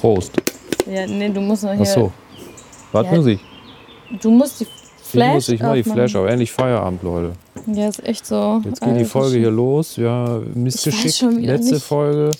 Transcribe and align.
Prost. 0.00 0.32
Ja, 0.90 1.06
nee, 1.06 1.28
du 1.28 1.40
musst 1.40 1.62
noch 1.64 1.72
hier. 1.72 1.82
Ach 1.82 1.86
so. 1.86 2.12
Was 2.92 3.06
Ja. 3.06 3.12
muss 3.12 3.26
ich? 3.26 3.40
Du 4.20 4.30
musst 4.30 4.60
die 4.60 4.66
Flash. 5.02 5.28
ich 5.28 5.34
muss, 5.34 5.48
ich 5.50 5.60
mach 5.60 5.74
die. 5.74 5.82
Flash, 5.82 6.16
aber 6.16 6.30
endlich 6.30 6.50
Feierabend, 6.52 7.02
Leute. 7.02 7.32
Ja, 7.66 7.88
ist 7.88 8.02
echt 8.04 8.26
so. 8.26 8.60
Jetzt 8.64 8.80
geht 8.80 8.98
die 8.98 9.04
Folge 9.04 9.38
hier 9.38 9.50
los. 9.50 9.96
Ja, 9.96 10.40
wieder 10.54 10.62
Letzte 10.64 11.74
nicht. 11.74 11.84
Folge. 11.84 12.30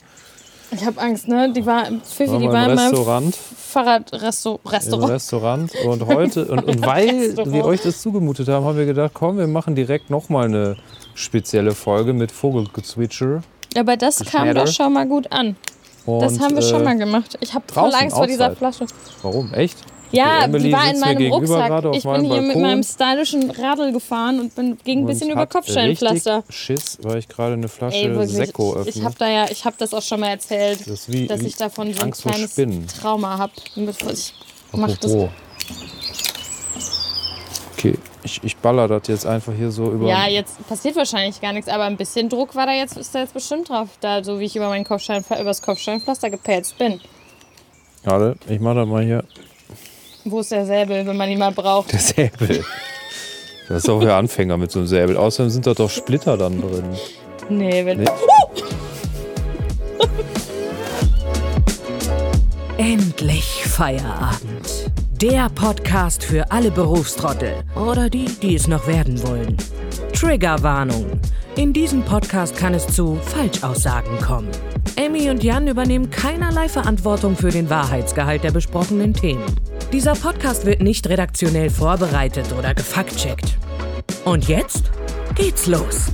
Ich 0.73 0.85
habe 0.85 1.01
Angst, 1.01 1.27
ne? 1.27 1.53
Die 1.53 1.67
war, 1.67 1.87
Pfiffi, 1.87 2.39
die 2.39 2.49
war 2.49 2.71
im 2.71 2.79
Restaurant. 2.79 3.35
Fahrradrestaurant. 3.37 4.87
Im 4.93 5.05
Restaurant. 5.05 5.73
Und 5.85 6.07
heute, 6.07 6.45
und, 6.47 6.65
und 6.65 6.87
weil 6.87 7.37
wir 7.37 7.65
euch 7.65 7.83
das 7.83 8.01
zugemutet 8.01 8.49
haben, 8.49 8.65
haben 8.65 8.79
wir 8.79 8.87
gedacht, 8.87 9.11
komm, 9.15 9.39
wir 9.39 9.49
machen 9.49 9.75
direkt 9.75 10.11
nochmal 10.11 10.47
eine 10.47 10.77
spezielle 11.15 11.73
Folge 11.73 12.13
mit 12.13 12.31
Vogelgezwitscher. 12.31 13.43
Aber 13.77 13.97
das 13.97 14.25
kam 14.25 14.53
doch 14.55 14.69
schon 14.69 14.93
mal 14.93 15.07
gut 15.07 15.31
an. 15.33 15.57
Und, 16.07 16.21
Das 16.23 16.41
haben 16.41 16.55
wir 16.55 16.63
schon 16.63 16.81
äh, 16.83 16.85
mal 16.85 16.97
gemacht. 16.99 17.37
Ich 17.41 17.53
habe 17.55 17.65
voll 17.73 17.93
Angst 17.95 18.17
vor 18.17 18.27
dieser. 18.27 18.55
Flasche. 18.57 18.87
Warum? 19.23 19.53
Echt? 19.55 19.77
Ja, 20.13 20.45
Emily 20.45 20.65
die 20.65 20.73
war 20.73 20.91
in 20.91 20.99
meinem 20.99 21.33
Rucksack. 21.33 21.85
Ich 21.95 22.03
bin 22.03 22.25
hier 22.25 22.41
mit 22.41 22.47
Balkon. 22.47 22.63
meinem 22.63 22.83
stylischen 22.83 23.51
Radl 23.51 23.93
gefahren 23.93 24.41
und 24.41 24.55
bin 24.57 24.77
ging 24.83 25.01
ein 25.01 25.07
bisschen 25.07 25.31
über 25.31 25.47
Kopfsteinpflaster. 25.47 26.43
Schiss, 26.49 26.99
weil 27.03 27.19
ich 27.19 27.29
gerade 27.29 27.53
eine 27.55 27.69
Flasche 27.69 27.99
Ey, 27.99 28.11
wirklich. 28.11 28.33
Sekko 28.33 28.73
Ich 28.83 28.89
öffne. 28.89 29.05
habe 29.05 29.15
da 29.19 29.29
ja, 29.29 29.47
ich 29.51 29.65
habe 29.65 29.77
das 29.79 29.95
auch 29.95 30.03
schon 30.03 30.21
mal 30.21 30.31
erzählt, 30.31 30.81
Das 30.87 31.07
dass 31.07 31.43
ich 31.43 31.57
davon 31.57 31.93
so 31.95 32.01
ein 32.01 32.07
Angst 32.09 32.23
kleines. 32.23 32.57
Trauma 33.01 33.39
habe. 33.39 33.53
Ich 33.77 34.33
mach 34.73 34.97
das. 34.97 35.13
Okay, 37.77 37.97
ich, 38.31 38.45
ich 38.45 38.57
baller 38.57 38.87
das 38.89 39.09
jetzt 39.09 39.27
einfach 39.27 39.53
hier 39.53 39.71
so 39.71 39.91
über. 39.91 40.09
Ja, 40.09 40.29
jetzt 40.29 40.67
passiert 40.69 40.97
wahrscheinlich 40.97 41.41
gar 41.41 41.53
nichts, 41.53 41.69
aber 41.69 41.85
ein 41.85 41.97
bisschen 41.97 42.29
Druck 42.29 42.55
war 42.55 42.67
da 42.67 42.73
jetzt, 42.73 42.97
ist 42.97 43.15
da 43.15 43.21
jetzt 43.21 43.35
bestimmt 43.35 43.69
drauf, 43.69 43.89
da 44.01 44.23
so 44.23 44.39
wie 44.39 44.45
ich 44.45 44.57
über 44.57 44.69
meinen 44.69 44.85
Kopfstein, 44.85 45.25
übers 45.41 45.63
Kopfsteinpflaster 45.63 46.31
gepelzt 46.31 46.79
bin. 46.79 47.01
Warte, 48.05 48.37
ich 48.49 48.61
mach 48.61 48.75
das 48.75 48.87
mal 48.87 49.05
hier. 49.05 49.25
Wo 50.25 50.41
ist 50.41 50.53
der 50.53 50.67
Säbel, 50.67 51.07
wenn 51.07 51.17
man 51.17 51.29
ihn 51.31 51.39
mal 51.39 51.53
braucht? 51.53 51.93
Der 51.93 51.99
Säbel. 51.99 52.65
Das 53.69 53.85
ist 53.85 53.89
auch 53.89 54.01
für 54.01 54.15
Anfänger 54.15 54.57
mit 54.57 54.71
so 54.71 54.81
einem 54.81 54.89
Säbel. 54.89 55.17
Außerdem 55.17 55.51
sind 55.51 55.67
da 55.67 55.75
doch 55.75 55.91
Splitter 55.91 56.37
dann 56.37 56.61
drin. 56.61 56.85
Nee, 57.49 57.85
wenn. 57.85 58.01
Nee. 58.01 58.11
Endlich 62.79 63.65
Feierabend. 63.65 64.91
Der 65.21 65.51
Podcast 65.51 66.25
für 66.25 66.51
alle 66.51 66.71
Berufstrottel 66.71 67.63
oder 67.77 68.09
die, 68.09 68.25
die 68.25 68.55
es 68.55 68.67
noch 68.69 68.87
werden 68.87 69.23
wollen. 69.23 69.55
Triggerwarnung. 70.15 71.21
In 71.57 71.75
diesem 71.75 72.03
Podcast 72.03 72.57
kann 72.57 72.73
es 72.73 72.87
zu 72.87 73.17
Falschaussagen 73.17 74.17
kommen. 74.21 74.49
Amy 74.99 75.29
und 75.29 75.45
Jan 75.45 75.69
übernehmen 75.69 76.09
keinerlei 76.09 76.71
Verantwortung 76.71 77.37
für 77.37 77.51
den 77.51 77.69
Wahrheitsgehalt 77.69 78.45
der 78.45 78.53
besprochenen 78.53 79.13
Themen. 79.13 79.45
Dieser 79.93 80.15
Podcast 80.15 80.65
wird 80.65 80.81
nicht 80.81 81.07
redaktionell 81.07 81.69
vorbereitet 81.69 82.55
oder 82.59 82.73
gefaktcheckt. 82.73 83.59
Und 84.25 84.49
jetzt 84.49 84.91
geht's 85.35 85.67
los. 85.67 86.07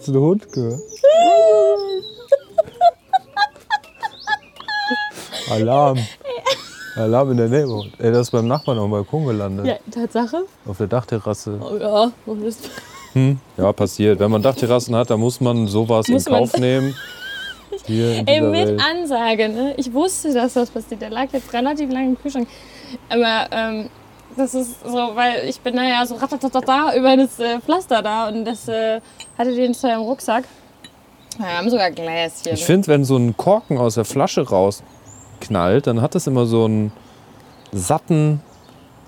Hast 0.00 0.08
du 0.08 0.12
den 0.12 0.22
Hund 0.22 0.50
gehört? 0.50 0.80
Alarm. 5.50 5.98
Alarm 6.96 7.30
in 7.32 7.36
der 7.36 7.48
Neighborhood. 7.48 7.90
Ey, 7.98 8.10
das 8.10 8.28
ist 8.28 8.30
beim 8.30 8.48
Nachbarn 8.48 8.78
auf 8.78 8.86
dem 8.86 8.92
Balkon 8.92 9.26
gelandet. 9.26 9.66
Ja, 9.66 9.74
Tatsache? 9.90 10.46
Auf 10.64 10.78
der 10.78 10.86
Dachterrasse. 10.86 11.60
Oh 11.60 11.76
ja, 11.76 12.10
und 12.24 12.46
das 12.46 12.56
Ja, 13.58 13.72
passiert. 13.74 14.18
Wenn 14.20 14.30
man 14.30 14.40
Dachterrassen 14.40 14.96
hat, 14.96 15.10
dann 15.10 15.20
muss 15.20 15.38
man 15.38 15.66
sowas 15.66 16.08
Muss 16.08 16.26
in 16.26 16.32
Kauf 16.32 16.56
nehmen. 16.56 16.96
Hier 17.84 18.22
Ey, 18.24 18.40
mit 18.40 18.68
Welt. 18.68 18.80
Ansage, 18.82 19.50
ne? 19.50 19.74
Ich 19.76 19.92
wusste, 19.92 20.32
dass 20.32 20.54
das 20.54 20.70
passiert. 20.70 21.02
Der 21.02 21.10
lag 21.10 21.26
jetzt 21.30 21.52
relativ 21.52 21.92
lange 21.92 22.06
im 22.06 22.18
Kühlschrank. 22.18 22.48
Aber 23.10 23.48
ähm, 23.52 23.90
das 24.36 24.54
ist 24.54 24.84
so, 24.84 25.14
weil 25.14 25.48
ich 25.48 25.60
bin 25.60 25.76
da 25.76 25.82
ja 25.82 26.06
so 26.06 26.14
ratatatata 26.16 26.94
über 26.96 27.16
das 27.16 27.38
äh, 27.38 27.60
Pflaster 27.60 28.02
da 28.02 28.28
und 28.28 28.44
das 28.44 28.68
äh, 28.68 29.00
hatte 29.36 29.54
den 29.54 29.74
zwar 29.74 29.94
im 29.94 30.00
Rucksack. 30.00 30.44
Wir 31.38 31.58
haben 31.58 31.70
sogar 31.70 31.90
Gläschen. 31.90 32.52
Ich 32.52 32.64
finde, 32.64 32.88
wenn 32.88 33.04
so 33.04 33.16
ein 33.16 33.36
Korken 33.36 33.78
aus 33.78 33.94
der 33.94 34.04
Flasche 34.04 34.46
rausknallt, 34.48 35.86
dann 35.86 36.02
hat 36.02 36.14
das 36.14 36.26
immer 36.26 36.46
so 36.46 36.64
einen 36.64 36.92
satten, 37.72 38.42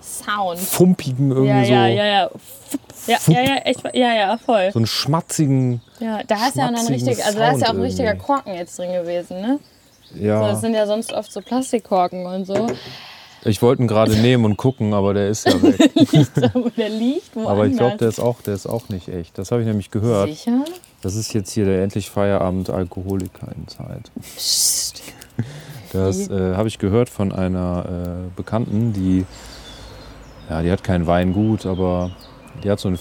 Sound. 0.01 0.59
fumpigen, 0.59 1.31
irgendwie 1.31 1.49
Ja, 1.49 1.65
so, 1.65 1.73
ja, 1.73 1.87
ja, 1.87 2.05
ja. 2.05 2.31
Ja, 3.07 3.19
ja, 3.27 3.41
ja, 3.41 3.57
echt, 3.65 3.83
ja, 3.95 4.15
ja, 4.15 4.39
voll. 4.39 4.71
so 4.73 4.79
einen 4.79 4.87
schmatzigen. 4.87 5.81
Ja, 5.99 6.23
da 6.23 6.47
ist 6.47 6.57
ja 6.57 6.67
auch 6.67 6.69
ein 6.69 6.87
richtig, 6.87 7.25
also 7.25 7.39
da 7.39 7.51
ist 7.51 7.61
ja 7.61 7.69
auch 7.69 7.75
ein 7.75 7.81
richtiger 7.81 8.11
irgendwie. 8.11 8.27
Korken 8.27 8.55
jetzt 8.55 8.79
drin 8.79 8.93
gewesen, 8.93 9.41
ne? 9.41 9.59
Ja, 10.15 10.49
das 10.49 10.61
sind 10.61 10.75
ja 10.75 10.87
sonst 10.87 11.13
oft 11.13 11.33
so 11.33 11.41
Plastikkorken 11.41 12.27
und 12.27 12.47
so. 12.47 12.69
Ich 13.45 13.63
wollte 13.63 13.83
ihn 13.83 13.89
gerade 13.89 14.17
nehmen 14.21 14.45
und 14.45 14.57
gucken, 14.57 14.95
aber 14.95 15.15
der 15.15 15.29
ist 15.29 15.47
ja 15.47 15.61
weg. 15.63 15.79
Der 16.77 16.89
liegt 16.89 17.35
woanders. 17.35 17.53
Aber 17.53 17.67
ich 17.67 17.77
glaube, 17.77 17.97
der 17.97 18.09
ist 18.09 18.21
auch, 18.21 18.43
der 18.43 18.55
ist 18.55 18.67
auch 18.67 18.89
nicht 18.89 19.09
echt. 19.09 19.39
Das 19.39 19.51
habe 19.51 19.63
ich 19.63 19.67
nämlich 19.67 19.91
gehört. 19.91 20.29
Sicher? 20.29 20.65
Das 21.01 21.17
ist 21.17 21.33
jetzt 21.33 21.51
hier 21.51 21.65
der 21.65 21.83
endlich 21.83 22.11
Feierabend 22.11 22.71
Alkoholiker 22.71 23.49
in 23.57 23.67
Zeit. 23.69 24.11
Psst. 24.21 25.03
Das 25.93 26.29
äh, 26.29 26.55
habe 26.55 26.69
ich 26.69 26.79
gehört 26.79 27.09
von 27.09 27.33
einer 27.33 27.85
äh, 27.87 28.31
Bekannten, 28.37 28.93
die, 28.93 29.25
ja, 30.49 30.63
die 30.63 30.71
hat 30.71 30.85
kein 30.85 31.07
Weingut, 31.07 31.67
aber 31.67 32.13
die 32.63 32.71
hat 32.71 32.81
so 32.81 32.89
eine 32.89 32.97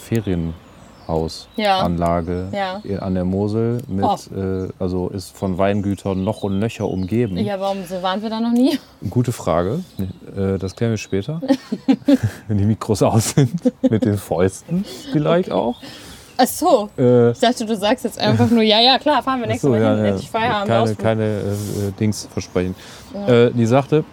Ferienhausanlage 1.06 2.48
Ja. 2.52 2.80
an 3.00 3.14
der 3.14 3.24
Mosel 3.24 3.82
mit, 3.88 4.04
Oh. 4.04 4.16
äh, 4.36 4.68
also 4.78 5.08
ist 5.08 5.36
von 5.36 5.58
Weingütern 5.58 6.22
noch 6.24 6.42
und 6.42 6.58
nöcher 6.58 6.88
umgeben. 6.88 7.36
Ja, 7.38 7.58
warum 7.60 7.84
so 7.84 8.02
waren 8.02 8.22
wir 8.22 8.30
da 8.30 8.40
noch 8.40 8.52
nie? 8.52 8.78
Gute 9.10 9.32
Frage. 9.32 9.80
Äh, 10.36 10.58
das 10.58 10.74
klären 10.76 10.92
wir 10.92 10.98
später. 10.98 11.40
Wenn 12.48 12.58
die 12.58 12.64
Mikros 12.64 13.02
aus 13.02 13.30
sind. 13.30 13.52
Mit 13.88 14.04
den 14.04 14.18
Fäusten 14.18 14.84
vielleicht 15.12 15.50
auch. 15.50 15.76
Ach 16.38 16.46
so. 16.46 16.88
Äh, 16.98 17.30
Ich 17.32 17.38
dachte, 17.40 17.66
du 17.66 17.76
sagst 17.76 18.04
jetzt 18.04 18.18
einfach 18.18 18.50
nur, 18.50 18.62
ja, 18.62 18.80
ja, 18.80 18.98
klar, 18.98 19.22
fahren 19.22 19.40
wir 19.40 19.46
nächstes 19.46 19.62
so, 19.62 19.70
Mal 19.70 19.80
ja, 19.82 19.94
hin. 19.94 19.98
ja. 20.04 20.10
Endlich 20.10 20.30
Feierabend. 20.30 20.68
Keine, 20.68 20.94
keine 20.96 21.24
äh, 21.24 21.92
Dings 22.00 22.28
versprechen. 22.32 22.74
Äh, 23.26 23.50
die 23.50 23.66
sagte, 23.66 24.04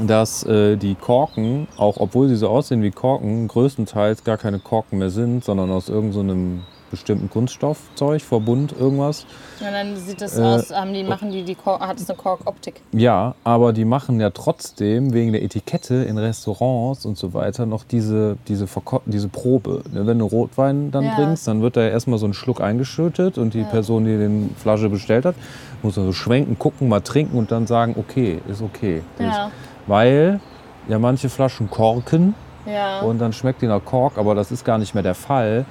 dass 0.00 0.42
äh, 0.44 0.76
die 0.76 0.94
Korken, 0.94 1.66
auch 1.76 1.96
obwohl 1.98 2.28
sie 2.28 2.36
so 2.36 2.48
aussehen 2.48 2.82
wie 2.82 2.90
Korken, 2.90 3.48
größtenteils 3.48 4.24
gar 4.24 4.36
keine 4.36 4.58
Korken 4.58 4.98
mehr 4.98 5.10
sind, 5.10 5.44
sondern 5.44 5.70
aus 5.70 5.88
irgendeinem 5.88 6.58
so 6.60 6.76
bestimmten 6.90 7.28
Kunststoffzeug, 7.28 8.22
Verbund, 8.22 8.72
irgendwas. 8.78 9.26
Und 9.60 9.72
dann 9.72 9.96
sieht 9.96 10.20
das 10.20 10.38
Äh, 10.38 10.42
aus, 10.42 10.70
haben 10.70 10.92
die, 10.94 11.02
machen 11.02 11.30
die, 11.32 11.42
die 11.42 11.54
Kork, 11.56 11.80
hat 11.80 11.98
es 12.00 12.08
eine 12.08 12.16
Korkoptik. 12.16 12.80
Ja, 12.92 13.34
aber 13.44 13.72
die 13.72 13.84
machen 13.84 14.20
ja 14.20 14.30
trotzdem 14.30 15.12
wegen 15.12 15.32
der 15.32 15.42
Etikette 15.42 15.94
in 15.96 16.16
Restaurants 16.16 17.04
und 17.04 17.18
so 17.18 17.34
weiter 17.34 17.66
noch 17.66 17.84
diese, 17.84 18.36
diese, 18.48 18.66
Verko 18.66 19.02
diese 19.04 19.28
Probe. 19.28 19.82
Wenn 19.90 20.18
du 20.20 20.26
Rotwein 20.26 20.90
dann 20.90 21.04
Ja. 21.06 21.14
bringst, 21.16 21.48
dann 21.48 21.60
wird 21.60 21.76
da 21.76 21.86
erstmal 21.86 22.18
so 22.18 22.26
ein 22.26 22.34
Schluck 22.34 22.60
eingeschüttet 22.60 23.36
und 23.36 23.54
die 23.54 23.64
Person, 23.64 24.04
die 24.04 24.16
den 24.16 24.54
Flasche 24.56 24.88
bestellt 24.88 25.24
hat, 25.24 25.34
muss 25.82 25.96
dann 25.96 26.06
so 26.06 26.12
schwenken, 26.12 26.58
gucken, 26.58 26.88
mal 26.88 27.00
trinken 27.00 27.36
und 27.36 27.50
dann 27.50 27.66
sagen, 27.66 27.96
okay, 27.98 28.40
ist 28.48 28.62
okay. 28.62 29.02
Ja. 29.18 29.50
Weil 29.86 30.40
ja 30.88 30.98
manche 30.98 31.28
Flaschen 31.28 31.70
korken 31.70 32.34
Ja. 32.66 33.00
und 33.00 33.18
dann 33.18 33.32
schmeckt 33.32 33.62
die 33.62 33.66
nach 33.66 33.84
Kork, 33.84 34.18
aber 34.18 34.34
das 34.34 34.50
ist 34.50 34.64
gar 34.64 34.78
nicht 34.78 34.94
mehr 34.94 35.02
der 35.02 35.14
Fall. 35.14 35.64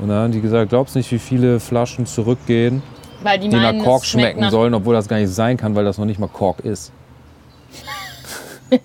Und 0.00 0.08
dann 0.08 0.16
haben 0.24 0.32
die 0.32 0.40
gesagt, 0.40 0.70
glaubst 0.70 0.96
nicht, 0.96 1.10
wie 1.12 1.18
viele 1.18 1.60
Flaschen 1.60 2.06
zurückgehen, 2.06 2.82
Weil 3.22 3.38
die, 3.38 3.48
die 3.48 3.56
meinen, 3.56 3.78
nach 3.78 3.84
Kork 3.84 4.04
schmecken 4.04 4.40
nach, 4.40 4.50
sollen, 4.50 4.72
obwohl 4.74 4.94
das 4.94 5.08
gar 5.08 5.18
nicht 5.18 5.30
sein 5.32 5.56
kann, 5.56 5.74
weil 5.74 5.84
das 5.84 5.98
noch 5.98 6.06
nicht 6.06 6.18
mal 6.18 6.28
Kork 6.28 6.60
ist. 6.60 6.92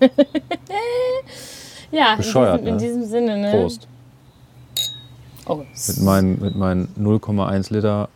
Ja, 1.90 2.16
Bescheuert, 2.16 2.60
in, 2.66 2.76
diesem, 2.78 2.94
in 2.94 2.98
ne? 2.98 3.00
diesem 3.00 3.04
Sinne, 3.10 3.38
ne? 3.38 3.50
Prost. 3.50 3.88
Oh, 5.46 5.56
Mit 5.86 6.00
meinen, 6.02 6.40
mit 6.40 6.56
meinen 6.56 6.88
0,1 7.00 7.72
Liter. 7.72 8.10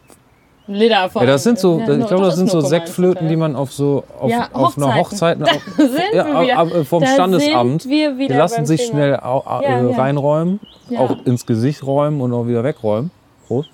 Liter 0.69 1.11
von. 1.11 1.23
Ja, 1.23 1.27
das 1.33 1.43
sind 1.43 1.59
so, 1.59 1.79
Ja, 1.81 1.93
ich 1.99 2.07
glaube, 2.07 2.25
das 2.25 2.37
sind 2.37 2.49
so 2.51 2.59
0,1 2.61 2.67
Sektflöten, 2.69 3.29
die 3.29 3.37
man 3.37 3.57
auf 3.57 3.73
so 3.73 4.05
auf, 4.19 4.31
Ja, 4.31 4.49
auf 4.53 4.77
einer 4.77 4.95
Hochzeit 4.97 5.43
auf, 5.43 5.51
ja, 6.15 6.57
ab- 6.59 6.73
äh, 6.73 6.85
vom 6.85 7.03
Da 7.03 7.09
Standesamt. 7.09 7.85
die 7.85 8.29
lassen 8.29 8.65
sich 8.65 8.83
Thema. 8.83 8.91
schnell 8.93 9.17
au, 9.21 9.39
au, 9.45 9.61
Ja, 9.63 9.69
äh, 9.81 9.95
reinräumen, 9.95 10.61
auch 10.97 11.17
ins 11.25 11.47
Gesicht 11.47 11.85
räumen 11.85 12.21
und 12.21 12.33
auch 12.33 12.47
wieder 12.47 12.63
wegräumen. 12.65 13.11
Prost. 13.49 13.69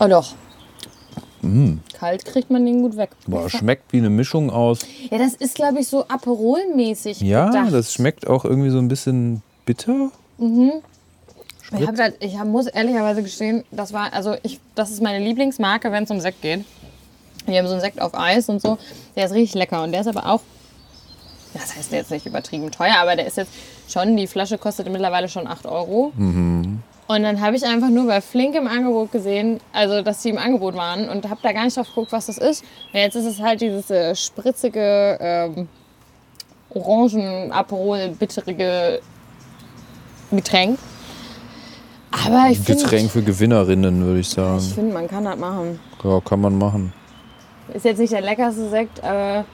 Oh 0.00 0.06
doch. 0.08 0.34
Kalt 1.96 2.24
kriegt 2.24 2.50
man 2.50 2.66
den 2.66 2.82
gut 2.82 2.96
weg. 2.96 3.10
Mm. 3.26 3.30
Boah, 3.30 3.48
schmeckt 3.48 3.92
wie 3.92 3.98
eine 3.98 4.10
Mischung 4.10 4.50
aus. 4.50 4.80
Ja, 5.12 5.18
das 5.18 5.34
ist, 5.34 5.54
glaube 5.54 5.78
ich, 5.78 5.86
so 5.86 6.02
Aperol-mäßig 6.08 7.22
Ja, 7.22 7.46
gedacht. 7.46 7.72
das 7.72 7.92
schmeckt 7.92 8.26
auch 8.26 8.44
irgendwie 8.44 8.70
so 8.70 8.78
ein 8.78 8.88
bisschen 8.88 9.42
bitter. 9.64 10.10
Ich, 11.72 11.86
hab 11.86 11.98
halt, 11.98 12.16
ich 12.20 12.38
hab, 12.38 12.46
muss 12.46 12.66
ehrlicherweise 12.66 13.22
gestehen, 13.22 13.64
das 13.70 13.92
war, 13.92 14.12
also 14.12 14.36
ich, 14.42 14.60
das 14.74 14.90
ist 14.90 15.02
meine 15.02 15.24
Lieblingsmarke, 15.24 15.90
wenn 15.90 16.04
es 16.04 16.10
um 16.10 16.20
Sekt 16.20 16.42
geht. 16.42 16.64
Wir 17.46 17.58
haben 17.58 17.66
so 17.66 17.72
einen 17.72 17.80
Sekt 17.80 18.00
auf 18.00 18.14
Eis 18.14 18.48
und 18.48 18.60
so. 18.60 18.78
Der 19.14 19.26
ist 19.26 19.32
richtig 19.32 19.54
lecker 19.54 19.82
und 19.82 19.92
der 19.92 20.00
ist 20.00 20.08
aber 20.08 20.26
auch 20.26 20.40
das 21.58 21.76
heißt 21.76 21.92
jetzt 21.92 22.10
nicht 22.10 22.26
übertrieben 22.26 22.70
teuer, 22.70 22.96
aber 22.98 23.16
der 23.16 23.26
ist 23.26 23.36
jetzt 23.36 23.52
schon, 23.88 24.16
die 24.16 24.26
Flasche 24.26 24.58
kostet 24.58 24.90
mittlerweile 24.90 25.28
schon 25.28 25.46
8 25.46 25.66
Euro. 25.66 26.12
Und 27.08 27.22
dann 27.22 27.40
habe 27.40 27.56
ich 27.56 27.64
einfach 27.64 27.88
nur 27.88 28.06
bei 28.06 28.20
Flink 28.20 28.54
im 28.56 28.66
Angebot 28.66 29.12
gesehen, 29.12 29.60
also 29.72 30.02
dass 30.02 30.22
die 30.22 30.30
im 30.30 30.38
Angebot 30.38 30.74
waren 30.74 31.08
und 31.08 31.28
habe 31.28 31.40
da 31.42 31.52
gar 31.52 31.64
nicht 31.64 31.76
drauf 31.76 31.88
geguckt, 31.88 32.12
was 32.12 32.26
das 32.26 32.38
ist. 32.38 32.64
Und 32.92 32.98
jetzt 32.98 33.14
ist 33.14 33.26
es 33.26 33.40
halt 33.40 33.60
dieses 33.60 33.90
äh, 33.90 34.14
spritzige, 34.14 35.16
ähm, 35.20 35.68
orangen 36.70 37.52
aperol 37.52 38.08
bitterige 38.08 39.00
Getränk. 40.32 40.78
Aber 42.24 42.50
ich 42.50 42.64
Getränk 42.64 43.10
für 43.10 43.22
Gewinnerinnen, 43.22 44.04
würde 44.04 44.20
ich 44.20 44.28
sagen. 44.28 44.58
ich 44.58 44.74
finde, 44.74 44.94
man 44.94 45.08
kann 45.08 45.24
das 45.24 45.36
machen. 45.36 45.78
Ja, 46.02 46.20
kann 46.20 46.40
man 46.40 46.56
machen. 46.56 46.92
Ist 47.74 47.84
jetzt 47.84 47.98
nicht 47.98 48.12
der 48.12 48.20
leckerste 48.20 48.68
Sekt, 48.68 49.02
aber 49.02 49.44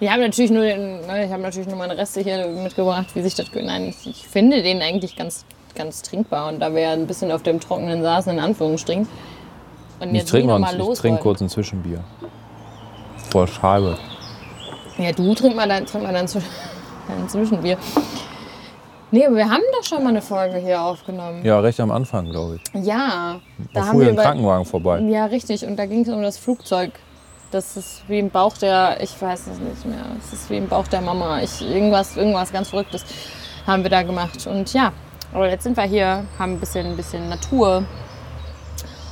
natürlich 0.00 0.50
nur 0.50 0.62
den, 0.62 1.00
ne, 1.06 1.24
ich 1.24 1.32
habe 1.32 1.42
natürlich 1.42 1.68
nur 1.68 1.76
meine 1.76 1.96
Reste 1.96 2.20
hier 2.20 2.46
mitgebracht, 2.48 3.06
wie 3.14 3.22
sich 3.22 3.34
das. 3.34 3.46
Nein, 3.52 3.88
ich, 3.88 4.06
ich 4.06 4.26
finde 4.28 4.62
den 4.62 4.80
eigentlich 4.82 5.16
ganz, 5.16 5.44
ganz 5.74 6.02
trinkbar 6.02 6.48
und 6.48 6.60
da 6.60 6.72
wir 6.72 6.80
ja 6.80 6.92
ein 6.92 7.06
bisschen 7.06 7.32
auf 7.32 7.42
dem 7.42 7.60
Trockenen 7.60 8.02
saßen, 8.02 8.32
in 8.32 8.40
Anführungsstrichen. 8.40 9.08
Und 10.00 10.08
Ich 10.08 10.14
jetzt 10.14 10.30
trinke 10.30 10.48
wieder 10.48 10.58
mal, 10.58 10.72
ich 10.72 10.78
los 10.78 10.98
trinke 10.98 11.20
kurz 11.20 11.40
ein 11.40 11.48
Zwischenbier. 11.48 12.02
Vor 13.30 13.46
Scheibe. 13.46 13.98
Ja, 14.98 15.12
du 15.12 15.34
trink 15.34 15.54
mal 15.56 15.68
dein, 15.68 15.86
trink 15.86 16.04
mal 16.04 16.12
dein, 16.12 16.26
dein 17.08 17.28
Zwischenbier. 17.28 17.76
Nee, 19.12 19.26
aber 19.26 19.36
wir 19.36 19.50
haben 19.50 19.62
doch 19.76 19.84
schon 19.84 20.02
mal 20.04 20.10
eine 20.10 20.22
Folge 20.22 20.58
hier 20.58 20.80
aufgenommen. 20.80 21.44
Ja, 21.44 21.58
recht 21.60 21.80
am 21.80 21.90
Anfang, 21.90 22.30
glaube 22.30 22.56
ich. 22.56 22.84
Ja, 22.84 23.40
da 23.74 23.80
Da 23.80 23.86
haben 23.86 24.00
wir 24.00 24.10
über, 24.10 24.22
Krankenwagen 24.22 24.64
vorbei. 24.64 25.00
Ja, 25.00 25.24
richtig. 25.26 25.66
Und 25.66 25.76
da 25.76 25.86
ging 25.86 26.02
es 26.02 26.08
um 26.08 26.22
das 26.22 26.38
Flugzeug. 26.38 26.92
Das 27.50 27.76
ist 27.76 28.02
wie 28.08 28.20
im 28.20 28.30
Bauch 28.30 28.56
der, 28.58 29.02
ich 29.02 29.20
weiß 29.20 29.48
es 29.48 29.58
nicht 29.58 29.84
mehr. 29.84 30.04
Es 30.24 30.32
ist 30.32 30.48
wie 30.50 30.56
im 30.58 30.68
Bauch 30.68 30.86
der 30.86 31.00
Mama. 31.00 31.40
Ich, 31.42 31.60
irgendwas, 31.60 32.16
irgendwas 32.16 32.52
ganz 32.52 32.68
Verrücktes 32.68 33.04
haben 33.66 33.82
wir 33.82 33.90
da 33.90 34.02
gemacht. 34.04 34.46
Und 34.46 34.72
ja, 34.72 34.92
aber 35.34 35.50
jetzt 35.50 35.64
sind 35.64 35.76
wir 35.76 35.82
hier, 35.84 36.24
haben 36.38 36.52
ein 36.54 36.60
bisschen, 36.60 36.86
ein 36.86 36.96
bisschen 36.96 37.28
Natur 37.28 37.82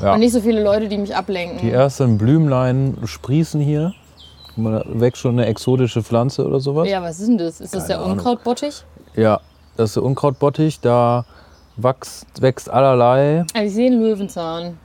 Ja. 0.00 0.14
und 0.14 0.20
nicht 0.20 0.32
so 0.32 0.40
viele 0.40 0.62
Leute, 0.62 0.86
die 0.86 0.98
mich 0.98 1.16
ablenken. 1.16 1.58
Die 1.58 1.72
ersten 1.72 2.16
Blümlein 2.18 2.98
sprießen 3.04 3.60
hier. 3.60 3.92
Wächst 4.56 5.22
schon 5.22 5.32
eine 5.38 5.46
exotische 5.46 6.02
Pflanze 6.04 6.44
oder 6.46 6.60
sowas. 6.60 6.88
Ja, 6.88 7.02
was 7.02 7.18
ist 7.18 7.28
denn 7.28 7.38
das? 7.38 7.60
Ist 7.60 7.74
das 7.74 7.82
Keine 7.82 7.88
der 7.88 7.98
Ahnung. 7.98 8.12
Unkrautbottich? 8.18 8.84
Ja, 9.14 9.40
das 9.78 9.90
ist 9.90 9.96
Unkrautbottich. 9.98 10.80
Da 10.80 11.24
wächst, 11.76 12.26
wächst 12.42 12.68
allerlei. 12.68 13.44
Ich 13.62 13.72
sehe 13.72 13.90
einen 13.90 14.02
Löwenzahn. 14.02 14.78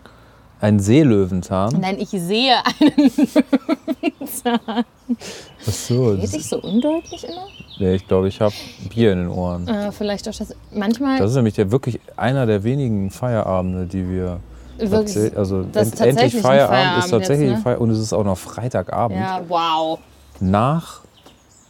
Ein 0.61 0.79
Seelöwenzahn. 0.79 1.77
Nein, 1.81 1.97
ich 1.99 2.09
sehe 2.09 2.53
einen 2.79 3.11
Löwenzahn. 4.01 4.59
Ach 4.67 4.83
so. 5.71 6.11
Rede 6.11 6.21
Das, 6.21 6.33
ich 6.33 6.47
so 6.47 6.61
undeutlich 6.61 7.23
immer? 7.27 7.47
nee, 7.79 7.95
ich 7.95 8.07
glaube, 8.07 8.29
ich 8.29 8.39
habe 8.39 8.53
Bier 8.89 9.11
in 9.11 9.19
den 9.19 9.27
Ohren. 9.27 9.67
Äh, 9.67 9.91
vielleicht 9.91 10.29
auch 10.29 10.33
das. 10.33 10.55
Manchmal 10.73 11.17
Das 11.19 11.31
ist 11.31 11.35
nämlich 11.35 11.55
der, 11.55 11.71
wirklich 11.71 11.99
einer 12.15 12.45
der 12.45 12.63
wenigen 12.63 13.09
Feierabende, 13.11 13.87
die 13.87 14.07
wir. 14.09 14.39
wirklich. 14.77 15.35
also 15.37 15.61
end, 15.73 15.99
endlich 15.99 16.37
Feierabend, 16.37 16.41
Feierabend 16.41 17.03
ist 17.05 17.11
tatsächlich 17.11 17.49
jetzt, 17.49 17.57
ne? 17.57 17.63
Feierabend 17.63 17.81
und 17.89 17.89
es 17.91 17.99
ist 17.99 18.13
auch 18.13 18.23
noch 18.23 18.37
Freitagabend. 18.37 19.19
Ja, 19.19 19.41
wow. 19.49 19.99
Nach, 20.39 21.01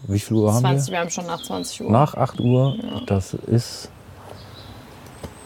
wie 0.07 0.19
viel 0.19 0.37
Uhr 0.37 0.53
haben 0.53 0.61
20, 0.61 0.87
wir? 0.87 0.93
wir 0.93 0.99
haben 0.99 1.09
schon 1.09 1.25
nach 1.25 1.41
20 1.41 1.81
Uhr. 1.83 1.91
Nach 1.91 2.13
8 2.15 2.39
Uhr. 2.39 2.75
Das 3.05 3.33
ist. 3.33 3.89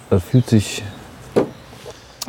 Das 0.09 0.23
fühlt 0.23 0.47
sich 0.47 0.83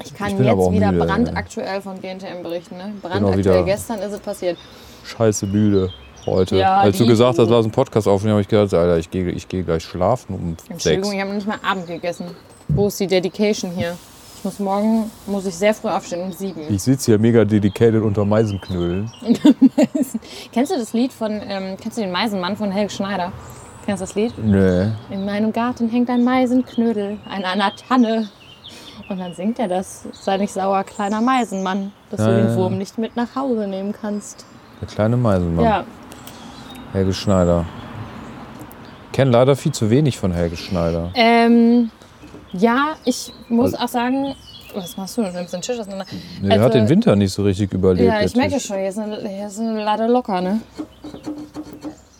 Ich 0.04 0.14
kann 0.14 0.28
Ich 0.28 0.38
jetzt 0.44 0.70
wieder 0.72 0.92
müde, 0.92 1.04
brandaktuell 1.04 1.80
von 1.80 2.00
GNTM 2.00 2.42
berichten. 2.42 2.76
Ne? 2.76 2.92
Brandaktuell, 3.00 3.64
gestern 3.64 4.00
ist 4.00 4.12
es 4.12 4.20
passiert. 4.20 4.58
scheiße 5.04 5.46
müde 5.46 5.92
heute. 6.26 6.56
Ja, 6.56 6.78
Als 6.78 6.98
du 6.98 7.06
gesagt 7.06 7.38
hast, 7.38 7.48
lass 7.48 7.64
einen 7.64 7.72
Podcast 7.72 8.08
aufnehmen, 8.08 8.32
habe 8.32 8.42
ich 8.42 8.48
gedacht, 8.48 8.74
Alter, 8.74 8.98
ich 8.98 9.10
gehe 9.10 9.30
ich 9.30 9.48
geh 9.48 9.62
gleich 9.62 9.84
schlafen 9.84 10.34
um 10.34 10.56
Entschuldigung, 10.68 11.04
sechs. 11.04 11.14
ich 11.14 11.20
habe 11.20 11.30
noch 11.30 11.36
nicht 11.36 11.46
mal 11.46 11.58
Abend 11.62 11.86
gegessen. 11.86 12.26
Wo 12.68 12.88
ist 12.88 13.00
die 13.00 13.06
Dedication 13.06 13.70
hier? 13.70 13.96
Ich 14.38 14.44
muss 14.44 14.60
morgen 14.60 15.10
muss 15.26 15.46
ich 15.46 15.54
sehr 15.56 15.74
früh 15.74 15.88
aufstehen, 15.88 16.22
um 16.22 16.30
sieben. 16.32 16.60
Ich 16.72 16.82
sitze 16.82 17.10
hier 17.10 17.18
mega 17.18 17.44
dedicated 17.44 18.02
unter 18.02 18.24
Meisenknödeln. 18.24 19.10
Kennst 20.52 20.70
du 20.72 20.78
das 20.78 20.92
Lied 20.92 21.12
von, 21.12 21.32
ähm, 21.44 21.76
kennst 21.80 21.98
du 21.98 22.02
den 22.02 22.12
Meisenmann 22.12 22.56
von 22.56 22.70
Helge 22.70 22.90
Schneider? 22.92 23.32
Kennst 23.84 24.00
du 24.00 24.06
das 24.06 24.14
Lied? 24.14 24.32
Nee. 24.38 24.92
In 25.10 25.24
meinem 25.24 25.52
Garten 25.52 25.88
hängt 25.88 26.08
ein 26.08 26.22
Meisenknödel, 26.22 27.18
an 27.28 27.44
einer 27.44 27.72
Tanne. 27.74 28.28
Und 29.08 29.18
dann 29.18 29.34
singt 29.34 29.58
er 29.58 29.66
das. 29.66 30.04
Sei 30.12 30.36
nicht 30.36 30.52
sauer, 30.52 30.84
kleiner 30.84 31.20
Meisenmann, 31.20 31.90
dass 32.10 32.20
du 32.20 32.30
Ja, 32.30 32.36
den 32.36 32.46
ja, 32.48 32.56
Wurm 32.56 32.72
ja. 32.74 32.78
nicht 32.78 32.96
mit 32.96 33.16
nach 33.16 33.34
Hause 33.34 33.66
nehmen 33.66 33.92
kannst. 33.92 34.46
Der 34.80 34.86
kleine 34.86 35.16
Meisenmann. 35.16 35.64
Ja, 35.64 35.84
Helge 36.92 37.12
Schneider. 37.12 37.64
Kenne 39.12 39.32
leider 39.32 39.56
viel 39.56 39.72
zu 39.72 39.90
wenig 39.90 40.16
von 40.16 40.30
Helge 40.32 40.56
Schneider. 40.56 41.10
ähm, 41.14 41.90
ja, 42.52 42.96
ich 43.04 43.32
muss 43.48 43.74
Also- 43.74 43.84
auch 43.84 43.88
sagen, 43.88 44.34
was 44.74 44.96
machst 44.96 45.16
du? 45.16 45.22
Du 45.22 45.30
nimmst 45.32 45.52
den 45.52 45.62
Tisch 45.62 45.78
auseinander. 45.78 46.04
Nee, 46.42 46.48
der 46.50 46.60
hat 46.60 46.74
den 46.74 46.88
Winter 46.88 47.16
nicht 47.16 47.32
so 47.32 47.42
richtig 47.42 47.72
überlebt. 47.72 48.10
Also 48.10 48.20
Ja, 48.20 48.26
ich 48.26 48.36
merke 48.36 48.60
schon, 48.60 48.76
hier 48.78 48.88
ist, 48.88 48.98
eine, 48.98 49.28
hier 49.28 49.46
ist 49.46 49.58
eine 49.58 49.82
Lade 49.82 50.06
locker, 50.06 50.40
ne? 50.40 50.60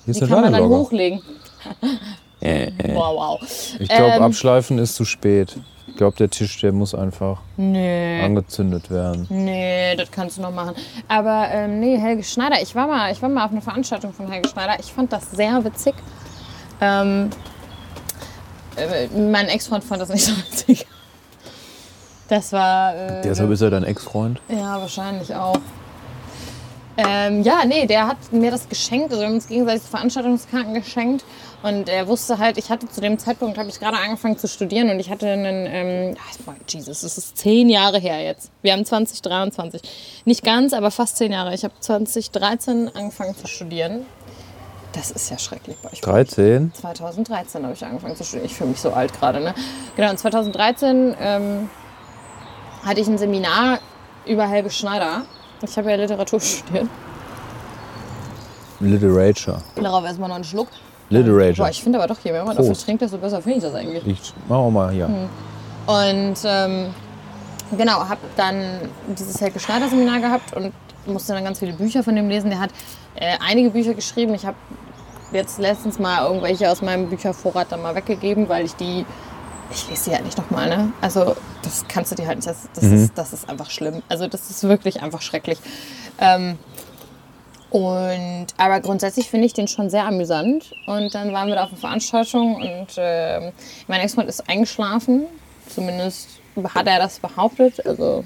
Hier 0.04 0.10
ist 0.12 0.20
Die 0.20 0.24
eine 0.24 0.32
kann 0.32 0.42
man 0.42 0.44
dann 0.44 0.52
Ladelogger. 0.52 0.76
hochlegen. 0.82 1.22
wow, 2.40 3.40
wow. 3.40 3.40
Ich 3.78 3.88
glaube, 3.88 4.12
Ähm, 4.12 4.22
abschleifen 4.22 4.78
ist 4.78 4.94
zu 4.94 5.04
spät. 5.04 5.56
Ich 5.88 5.96
glaube, 5.96 6.16
der 6.16 6.30
Tisch, 6.30 6.60
der 6.60 6.72
muss 6.72 6.94
einfach 6.94 7.40
Nee. 7.56 8.22
angezündet 8.22 8.88
werden. 8.90 9.26
Nee, 9.30 9.96
das 9.96 10.10
kannst 10.10 10.38
du 10.38 10.42
noch 10.42 10.52
machen. 10.52 10.74
Aber 11.08 11.48
ähm, 11.50 11.80
nee, 11.80 11.98
Helge 11.98 12.22
Schneider, 12.22 12.62
ich 12.62 12.74
war, 12.76 12.86
mal, 12.86 13.10
ich 13.10 13.20
war 13.20 13.28
mal 13.28 13.44
auf 13.44 13.50
einer 13.50 13.60
Veranstaltung 13.62 14.12
von 14.12 14.30
Helge 14.30 14.48
Schneider. 14.48 14.78
Ich 14.78 14.92
fand 14.92 15.12
das 15.12 15.32
sehr 15.32 15.64
witzig. 15.64 15.94
Ähm, 16.80 17.30
äh, 18.78 19.08
mein 19.16 19.48
Ex-Freund 19.48 19.84
fand 19.84 20.02
das 20.02 20.08
nicht 20.08 20.24
so 20.24 20.36
witzig. 20.36 20.86
Das 22.28 22.52
war. 22.52 22.94
Äh, 22.94 23.22
Deshalb 23.22 23.50
ist 23.50 23.60
er 23.60 23.70
dein 23.70 23.84
Ex-Freund. 23.84 24.40
Ja, 24.48 24.80
wahrscheinlich 24.80 25.34
auch. 25.34 25.58
Ähm, 26.98 27.42
ja, 27.44 27.64
nee, 27.64 27.86
der 27.86 28.08
hat 28.08 28.32
mir 28.32 28.50
das 28.50 28.68
geschenkt. 28.68 29.10
Also 29.10 29.20
wir 29.20 29.28
haben 29.28 29.34
uns 29.36 29.46
gegenseitig 29.46 29.82
Veranstaltungskarten 29.84 30.74
geschenkt. 30.74 31.24
Und 31.62 31.88
er 31.88 32.06
wusste 32.06 32.38
halt, 32.38 32.58
ich 32.58 32.70
hatte 32.70 32.88
zu 32.88 33.00
dem 33.00 33.18
Zeitpunkt, 33.18 33.56
habe 33.56 33.68
ich 33.68 33.78
gerade 33.80 33.96
angefangen 33.96 34.36
zu 34.36 34.46
studieren 34.46 34.90
und 34.90 35.00
ich 35.00 35.10
hatte 35.10 35.28
einen, 35.28 35.66
ähm, 35.68 36.16
ach, 36.18 36.54
Jesus, 36.68 37.00
das 37.00 37.18
ist 37.18 37.36
zehn 37.36 37.68
Jahre 37.68 37.98
her 37.98 38.22
jetzt. 38.22 38.50
Wir 38.62 38.72
haben 38.72 38.84
2023. 38.84 39.80
Nicht 40.24 40.44
ganz, 40.44 40.72
aber 40.72 40.90
fast 40.90 41.16
zehn 41.16 41.32
Jahre. 41.32 41.54
Ich 41.54 41.64
habe 41.64 41.74
2013 41.80 42.90
angefangen 42.94 43.36
zu 43.36 43.46
studieren. 43.46 44.06
Das 44.98 45.12
ist 45.12 45.30
ja 45.30 45.38
schrecklich 45.38 45.76
bei 45.80 45.92
euch. 45.92 46.00
13. 46.00 46.72
2013 46.74 47.62
habe 47.62 47.72
ich 47.72 47.84
angefangen 47.84 48.16
zu 48.16 48.24
studieren. 48.24 48.46
Ich 48.46 48.56
fühle 48.56 48.70
mich 48.70 48.80
so 48.80 48.90
alt 48.90 49.12
gerade. 49.12 49.38
Ne? 49.38 49.54
Genau, 49.94 50.10
und 50.10 50.18
2013 50.18 51.14
ähm, 51.20 51.70
hatte 52.84 53.00
ich 53.00 53.06
ein 53.06 53.16
Seminar 53.16 53.78
über 54.26 54.48
Helge 54.48 54.70
Schneider. 54.70 55.22
Ich 55.62 55.78
habe 55.78 55.90
ja 55.90 55.96
Literatur 55.96 56.40
studiert. 56.40 56.88
Literature. 58.80 59.62
Darauf 59.76 60.04
erstmal 60.04 60.30
noch 60.30 60.34
einen 60.34 60.44
Schluck. 60.44 60.66
Literature. 61.10 61.58
Boah, 61.58 61.70
ich 61.70 61.80
finde 61.80 62.00
aber 62.00 62.08
doch, 62.08 62.18
je 62.24 62.32
mehr 62.32 62.44
man 62.44 62.56
dafür 62.56 62.70
Prost. 62.72 62.84
trinkt, 62.84 63.00
desto 63.00 63.18
besser 63.18 63.40
finde 63.40 63.58
ich 63.58 63.62
das 63.62 63.74
eigentlich. 63.74 64.04
Ich 64.04 64.32
mach 64.48 64.56
auch 64.56 64.70
mal 64.70 64.90
hier. 64.90 65.06
Und 65.86 66.36
ähm, 66.44 66.92
genau, 67.76 68.00
habe 68.08 68.20
dann 68.36 68.80
dieses 69.16 69.40
Helge 69.40 69.60
Schneider 69.60 69.88
Seminar 69.88 70.18
gehabt 70.18 70.54
und 70.54 70.72
musste 71.06 71.34
dann 71.34 71.44
ganz 71.44 71.60
viele 71.60 71.72
Bücher 71.72 72.02
von 72.02 72.16
dem 72.16 72.28
lesen. 72.28 72.50
Der 72.50 72.58
hat 72.58 72.70
äh, 73.14 73.36
einige 73.48 73.70
Bücher 73.70 73.94
geschrieben. 73.94 74.34
Ich 74.34 74.44
habe 74.44 74.56
jetzt 75.32 75.58
letztens 75.58 75.98
mal 75.98 76.26
irgendwelche 76.26 76.70
aus 76.70 76.82
meinem 76.82 77.08
Büchervorrat 77.08 77.70
dann 77.70 77.82
mal 77.82 77.94
weggegeben, 77.94 78.48
weil 78.48 78.64
ich 78.64 78.74
die, 78.74 79.04
ich 79.70 79.88
lese 79.88 80.10
die 80.10 80.16
halt 80.16 80.24
nicht 80.24 80.38
nochmal, 80.38 80.68
ne? 80.68 80.92
Also 81.00 81.36
das 81.62 81.84
kannst 81.88 82.12
du 82.12 82.16
dir 82.16 82.26
halt 82.26 82.38
nicht, 82.38 82.48
das, 82.48 82.68
das, 82.74 82.84
ist, 82.84 83.18
das 83.18 83.32
ist 83.32 83.48
einfach 83.48 83.70
schlimm. 83.70 84.02
Also 84.08 84.26
das 84.26 84.50
ist 84.50 84.62
wirklich 84.64 85.02
einfach 85.02 85.20
schrecklich. 85.20 85.58
Ähm, 86.18 86.58
und, 87.70 88.46
aber 88.56 88.80
grundsätzlich 88.80 89.28
finde 89.28 89.46
ich 89.46 89.52
den 89.52 89.68
schon 89.68 89.90
sehr 89.90 90.06
amüsant. 90.06 90.72
Und 90.86 91.14
dann 91.14 91.32
waren 91.32 91.48
wir 91.48 91.54
da 91.54 91.64
auf 91.64 91.70
einer 91.70 91.78
Veranstaltung 91.78 92.56
und 92.56 92.86
ähm, 92.96 93.52
mein 93.86 94.00
Ex-Freund 94.00 94.28
ist 94.28 94.48
eingeschlafen. 94.48 95.26
Zumindest 95.68 96.28
hat 96.74 96.86
er 96.86 96.98
das 96.98 97.18
behauptet. 97.18 97.84
Also 97.84 98.24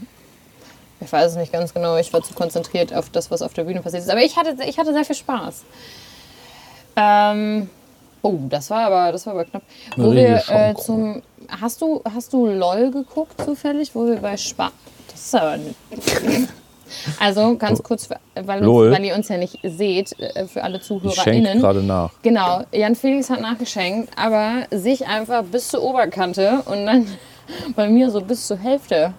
ich 1.01 1.13
weiß 1.13 1.33
es 1.33 1.37
nicht 1.37 1.53
ganz 1.53 1.75
genau. 1.75 1.97
Ich 1.97 2.13
war 2.13 2.23
zu 2.23 2.35
konzentriert 2.35 2.95
auf 2.95 3.11
das, 3.11 3.33
was 3.33 3.43
auf 3.43 3.53
der 3.53 3.65
Bühne 3.65 3.83
passiert 3.83 4.05
ist. 4.05 4.11
Aber 4.11 4.23
ich 4.23 4.37
hatte, 4.37 4.57
ich 4.65 4.79
hatte 4.79 4.93
sehr 4.93 5.05
viel 5.05 5.17
Spaß. 5.17 5.65
Ähm, 6.97 7.71
oh, 8.23 8.39
das 8.49 8.71
war 8.71 8.87
aber, 8.87 9.13
das 9.13 9.27
war 9.27 9.35
aber 9.35 9.45
knapp. 9.45 9.63
Wo 9.97 10.13
wir 10.13 10.43
äh, 10.49 10.75
zum, 10.75 11.23
hast 11.49 11.81
du, 11.81 12.03
hast 12.15 12.33
du 12.33 12.47
LOL 12.47 12.91
geguckt 12.91 13.41
zufällig, 13.41 13.95
wo 13.95 14.07
wir 14.07 14.17
bei 14.17 14.37
Spa, 14.37 14.71
das 15.11 15.21
ist 15.21 15.35
aber. 15.35 15.59
Also 17.19 17.57
ganz 17.57 17.83
kurz, 17.83 18.09
weil, 18.35 18.67
uns, 18.67 18.95
weil 18.95 19.05
ihr 19.05 19.15
uns 19.15 19.29
ja 19.29 19.37
nicht 19.37 19.59
seht, 19.63 20.19
äh, 20.21 20.47
für 20.47 20.63
alle 20.63 20.77
Ich 20.77 20.83
ZuhörerInnen. 20.83 21.61
gerade 21.61 21.83
nach. 21.83 22.11
Genau, 22.23 22.63
Jan 22.73 22.95
Felix 22.95 23.31
hat 23.31 23.41
nachgeschenkt, 23.41 24.11
aber 24.17 24.67
sich 24.71 25.07
einfach 25.07 25.43
bis 25.45 25.69
zur 25.69 25.83
Oberkante 25.83 26.63
und 26.67 26.87
dann 26.87 27.07
bei 27.77 27.89
mir 27.89 28.11
so 28.11 28.21
bis 28.21 28.47
zur 28.47 28.59
Hälfte. 28.59 29.15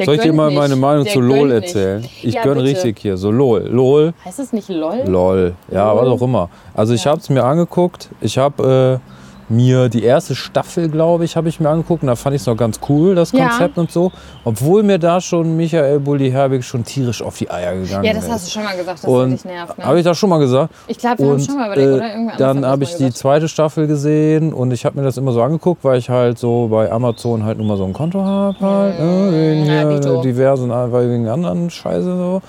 Der 0.00 0.06
Soll 0.06 0.14
ich 0.16 0.22
dir 0.22 0.32
mal 0.32 0.48
nicht. 0.48 0.58
meine 0.58 0.76
Meinung 0.76 1.04
Der 1.04 1.12
zu 1.12 1.20
LOL 1.20 1.48
nicht. 1.48 1.62
erzählen? 1.66 2.04
Ich 2.22 2.34
Ja, 2.34 2.42
gönn 2.42 2.54
bitte. 2.54 2.68
richtig 2.70 2.98
hier. 3.00 3.16
So 3.18 3.30
LOL. 3.30 3.68
LOL. 3.68 4.14
Heißt 4.24 4.38
das 4.38 4.52
nicht 4.52 4.68
LOL? 4.70 5.02
LOL. 5.06 5.54
Ja, 5.70 5.92
LOL. 5.92 6.02
was 6.02 6.08
auch 6.08 6.22
immer. 6.24 6.48
Also 6.74 6.94
ich 6.94 7.06
habe 7.06 7.20
es 7.20 7.28
mir 7.28 7.44
angeguckt. 7.44 8.08
Ich 8.22 8.38
habe 8.38 9.00
äh, 9.00 9.19
mir 9.50 9.88
die 9.88 10.02
erste 10.04 10.34
Staffel, 10.34 10.88
glaube 10.88 11.24
ich, 11.24 11.36
habe 11.36 11.48
ich 11.48 11.60
mir 11.60 11.68
angeguckt. 11.68 12.02
Und 12.02 12.06
da 12.06 12.16
fand 12.16 12.34
ich 12.36 12.42
es 12.42 12.46
noch 12.46 12.56
ganz 12.56 12.80
cool, 12.88 13.14
das 13.14 13.32
Ja. 13.32 13.48
Konzept 13.48 13.76
und 13.78 13.90
so. 13.90 14.12
Obwohl 14.44 14.82
mir 14.82 14.98
da 14.98 15.20
schon 15.20 15.56
Michael 15.56 16.00
Bulli-Herbig 16.00 16.64
schon 16.64 16.84
tierisch 16.84 17.22
auf 17.22 17.36
die 17.36 17.50
Eier 17.50 17.74
gegangen 17.74 18.04
Ja, 18.04 18.12
das 18.14 18.24
ist. 18.24 18.30
hast 18.30 18.46
du 18.46 18.50
schon 18.52 18.64
mal 18.64 18.76
gesagt, 18.76 19.02
dass 19.04 19.10
und 19.10 19.32
das 19.32 19.42
dich 19.42 19.52
nervt. 19.52 19.76
Ne? 19.78 19.84
Habe 19.84 19.98
ich 19.98 20.04
das 20.04 20.16
schon 20.18 20.30
mal 20.30 20.38
gesagt? 20.38 20.72
Ich 20.86 20.98
glaube, 20.98 21.18
wir 21.18 21.26
haben 21.26 21.32
Und 21.34 21.40
schon 21.44 21.56
mal 21.56 21.66
überlegt, 21.66 21.88
äh, 21.90 21.94
oder? 21.94 22.10
Irgendwann 22.12 22.36
dann 22.38 22.66
habe 22.66 22.84
ich 22.84 22.94
die 22.96 23.10
zweite 23.12 23.48
Staffel 23.48 23.86
gesehen 23.86 24.52
und 24.52 24.70
ich 24.72 24.84
habe 24.84 24.98
mir 24.98 25.04
das 25.04 25.16
immer 25.16 25.32
so 25.32 25.42
angeguckt, 25.42 25.84
weil 25.84 25.98
ich 25.98 26.08
halt 26.08 26.38
so 26.38 26.68
bei 26.68 26.90
Amazon 26.90 27.44
halt 27.44 27.58
nur 27.58 27.66
mal 27.66 27.76
so 27.76 27.84
ein 27.84 27.92
Konto 27.92 28.22
habe, 28.22 28.58
halt, 28.60 28.98
ne, 29.00 29.28
wegen 29.32 29.64
Mm, 29.64 30.02
ja, 30.02 30.20
diversen, 30.22 30.70
weil 30.70 31.10
wegen 31.10 31.28
anderen 31.28 31.70
Scheiße 31.70 32.16
so. 32.16 32.42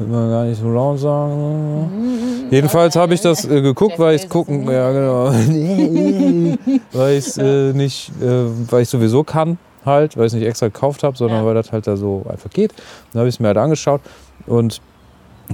Will 0.00 0.08
man 0.08 0.30
gar 0.30 0.44
nicht 0.44 0.58
so 0.60 0.68
laut 0.72 0.98
sagen. 0.98 2.48
Jedenfalls 2.50 2.96
habe 2.96 3.12
ich 3.12 3.20
das 3.20 3.44
äh, 3.44 3.60
geguckt, 3.60 3.98
weil 3.98 4.16
ich 4.16 4.28
gucken, 4.30 4.64
ja 4.70 4.90
genau, 4.92 5.26
weil 6.92 7.18
ich 7.18 7.36
äh, 7.36 7.72
nicht, 7.74 8.10
äh, 8.22 8.46
weil 8.70 8.82
ich 8.82 8.88
sowieso 8.88 9.24
kann 9.24 9.58
halt, 9.84 10.16
weil 10.16 10.24
ich 10.26 10.32
es 10.32 10.38
nicht 10.38 10.46
extra 10.48 10.66
gekauft 10.68 11.02
habe, 11.02 11.16
sondern 11.18 11.40
Ja. 11.40 11.46
weil 11.46 11.54
das 11.54 11.70
halt 11.70 11.86
da 11.86 11.96
so 11.98 12.24
einfach 12.30 12.48
geht. 12.50 12.72
Dann 13.12 13.20
habe 13.20 13.28
ich 13.28 13.34
es 13.34 13.40
mir 13.40 13.48
halt 13.48 13.58
angeschaut 13.58 14.00
und 14.46 14.80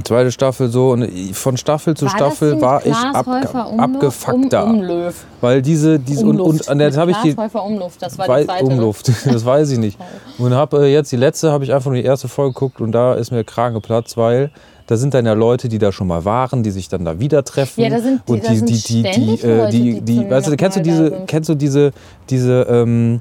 zweite 0.05 0.31
Staffel 0.31 0.69
so 0.69 0.91
und 0.91 1.09
von 1.35 1.57
Staffel 1.57 1.97
zu 1.97 2.07
war 2.07 2.11
Staffel 2.11 2.61
war 2.61 2.85
ich 2.85 2.95
ab, 2.95 3.27
abgefuckter. 3.79 4.65
Um, 4.65 4.81
Umlöw. 4.81 5.13
Weil 5.41 5.63
diese, 5.63 5.99
diese 5.99 6.25
und, 6.25 6.41
Umluft. 6.41 6.69
und, 6.69 6.75
und 6.75 6.81
jetzt 6.81 6.97
habe 6.97 7.11
ich 7.11 7.17
die 7.19 7.35
Umluft, 7.35 8.03
das 8.03 8.19
war 8.19 8.27
die 8.39 8.45
zweite. 8.45 8.65
ne? 8.65 8.71
Umluft, 8.75 9.09
das 9.27 9.45
weiß 9.45 9.71
ich 9.71 9.79
nicht. 9.79 9.99
Und 10.39 10.55
habe 10.55 10.85
äh, 10.85 10.93
jetzt 10.93 11.13
die 11.13 11.17
letzte, 11.17 11.51
habe 11.53 11.65
ich 11.65 11.73
einfach 11.73 11.91
nur 11.91 12.01
die 12.01 12.07
erste 12.07 12.29
Folge 12.29 12.55
geguckt 12.55 12.81
und 12.81 12.93
da 12.93 13.15
ist 13.15 13.31
mir 13.31 13.39
der 13.39 13.45
Kragen 13.45 13.75
geplatzt, 13.75 14.17
weil 14.17 14.51
da 14.87 14.97
sind 14.97 15.15
dann 15.15 15.27
ja 15.27 15.33
Leute, 15.33 15.69
die 15.69 15.79
da 15.79 15.91
schon 15.91 16.07
mal 16.07 16.25
waren, 16.25 16.63
die 16.63 16.71
sich 16.71 16.89
dann 16.89 17.05
da 17.05 17.19
wieder 17.19 17.43
treffen. 17.45 17.83
Ja, 17.83 17.91
da 17.91 17.99
sind 18.01 18.23
die- 18.27 18.33
und 18.33 18.49
die, 18.49 18.61
die, 18.61 18.65
die, 18.65 19.03
die, 19.03 19.09
ständig 19.09 19.45
äh, 19.45 19.57
Leute, 19.57 19.71
die, 19.73 19.93
die 19.95 20.01
die, 20.01 20.17
zum 20.17 20.31
weißt 20.31 20.49
du, 20.49 20.57
kennst 20.57 20.77
du 20.77 20.83
diese, 20.83 21.11
kennst 21.27 21.49
du 21.49 21.55
diese, 21.55 21.93
diese, 22.31 22.67
ähm, 22.71 23.21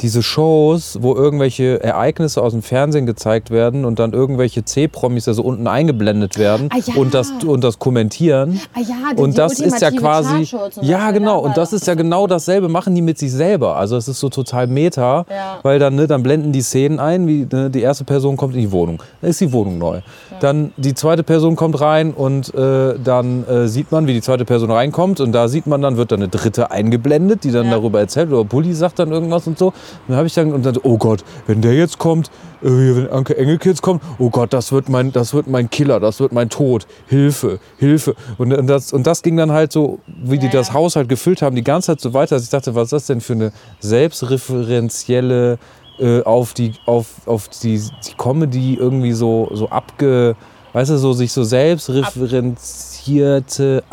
diese 0.00 0.22
Shows, 0.22 0.98
wo 1.00 1.14
irgendwelche 1.14 1.82
Ereignisse 1.82 2.42
aus 2.42 2.52
dem 2.52 2.62
Fernsehen 2.62 3.06
gezeigt 3.06 3.50
werden 3.50 3.84
und 3.84 3.98
dann 3.98 4.12
irgendwelche 4.12 4.64
C-Promis 4.64 5.26
da 5.26 5.34
so 5.34 5.42
unten 5.42 5.66
eingeblendet 5.66 6.38
werden 6.38 6.68
Ah, 6.72 6.78
ja. 6.84 6.94
und, 7.00 7.14
das, 7.14 7.30
und 7.46 7.62
das 7.62 7.78
kommentieren. 7.78 8.60
Ah 8.74 8.80
ja, 8.80 9.14
die, 9.16 9.20
Und 9.22 9.38
das 9.38 9.60
ist 9.60 9.80
ja 9.80 9.90
quasi. 9.90 10.48
Ja, 10.80 11.10
genau. 11.10 11.38
Und 11.40 11.56
das 11.56 11.72
ist 11.72 11.86
ja 11.86 11.94
genau 11.94 12.26
dasselbe, 12.26 12.68
machen 12.68 12.94
die 12.94 13.02
mit 13.02 13.18
sich 13.18 13.30
selber. 13.32 13.76
Also 13.76 13.96
es 13.96 14.08
ist 14.08 14.18
so 14.18 14.28
total 14.28 14.66
meta, 14.66 15.26
Ja. 15.30 15.58
weil 15.62 15.78
dann, 15.78 15.94
ne, 15.94 16.06
dann 16.06 16.22
blenden 16.22 16.52
die 16.52 16.62
Szenen 16.62 16.98
ein, 16.98 17.26
wie 17.26 17.46
ne, 17.50 17.70
die 17.70 17.80
erste 17.82 18.04
Person 18.04 18.36
kommt 18.36 18.54
in 18.54 18.60
die 18.60 18.72
Wohnung. 18.72 19.02
Dann 19.20 19.30
ist 19.30 19.40
die 19.40 19.52
Wohnung 19.52 19.78
neu. 19.78 20.00
Dann 20.40 20.72
die 20.76 20.94
zweite 20.94 21.22
Person 21.22 21.54
kommt 21.54 21.80
rein 21.80 22.12
und 22.12 22.52
äh, 22.54 22.94
dann 23.02 23.46
äh, 23.46 23.68
sieht 23.68 23.92
man, 23.92 24.06
wie 24.06 24.14
die 24.14 24.22
zweite 24.22 24.44
Person 24.44 24.70
reinkommt. 24.70 25.20
Und 25.20 25.32
da 25.32 25.46
sieht 25.48 25.66
man 25.66 25.82
dann, 25.82 25.96
wird 25.96 26.10
dann 26.12 26.20
eine 26.20 26.28
dritte 26.28 26.70
eingeblendet, 26.70 27.44
die 27.44 27.52
dann 27.52 27.70
darüber 27.70 28.00
erzählt. 28.00 28.32
Oder 28.32 28.44
Bulli 28.44 28.72
sagt 28.72 28.98
dann 28.98 29.12
irgendwas 29.12 29.46
und 29.46 29.58
so. 29.58 29.72
Und 29.82 30.08
dann 30.08 30.16
habe 30.16 30.26
ich 30.26 30.34
dann, 30.34 30.52
und 30.52 30.64
dann, 30.64 30.76
oh 30.82 30.98
Gott, 30.98 31.24
wenn 31.46 31.62
der 31.62 31.74
jetzt 31.74 31.98
kommt, 31.98 32.30
äh, 32.62 32.66
wenn 32.66 33.10
Anke 33.10 33.36
Engelke 33.36 33.68
jetzt 33.68 33.82
kommt, 33.82 34.02
oh 34.18 34.30
Gott, 34.30 34.52
das 34.52 34.72
wird 34.72 34.88
mein, 34.88 35.12
das 35.12 35.34
wird 35.34 35.46
mein 35.46 35.70
Killer, 35.70 36.00
das 36.00 36.20
wird 36.20 36.32
mein 36.32 36.48
Tod. 36.48 36.86
Hilfe, 37.06 37.60
Hilfe. 37.78 38.14
Und, 38.38 38.52
und, 38.52 38.66
das, 38.66 38.92
und 38.92 39.06
das 39.06 39.22
ging 39.22 39.36
dann 39.36 39.52
halt 39.52 39.72
so, 39.72 40.00
wie 40.06 40.38
die 40.38 40.48
das. 40.48 40.72
Haus 40.72 40.96
halt 40.96 41.08
gefüllt 41.08 41.42
haben, 41.42 41.54
die 41.54 41.64
ganze 41.64 41.88
Zeit 41.88 42.00
so 42.00 42.14
weiter, 42.14 42.36
dass 42.36 42.44
ich 42.44 42.50
dachte, 42.50 42.74
was 42.74 42.84
ist 42.84 42.92
das 42.92 43.06
denn 43.06 43.20
für 43.20 43.34
eine 43.34 43.52
selbstreferenzielle 43.80 45.58
äh, 45.98 46.22
auf 46.22 46.54
die 46.54 46.72
auf, 46.86 47.08
auf 47.26 47.48
die, 47.48 47.78
die 47.78 48.14
Comedy 48.16 48.74
irgendwie 48.74 49.12
so 49.12 49.50
so 49.52 49.68
abge 49.68 50.36
weißt 50.72 50.90
du 50.90 50.96
so 50.96 51.12
sich 51.12 51.30
so 51.32 51.44
selbstreferenzierte 51.44 53.84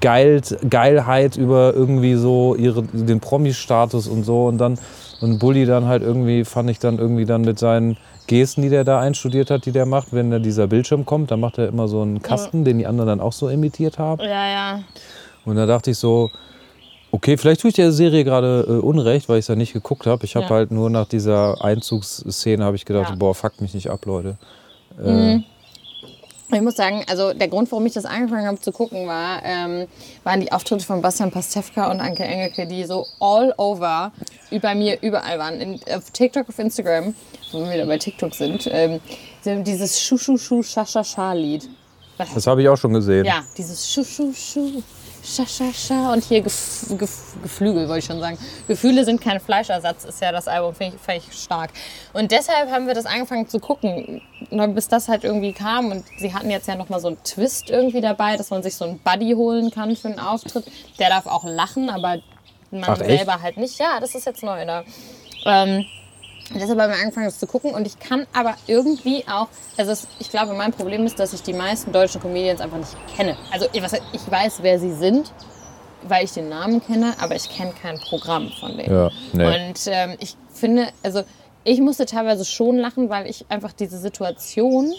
abgegeilt 0.00 0.56
Geilheit 0.68 1.36
über 1.36 1.74
irgendwie 1.74 2.14
so 2.14 2.54
ihre 2.54 2.82
den 2.82 3.20
Promi-Status 3.20 4.08
und 4.08 4.24
so 4.24 4.46
und 4.46 4.58
dann 4.58 4.78
und 5.20 5.38
Bully 5.38 5.66
dann 5.66 5.86
halt 5.86 6.02
irgendwie 6.02 6.44
fand 6.44 6.70
ich 6.70 6.78
dann 6.78 6.98
irgendwie 6.98 7.26
dann 7.26 7.42
mit 7.42 7.58
seinen 7.58 7.98
Gesten, 8.26 8.62
die 8.62 8.70
der 8.70 8.84
da 8.84 9.00
einstudiert 9.00 9.50
hat, 9.50 9.66
die 9.66 9.72
der 9.72 9.84
macht, 9.84 10.12
wenn 10.12 10.30
da 10.30 10.38
dieser 10.38 10.66
Bildschirm 10.68 11.04
kommt, 11.04 11.30
dann 11.30 11.40
macht 11.40 11.58
er 11.58 11.68
immer 11.68 11.88
so 11.88 12.00
einen 12.00 12.22
Kasten, 12.22 12.64
den 12.64 12.78
die 12.78 12.86
anderen 12.86 13.08
dann 13.08 13.20
auch 13.20 13.32
so 13.32 13.48
imitiert 13.48 13.98
haben. 13.98 14.22
Ja, 14.22 14.48
ja. 14.48 14.80
Und 15.44 15.56
da 15.56 15.66
dachte 15.66 15.90
ich 15.90 15.98
so, 15.98 16.30
okay, 17.10 17.36
vielleicht 17.36 17.60
tue 17.60 17.68
ich 17.70 17.74
der 17.74 17.92
Serie 17.92 18.24
gerade 18.24 18.64
äh, 18.68 18.72
Unrecht, 18.72 19.28
weil 19.28 19.38
ich 19.38 19.44
es 19.44 19.48
ja 19.48 19.56
nicht 19.56 19.72
geguckt 19.74 20.06
habe. 20.06 20.24
Ich 20.24 20.36
habe 20.36 20.44
Ja. 20.46 20.50
halt 20.50 20.70
nur 20.70 20.88
nach 20.88 21.06
dieser 21.06 21.62
Einzugsszene 21.62 22.64
habe 22.64 22.76
ich 22.76 22.84
gedacht, 22.86 23.10
Ja. 23.10 23.16
boah, 23.16 23.34
fuck 23.34 23.60
mich 23.60 23.74
nicht 23.74 23.90
ab, 23.90 24.06
Leute. 24.06 24.38
Ich 26.52 26.60
muss 26.60 26.76
sagen, 26.76 27.04
also 27.08 27.32
der 27.32 27.48
Grund, 27.48 27.70
warum 27.70 27.86
ich 27.86 27.92
das 27.92 28.04
angefangen 28.04 28.46
habe 28.46 28.60
zu 28.60 28.72
gucken, 28.72 29.06
war, 29.06 29.40
ähm, 29.44 29.86
waren 30.24 30.40
die 30.40 30.50
Auftritte 30.50 30.84
von 30.84 31.00
Bastian 31.00 31.30
Pastewka 31.30 31.90
und 31.90 32.00
Anke 32.00 32.24
Engelke, 32.24 32.66
die 32.66 32.84
so 32.84 33.06
all 33.20 33.54
over 33.56 34.12
über 34.50 34.74
mir 34.74 35.00
überall 35.00 35.38
waren. 35.38 35.60
In, 35.60 35.80
auf 35.94 36.10
TikTok, 36.10 36.48
auf 36.48 36.58
Instagram, 36.58 37.14
wo 37.52 37.60
wir 37.60 37.72
wieder 37.72 37.86
bei 37.86 37.98
TikTok 37.98 38.34
sind, 38.34 38.68
ähm, 38.72 39.00
sie 39.42 39.50
haben 39.50 39.64
dieses 39.64 40.00
Schu-Schu-Schu, 40.00 40.62
Scha-Scha-Scha-Lied. 40.62 41.68
Das 42.18 42.46
habe 42.46 42.62
ich 42.62 42.68
auch 42.68 42.76
schon 42.76 42.92
gesehen. 42.92 43.24
Ja, 43.24 43.44
dieses 43.56 43.90
Schu-Schu-Schu, 45.22 45.44
Scha-Scha-Scha 45.44 46.12
und 46.12 46.24
hier 46.24 46.40
Gef 46.42 46.86
Gef 46.98 47.36
Geflügel, 47.42 47.88
wollte 47.88 48.00
ich 48.00 48.04
schon 48.04 48.20
sagen. 48.20 48.38
Gefühle 48.68 49.04
sind 49.04 49.20
kein 49.20 49.40
Fleischersatz, 49.40 50.04
ist 50.04 50.20
ja 50.20 50.32
das 50.32 50.48
Album, 50.48 50.74
finde 50.74 50.96
ich, 50.96 51.02
find 51.02 51.22
ich 51.28 51.42
stark. 51.42 51.70
Und 52.12 52.30
deshalb 52.32 52.70
haben 52.70 52.86
wir 52.86 52.94
das 52.94 53.06
angefangen 53.06 53.48
zu 53.48 53.60
gucken, 53.60 54.20
bis 54.50 54.88
das 54.88 55.08
halt 55.08 55.24
irgendwie 55.24 55.52
kam. 55.52 55.90
Und 55.90 56.04
sie 56.18 56.34
hatten 56.34 56.50
jetzt 56.50 56.68
ja 56.68 56.74
nochmal 56.74 57.00
so 57.00 57.08
einen 57.08 57.22
Twist 57.24 57.70
irgendwie 57.70 58.00
dabei, 58.00 58.36
dass 58.36 58.50
man 58.50 58.62
sich 58.62 58.76
so 58.76 58.84
einen 58.84 58.98
Buddy 58.98 59.32
holen 59.32 59.70
kann 59.70 59.94
für 59.96 60.08
einen 60.08 60.18
Auftritt. 60.18 60.64
Der 60.98 61.08
darf 61.08 61.26
auch 61.26 61.44
lachen, 61.44 61.90
aber 61.90 62.18
man 62.70 62.84
Ach, 62.90 62.96
selber 62.96 63.40
halt 63.40 63.56
nicht. 63.56 63.78
Ja, 63.78 64.00
das 64.00 64.14
ist 64.14 64.26
jetzt 64.26 64.42
neu 64.42 64.64
da. 64.64 64.84
Ähm, 65.46 65.86
Deshalb 66.54 66.80
haben 66.80 66.90
wir 66.92 66.98
angefangen, 67.00 67.26
das 67.26 67.38
zu 67.38 67.46
gucken. 67.46 67.72
Und 67.72 67.86
ich 67.86 67.98
kann 67.98 68.26
aber 68.32 68.54
irgendwie 68.66 69.24
auch, 69.28 69.48
also 69.76 69.92
es, 69.92 70.08
ich 70.18 70.30
glaube, 70.30 70.52
mein 70.54 70.72
Problem 70.72 71.06
ist, 71.06 71.18
dass 71.18 71.32
ich 71.32 71.42
die 71.42 71.52
meisten 71.52 71.92
deutschen 71.92 72.20
Comedians 72.20 72.60
einfach 72.60 72.78
nicht 72.78 72.96
kenne. 73.16 73.36
Also 73.52 73.66
ich, 73.72 73.80
weiß, 73.82 74.58
wer 74.62 74.78
sie 74.80 74.92
sind, 74.92 75.32
weil 76.02 76.24
ich 76.24 76.32
den 76.32 76.48
Namen 76.48 76.82
kenne, 76.84 77.14
aber 77.20 77.36
ich 77.36 77.48
kenne 77.48 77.72
kein 77.80 77.98
Programm 78.00 78.50
von 78.58 78.76
denen. 78.76 78.92
Ja, 78.92 79.10
nee. 79.32 79.44
Und 79.68 79.80
ähm, 79.86 80.16
ich 80.18 80.34
finde, 80.52 80.88
also 81.02 81.22
ich 81.62 81.80
musste 81.80 82.06
teilweise 82.06 82.44
schon 82.44 82.78
lachen, 82.78 83.10
weil 83.10 83.28
ich 83.28 83.44
einfach 83.48 83.72
diese 83.72 83.98
Situation, 83.98 84.92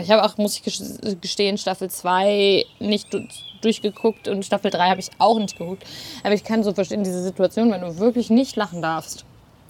ich 0.00 0.10
habe 0.10 0.24
auch, 0.24 0.36
muss 0.38 0.56
ich 0.56 0.62
ges- 0.62 1.16
gestehen, 1.20 1.58
Staffel 1.58 1.90
2 1.90 2.64
nicht 2.78 3.12
du- 3.12 3.26
durchgeguckt 3.62 4.28
und 4.28 4.44
Staffel 4.44 4.70
3 4.70 4.90
habe 4.90 5.00
ich 5.00 5.08
auch 5.18 5.38
nicht 5.38 5.56
geguckt. 5.58 5.84
Aber 6.22 6.34
ich 6.34 6.44
kann 6.44 6.62
so 6.62 6.72
verstehen, 6.74 7.02
diese 7.04 7.22
Situation, 7.22 7.70
wenn 7.72 7.80
du 7.80 7.98
wirklich 7.98 8.28
nicht 8.30 8.56
lachen 8.56 8.82
darfst, 8.82 9.24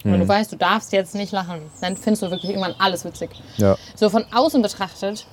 wenn 0.04 0.14
Mhm. 0.16 0.20
du 0.20 0.28
weißt, 0.28 0.52
du 0.52 0.56
darfst 0.56 0.92
jetzt 0.92 1.14
nicht 1.14 1.32
lachen, 1.32 1.62
dann 1.80 1.96
findest 1.96 2.22
du 2.22 2.30
wirklich 2.30 2.50
irgendwann 2.50 2.74
alles 2.78 3.04
witzig. 3.04 3.30
Ja. 3.56 3.76
So 3.94 4.08
von 4.10 4.24
außen 4.32 4.60
betrachtet 4.62 5.26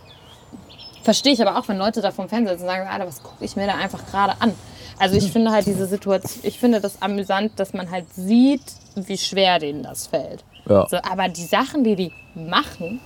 verstehe 1.04 1.34
ich 1.34 1.42
aber 1.42 1.58
auch, 1.58 1.68
wenn 1.68 1.78
Leute 1.78 2.02
da 2.02 2.12
vom 2.12 2.30
Fernseher 2.30 2.54
sitzen 2.54 2.64
und 2.68 2.70
sagen, 2.76 2.88
Alter, 2.88 3.08
was 3.08 3.24
gucke 3.24 3.44
ich 3.44 3.56
mir 3.56 3.66
da 3.68 3.76
einfach 3.76 4.06
gerade 4.12 4.34
an? 4.42 4.54
Also 5.00 5.16
ich 5.16 5.32
finde 5.32 5.52
halt 5.52 5.66
diese 5.66 5.86
Situation, 5.88 6.44
ich 6.44 6.60
finde 6.60 6.82
das 6.82 7.02
amüsant, 7.02 7.54
dass 7.58 7.74
man 7.74 7.90
halt 7.90 8.14
sieht, 8.14 8.62
wie 8.96 9.18
schwer 9.18 9.58
denen 9.60 9.82
das 9.82 10.08
fällt. 10.08 10.44
Ja. 10.68 10.86
So, 10.90 10.98
aber 10.98 11.30
die 11.30 11.46
Sachen, 11.46 11.84
die 11.86 11.96
die 11.96 12.12
machen, 12.36 13.00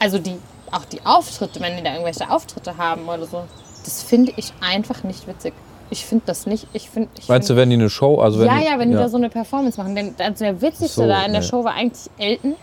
also 0.00 0.18
die, 0.18 0.36
auch 0.72 0.84
die 0.84 1.00
Auftritte, 1.06 1.60
wenn 1.60 1.76
die 1.76 1.82
da 1.84 1.92
irgendwelche 1.92 2.28
Auftritte 2.28 2.76
haben 2.76 3.08
oder 3.08 3.26
so, 3.26 3.44
das 3.84 4.02
finde 4.02 4.32
ich 4.36 4.52
einfach 4.60 5.04
nicht 5.04 5.26
witzig. 5.28 5.54
Ich 5.94 6.06
finde 6.06 6.24
das 6.26 6.44
nicht, 6.44 6.66
ich 6.72 6.90
finde... 6.90 7.08
Ich 7.16 7.28
Meinst 7.28 7.48
du, 7.48 7.52
find, 7.54 7.60
wenn 7.62 7.70
die 7.70 7.76
eine 7.76 7.88
Show, 7.88 8.18
also 8.18 8.40
wenn 8.40 8.48
ja, 8.48 8.58
die, 8.58 8.64
ja, 8.64 8.78
wenn 8.80 8.90
die 8.90 8.96
da 8.96 9.08
so 9.08 9.16
eine 9.16 9.30
Performance 9.30 9.80
machen. 9.80 9.94
Denn 9.94 10.12
also 10.18 10.44
der 10.44 10.60
witzigste 10.60 11.02
So, 11.02 11.06
da 11.06 11.24
in 11.24 11.30
der 11.30 11.40
nee. 11.40 11.46
Show 11.46 11.62
war 11.62 11.74
eigentlich 11.74 12.10
Elton. 12.18 12.56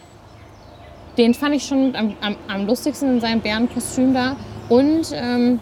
Den 1.18 1.34
fand 1.34 1.56
ich 1.56 1.66
schon 1.66 1.96
am, 1.96 2.14
am, 2.20 2.36
am 2.50 2.68
lustigsten 2.68 3.14
in 3.14 3.22
seinem 3.22 3.40
Bärenkostüm 3.40 4.14
da. 4.14 4.36
Und 4.68 5.14
ähm, 5.14 5.62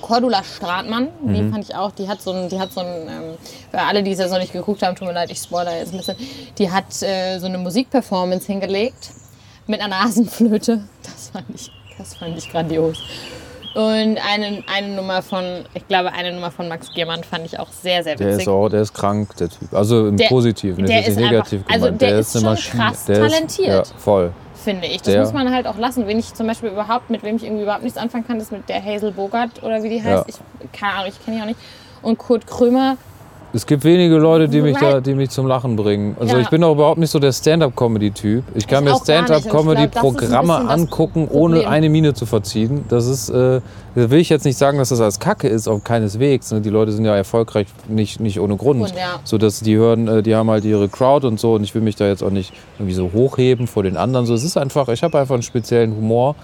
Cordula 0.00 0.42
Stratmann, 0.42 1.08
die 1.20 1.42
Mhm. 1.42 1.52
fand 1.52 1.64
ich 1.64 1.74
auch, 1.74 1.92
die 1.92 2.08
hat 2.08 2.22
so 2.22 2.32
ein, 2.32 2.48
die 2.48 2.58
hat 2.58 2.72
so 2.72 2.80
ein, 2.80 2.86
ähm, 2.86 3.38
für 3.70 3.80
alle, 3.80 4.02
die 4.02 4.12
es 4.12 4.18
jetzt 4.18 4.30
noch 4.30 4.38
nicht 4.38 4.54
geguckt 4.54 4.82
haben, 4.82 4.96
tut 4.96 5.08
mir 5.08 5.12
leid, 5.12 5.30
ich 5.30 5.38
spoiler 5.38 5.76
jetzt 5.78 5.92
ein 5.92 5.98
bisschen, 5.98 6.16
die 6.56 6.70
hat 6.70 7.02
äh, 7.02 7.38
so 7.38 7.46
eine 7.46 7.58
Musikperformance 7.58 8.46
hingelegt 8.46 9.10
mit 9.66 9.78
einer 9.82 9.88
Nasenflöte. 9.88 10.84
Das 11.02 11.28
fand 11.34 11.44
ich, 11.54 11.70
das 11.98 12.14
fand 12.14 12.38
ich 12.38 12.50
grandios. 12.50 12.96
Und 13.74 14.18
eine, 14.26 14.62
eine 14.74 14.88
Nummer 14.96 15.22
von, 15.22 15.44
ich 15.74 15.86
glaube, 15.86 16.12
eine 16.12 16.32
Nummer 16.32 16.50
von 16.50 16.68
Max 16.68 16.92
Giermann 16.94 17.22
fand 17.22 17.44
ich 17.46 17.58
auch 17.60 17.68
sehr, 17.70 18.02
sehr 18.02 18.16
Der 18.16 18.28
witzig. 18.28 18.42
ist 18.42 18.48
auch, 18.48 18.68
der 18.68 18.80
ist 18.82 18.94
krank, 18.94 19.36
der 19.36 19.48
Typ. 19.50 19.72
Also 19.72 20.08
im 20.08 20.16
Der- 20.16 20.28
Positiven, 20.28 20.86
der 20.86 21.00
ist 21.00 21.08
ist 21.08 21.16
nicht 21.16 21.24
einfach- 21.28 21.50
negativ 21.52 21.62
also 21.70 21.84
gemeint. 21.86 22.00
der 22.02 22.08
der 22.10 22.18
ist 22.18 22.34
eine 22.36 22.40
schon 22.42 22.50
Maschine. 22.52 22.82
krass 22.82 23.04
der 23.04 23.16
talentiert. 23.28 23.82
Ist, 23.82 23.92
ja, 23.92 23.98
voll. 23.98 24.32
finde 24.64 24.86
ich. 24.88 24.96
Das 25.02 25.12
Der- 25.12 25.20
muss 25.22 25.32
man 25.32 25.52
halt 25.54 25.66
auch 25.66 25.76
lassen. 25.78 26.06
Wen 26.06 26.18
ich 26.18 26.34
zum 26.34 26.46
Beispiel 26.46 26.70
überhaupt, 26.70 27.10
mit 27.10 27.22
wem 27.22 27.36
ich 27.36 27.44
irgendwie 27.44 27.62
überhaupt 27.62 27.84
nichts 27.84 27.98
anfangen 27.98 28.26
kann, 28.26 28.40
ist 28.40 28.50
mit 28.50 28.68
der 28.68 28.84
Hazel 28.84 29.12
Bogart 29.12 29.62
oder 29.62 29.82
wie 29.82 29.90
die 29.90 30.02
heißt. 30.02 30.26
Ja. 30.28 30.34
Ich, 30.62 30.72
keine 30.78 30.94
Ahnung, 30.94 31.08
ich 31.16 31.24
kenne 31.24 31.36
die 31.36 31.42
auch 31.42 31.46
nicht. 31.46 31.60
Und 32.02 32.18
Kurt 32.18 32.46
Krömer 32.46 32.96
Es 33.54 33.64
gibt 33.66 33.82
wenige 33.84 34.16
Leute, 34.16 34.46
die 34.46 34.60
mich, 34.60 34.76
da, 34.76 35.00
die 35.00 35.14
mich 35.14 35.30
zum 35.30 35.46
Lachen 35.46 35.74
bringen. 35.74 36.14
Also 36.20 36.36
Ja. 36.36 36.42
ich 36.42 36.50
bin 36.50 36.62
auch 36.62 36.72
überhaupt 36.72 36.98
nicht 36.98 37.10
so 37.10 37.18
der 37.18 37.32
Stand-up-Comedy-Typ. 37.32 38.44
Ich 38.54 38.66
kann 38.66 38.84
Ich 38.84 38.90
mir 38.90 38.90
das 38.98 39.02
Stand-up-Comedy-Programme 39.04 40.48
das 40.64 40.68
angucken, 40.68 41.28
ohne 41.30 41.66
eine 41.66 41.88
Miene 41.88 42.12
zu 42.12 42.26
verziehen. 42.26 42.84
Das 42.88 43.06
ist, 43.06 43.30
äh, 43.30 43.60
da 43.94 44.10
will 44.10 44.18
ich 44.20 44.28
jetzt 44.28 44.44
nicht 44.44 44.58
sagen, 44.58 44.76
dass 44.78 44.90
das 44.90 45.00
als 45.00 45.18
Kacke 45.18 45.48
ist, 45.48 45.66
auch 45.66 45.82
keineswegs. 45.82 46.52
ne? 46.52 46.60
Die 46.60 46.68
Leute 46.70 46.92
sind 46.92 47.04
ja 47.06 47.16
erfolgreich 47.16 47.66
nicht, 47.88 48.20
nicht 48.20 48.38
ohne 48.38 48.56
Grund. 48.56 48.82
Und 48.82 48.90
ja. 48.90 49.18
So 49.24 49.38
dass 49.38 49.60
die 49.60 49.76
hören, 49.76 50.08
äh, 50.08 50.22
die 50.22 50.34
haben 50.34 50.50
halt 50.50 50.64
ihre 50.66 50.88
Crowd 50.88 51.26
und 51.26 51.40
so 51.40 51.54
und 51.54 51.64
ich 51.64 51.74
will 51.74 51.82
mich 51.82 51.96
da 51.96 52.06
jetzt 52.06 52.22
auch 52.22 52.30
nicht 52.30 52.52
irgendwie 52.78 52.94
so 52.94 53.10
hochheben 53.14 53.66
vor 53.66 53.82
den 53.82 53.96
anderen. 53.96 54.26
So, 54.26 54.34
es 54.34 54.44
ist 54.44 54.56
einfach, 54.58 54.88
ich 54.88 55.02
habe 55.02 55.18
einfach 55.18 55.34
einen 55.34 55.42
speziellen 55.42 55.96
Humor. 55.96 56.34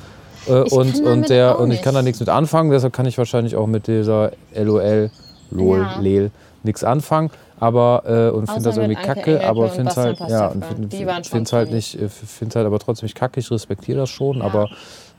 Äh, 0.49 0.63
Ich 0.65 0.73
und, 0.73 1.01
und, 1.05 1.29
der, 1.29 1.59
und 1.59 1.71
ich 1.71 1.83
kann 1.83 1.93
da 1.95 2.01
nicht. 2.01 2.07
nichts 2.07 2.21
mit 2.21 2.29
anfangen, 2.31 2.71
deshalb 2.71 2.93
kann 2.95 3.07
ich 3.07 3.19
wahrscheinlich 3.19 3.57
auch 3.57 3.67
mit 3.67 3.87
dieser 3.89 4.33
LOL, 4.55 5.11
LOL, 5.51 5.79
Ja. 5.81 6.01
Lel 6.01 6.31
nichts 6.65 6.85
anfangen. 6.85 7.31
Aber 7.61 8.03
äh, 8.07 8.37
und 8.37 8.47
finde 8.51 8.65
das 8.65 8.77
irgendwie 8.77 8.97
Anke 8.97 9.07
kacke, 9.07 9.31
Engelke 9.39 9.49
aber 9.49 9.69
finde 9.71 9.95
halt, 9.95 10.19
ja, 10.21 10.51
finde 10.51 11.25
schon 11.25 11.43
es 11.43 11.53
halt 11.53 11.71
nicht, 11.71 11.93
finde 11.93 12.49
es 12.49 12.57
halt 12.57 12.67
aber 12.67 12.79
trotzdem 12.79 13.07
nicht 13.07 13.17
kacke, 13.17 13.41
ich 13.41 13.51
respektiere 13.51 13.99
das 13.99 14.11
schon, 14.11 14.43
aber 14.43 14.69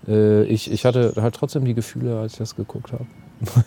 äh, 0.07 0.43
ich, 0.43 0.71
ich 0.71 0.85
hatte 0.85 1.13
halt 1.15 1.33
trotzdem 1.35 1.65
die 1.65 1.73
Gefühle, 1.73 2.19
als 2.19 2.33
ich 2.33 2.39
das 2.39 2.55
geguckt 2.55 2.91
habe. 2.91 3.05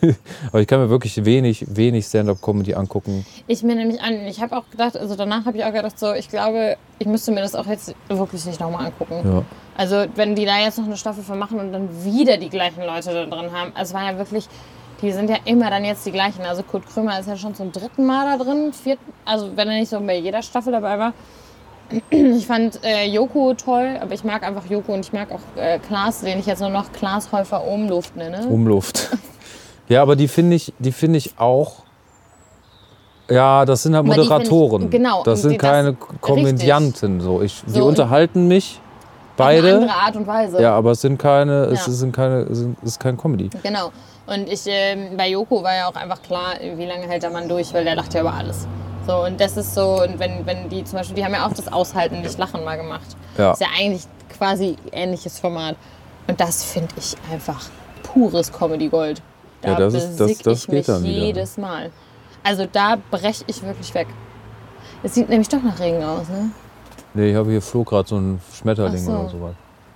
aber 0.48 0.60
ich 0.60 0.66
kann 0.66 0.80
mir 0.80 0.88
wirklich 0.88 1.24
wenig, 1.24 1.64
wenig 1.68 2.06
Stand-up-Comedy 2.06 2.74
angucken. 2.74 3.26
Ich 3.46 3.62
mir 3.62 3.74
nämlich 3.74 4.00
an, 4.00 4.14
ich 4.26 4.40
habe 4.40 4.56
auch 4.56 4.68
gedacht, 4.70 4.96
also 4.96 5.14
danach 5.14 5.44
habe 5.44 5.58
ich 5.58 5.64
auch 5.64 5.72
gedacht, 5.72 5.98
so, 5.98 6.12
ich 6.14 6.28
glaube, 6.28 6.76
ich 6.98 7.06
müsste 7.06 7.32
mir 7.32 7.40
das 7.40 7.54
auch 7.54 7.66
jetzt 7.66 7.94
wirklich 8.08 8.44
nicht 8.46 8.60
nochmal 8.60 8.86
angucken. 8.86 9.20
Ja. 9.24 9.42
Also, 9.76 10.06
wenn 10.16 10.34
die 10.34 10.44
da 10.44 10.58
jetzt 10.58 10.78
noch 10.78 10.86
eine 10.86 10.96
Staffel 10.96 11.22
von 11.22 11.38
machen 11.38 11.60
und 11.60 11.72
dann 11.72 12.04
wieder 12.04 12.36
die 12.38 12.48
gleichen 12.48 12.82
Leute 12.84 13.12
da 13.12 13.26
drin 13.26 13.52
haben. 13.52 13.72
Also, 13.74 13.90
es 13.90 13.94
war 13.94 14.10
ja 14.10 14.18
wirklich, 14.18 14.48
die 15.02 15.12
sind 15.12 15.30
ja 15.30 15.36
immer 15.44 15.70
dann 15.70 15.84
jetzt 15.84 16.04
die 16.06 16.12
gleichen. 16.12 16.42
Also, 16.44 16.62
Kurt 16.62 16.86
Krömer 16.86 17.18
ist 17.20 17.28
ja 17.28 17.36
schon 17.36 17.54
zum 17.54 17.70
dritten 17.72 18.04
Mal 18.06 18.36
da 18.38 18.44
drin. 18.44 18.72
Vierten, 18.72 19.12
also, 19.24 19.50
wenn 19.56 19.68
er 19.68 19.78
nicht 19.78 19.88
so 19.90 20.00
bei 20.00 20.18
jeder 20.18 20.42
Staffel 20.42 20.72
dabei 20.72 20.98
war. 20.98 21.12
Ich 22.10 22.46
fand 22.46 22.84
äh, 22.84 23.06
Joko 23.06 23.54
toll, 23.54 23.96
aber 24.02 24.12
ich 24.12 24.22
mag 24.22 24.42
einfach 24.42 24.66
Joko 24.68 24.92
und 24.92 25.00
ich 25.00 25.12
mag 25.14 25.28
auch 25.32 25.40
äh, 25.60 25.78
Klaas, 25.78 26.20
den 26.20 26.38
ich 26.38 26.44
jetzt 26.46 26.60
nur 26.60 26.68
noch 26.68 26.92
Klaas 26.92 27.32
Häufer 27.32 27.64
Umluft 27.66 28.14
nenne. 28.14 28.46
Umluft. 28.46 29.08
ja, 29.88 30.02
aber 30.02 30.14
die 30.14 30.28
finde 30.28 30.56
ich, 30.56 30.74
die 30.78 30.92
finde 30.92 31.16
ich 31.16 31.38
auch. 31.38 31.76
Ja, 33.30 33.64
das 33.64 33.82
sind 33.82 33.94
halt 33.94 34.04
Aber 34.06 34.14
die 34.14 34.20
find 34.20 34.24
ich- 34.24 34.30
Moderatoren. 34.50 34.90
genau, 34.90 35.22
Das 35.22 35.42
sind 35.42 35.52
die- 35.52 35.58
das- 35.58 35.70
keine 35.70 35.92
Komödianten. 35.94 37.20
So. 37.20 37.42
Ich, 37.42 37.62
die 37.66 37.70
So, 37.72 37.82
und- 37.82 37.88
unterhalten 37.90 38.48
mich 38.48 38.80
Auf 39.36 39.46
eine 39.46 39.60
beide. 39.62 39.74
andere 39.76 39.92
Art 39.94 40.16
und 40.16 40.26
Weise. 40.26 40.60
Ja, 40.62 40.74
aber 40.74 40.90
es 40.92 41.00
sind 41.02 41.18
keine, 41.18 41.64
es 41.66 41.86
Ja. 41.86 41.92
sind 41.92 42.12
keine, 42.14 42.36
es 42.42 42.58
sind- 42.58 42.76
es 42.82 42.88
ist 42.90 43.00
kein 43.00 43.16
Comedy. 43.16 43.50
Genau. 43.62 43.92
Und 44.28 44.48
ich, 44.52 44.62
ähm, 44.66 45.16
bei 45.16 45.28
Joko 45.30 45.62
war 45.62 45.74
ja 45.74 45.88
auch 45.88 45.94
einfach 45.94 46.20
klar, 46.22 46.54
wie 46.76 46.84
lange 46.84 47.06
hält 47.08 47.22
der 47.22 47.30
Mann 47.30 47.48
durch, 47.48 47.72
weil 47.72 47.84
der 47.84 47.94
lacht 47.94 48.12
ja 48.14 48.20
über 48.20 48.34
alles. 48.34 48.66
So, 49.06 49.24
und 49.24 49.40
das 49.40 49.56
ist 49.56 49.74
so, 49.74 50.02
und 50.02 50.18
wenn, 50.18 50.44
wenn 50.44 50.68
die 50.68 50.84
zum 50.84 50.98
Beispiel, 50.98 51.16
die 51.16 51.24
haben 51.24 51.32
ja 51.32 51.46
auch 51.46 51.52
das 51.54 51.72
Aushalten, 51.72 52.20
nicht 52.20 52.36
Lachen 52.38 52.62
mal 52.62 52.76
gemacht. 52.76 53.16
Ja. 53.38 53.52
Ist 53.52 53.60
ja 53.62 53.68
eigentlich 53.78 54.02
quasi 54.36 54.76
ähnliches 54.92 55.38
Format. 55.38 55.76
Und 56.26 56.38
das 56.38 56.62
finde 56.62 56.88
ich 56.98 57.16
einfach 57.32 57.64
pures 58.02 58.52
Comedy-Gold. 58.52 59.22
Da 59.62 59.70
Ja, 59.70 59.78
das 59.78 59.94
ist- 59.94 60.20
das- 60.20 60.38
das 60.38 60.58
ich 60.60 60.66
geht 60.66 60.88
mich 60.88 60.88
wieder. 60.88 60.98
jedes 61.24 61.56
Mal. 61.56 61.90
Also 62.44 62.66
da 62.70 62.96
breche 63.10 63.44
ich 63.46 63.62
wirklich 63.62 63.94
weg. 63.94 64.08
Es 65.02 65.14
sieht 65.14 65.28
nämlich 65.30 65.48
doch 65.48 65.62
nach 65.62 65.78
Regen 65.80 66.02
aus, 66.04 66.28
ne? 66.28 66.50
Nee, 67.14 67.30
ich 67.30 67.36
habe 67.36 67.50
hier 67.50 67.62
flog 67.62 67.88
gerade 67.88 68.06
so 68.08 68.16
ein 68.18 68.40
Schmetterling 68.54 68.98
so. 69.04 69.12
oder 69.12 69.28
sowas. 69.30 69.54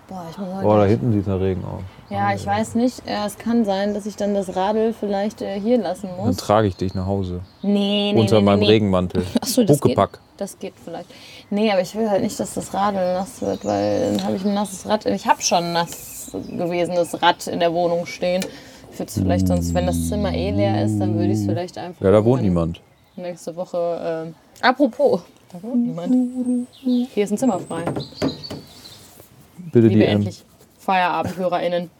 Boah, 0.09 0.25
ich 0.31 0.39
muss 0.39 0.49
Oh, 0.65 0.77
da 0.77 0.85
hinten 0.87 1.13
sieht 1.13 1.23
es 1.23 1.27
nach 1.29 1.39
Regen 1.41 1.63
aus. 1.65 1.83
Ja, 2.13 2.35
ich 2.35 2.45
weiß 2.45 2.75
nicht. 2.75 3.03
Äh, 3.07 3.25
Es 3.27 3.39
kann 3.39 3.65
sein, 3.65 3.95
dass 3.95 4.05
ich 4.07 4.17
dann 4.17 4.35
das 4.35 4.55
Radl 4.55 4.93
vielleicht 4.93 5.41
äh, 5.41 5.59
hier 5.59 5.79
lassen 5.79 6.09
Dann 6.17 6.27
muss. 6.27 6.37
trage 6.37 6.69
ich 6.69 6.77
dich 6.77 6.95
nach 6.95 7.07
Hause. 7.07 7.41
Nee, 7.63 8.13
nee, 8.13 8.21
unter 8.21 8.39
nee, 8.41 8.45
meinem 8.45 8.61
nee. 8.61 8.67
Regenmantel. 8.67 9.25
Achso, 9.41 9.65
das 9.65 9.81
geht, 9.81 9.85
Huckepack. 9.93 10.19
das 10.37 10.59
geht 10.59 10.75
vielleicht. 10.85 11.09
Nee, 11.51 11.71
aber 11.71 11.81
ich 11.81 11.95
will 11.95 12.11
halt 12.11 12.23
nicht, 12.23 12.39
dass 12.39 12.55
das 12.55 12.75
Radl 12.75 12.97
nass 13.15 13.41
wird, 13.41 13.65
weil 13.65 14.13
dann 14.17 14.25
habe 14.27 14.37
ich 14.37 14.45
ein 14.45 14.53
nasses 14.55 14.87
Rad. 14.87 15.07
Ich 15.07 15.27
habe 15.27 15.41
schon 15.41 15.65
ein 15.65 15.73
nass 15.73 16.31
gewesenes 16.33 17.21
Rad 17.23 17.47
in 17.47 17.61
der 17.61 17.73
Wohnung 17.73 18.05
stehen. 18.07 18.45
Ich 18.93 18.99
würde 18.99 19.09
es 19.09 19.19
vielleicht 19.19 19.49
sonst, 19.49 19.73
wenn 19.73 19.87
das 19.87 20.09
Zimmer 20.09 20.35
eh 20.35 20.51
leer 20.51 20.85
ist, 20.85 20.99
dann 20.99 21.15
würde 21.15 21.33
ich 21.33 21.39
es 21.39 21.47
vielleicht 21.47 21.79
einfach. 21.79 22.05
Ja, 22.05 22.11
da 22.11 22.23
wohnt 22.25 22.43
niemand. 22.43 22.81
Nächste 23.17 23.57
Woche. 23.57 24.25
ähm, 24.29 24.35
apropos, 24.61 25.23
da 25.51 25.63
wohnt 25.63 25.87
niemand. 25.87 26.15
Hier 26.83 27.25
ist 27.25 27.31
ein 27.31 27.39
Zimmer 27.39 27.59
frei. 27.59 27.85
Bitte 29.73 29.87
Liebe 29.87 30.01
die 30.01 30.05
endlich 30.07 30.45
FeierabendhörerInnen. 30.79 31.91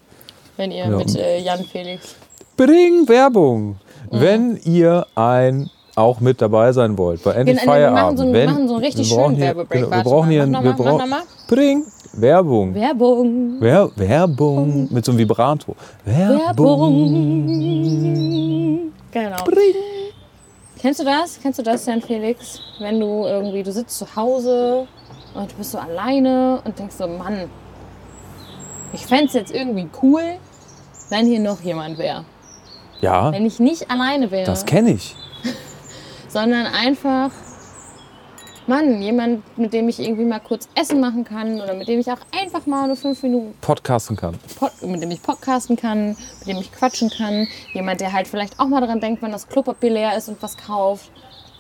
Wenn 0.57 0.71
ihr 0.71 0.85
Ja. 0.87 0.97
mit 0.97 1.15
äh, 1.17 1.39
Jan 1.41 1.65
Felix. 1.65 2.15
Bring 2.57 3.09
Werbung. 3.09 3.77
Mhm. 4.11 4.21
Wenn 4.21 4.57
ihr 4.65 5.07
ein 5.15 5.71
auch 5.95 6.21
mit 6.21 6.41
dabei 6.41 6.73
sein 6.73 6.97
wollt 6.97 7.23
bei 7.23 7.33
Endlich 7.33 7.61
Genau, 7.61 7.73
wir 7.75 7.91
machen 7.91 7.95
Feierabend. 7.97 8.19
so 8.19 8.25
einen- 8.25 8.33
wenn, 8.33 8.47
machen 8.51 8.69
so 8.69 8.75
einen 8.75 8.85
richtig 8.85 9.11
wir 9.11 9.17
brauchen 9.17 9.25
schönen 9.35 9.37
hier- 9.37 9.47
Werbebreak. 9.57 9.85
Genau, 9.85 9.97
wir 9.97 10.03
brauchen 10.05 10.31
hier 10.31 10.47
mach 10.47 10.59
ein, 10.61 10.65
wir 10.65 10.73
brauchen. 10.73 11.13
Bring 11.49 11.85
Werbung. 12.15 12.75
Werbung. 12.75 13.57
Wer, 13.61 13.91
Werbung 13.97 14.89
mit 14.91 15.05
so 15.05 15.13
einem 15.13 15.19
Vibrato. 15.19 15.75
Werbung. 16.05 16.47
Werbung. 17.53 18.93
Genau. 19.13 19.37
Kennst 20.81 21.01
du 21.01 21.05
das? 21.05 21.39
Kennst 21.41 21.59
du 21.59 21.63
das, 21.63 21.87
Jan 21.87 22.01
Felix? 22.01 22.59
Wenn 22.81 22.99
du 22.99 23.25
irgendwie, 23.27 23.63
du 23.63 23.71
sitzt 23.73 23.99
zu 23.99 24.07
Hause 24.17 24.87
und 25.35 25.53
du 25.53 25.57
bist 25.57 25.73
so 25.73 25.79
alleine 25.79 26.61
und 26.65 26.79
denkst 26.79 26.97
so, 26.97 27.07
Mann, 27.07 27.49
ich 29.03 29.09
fände 29.09 29.27
es 29.27 29.33
jetzt 29.33 29.53
irgendwie 29.53 29.89
cool, 30.01 30.23
wenn 31.11 31.27
hier 31.27 31.41
noch 31.41 31.61
jemand 31.61 31.99
wäre. 31.99 32.25
Ja, 33.01 33.33
Wenn 33.33 33.45
ich 33.45 33.59
nicht 33.59 33.91
alleine 33.91 34.31
wäre, 34.31 34.47
das 34.47 34.65
kenne 34.65 34.93
ich. 34.93 35.17
sondern 36.29 36.67
einfach, 36.67 37.33
Mann, 38.69 39.03
jemand, 39.03 39.59
mit 39.59 39.73
dem 39.73 39.89
ich 39.89 39.99
irgendwie 39.99 40.25
mal 40.25 40.39
kurz 40.39 40.69
Essen 40.77 41.01
machen 41.01 41.25
kann 41.25 41.61
oder 41.61 41.75
mit 41.75 41.89
dem 41.89 41.99
ich 41.99 42.13
auch 42.13 42.21
einfach 42.41 42.65
mal 42.67 42.87
nur 42.87 42.95
fünf 42.95 43.21
Minuten 43.25 43.55
Podcasten 43.61 44.15
kann. 44.15 44.39
Pod, 44.57 44.71
mit 44.83 45.03
dem 45.03 45.11
ich 45.11 45.21
podcasten 45.21 45.77
kann, 45.77 46.11
mit 46.39 46.47
dem 46.47 46.59
ich 46.59 46.71
quatschen 46.71 47.11
kann. 47.11 47.49
Jemand, 47.73 48.01
der 48.01 48.13
halt 48.13 48.29
vielleicht 48.29 48.61
auch 48.61 48.69
mal 48.69 48.81
daran 48.81 49.01
denkt, 49.01 49.21
wenn 49.21 49.33
das 49.33 49.49
Klopapier 49.49 49.91
leer 49.91 50.17
ist 50.17 50.29
und 50.29 50.41
was 50.41 50.57
kauft. 50.57 51.11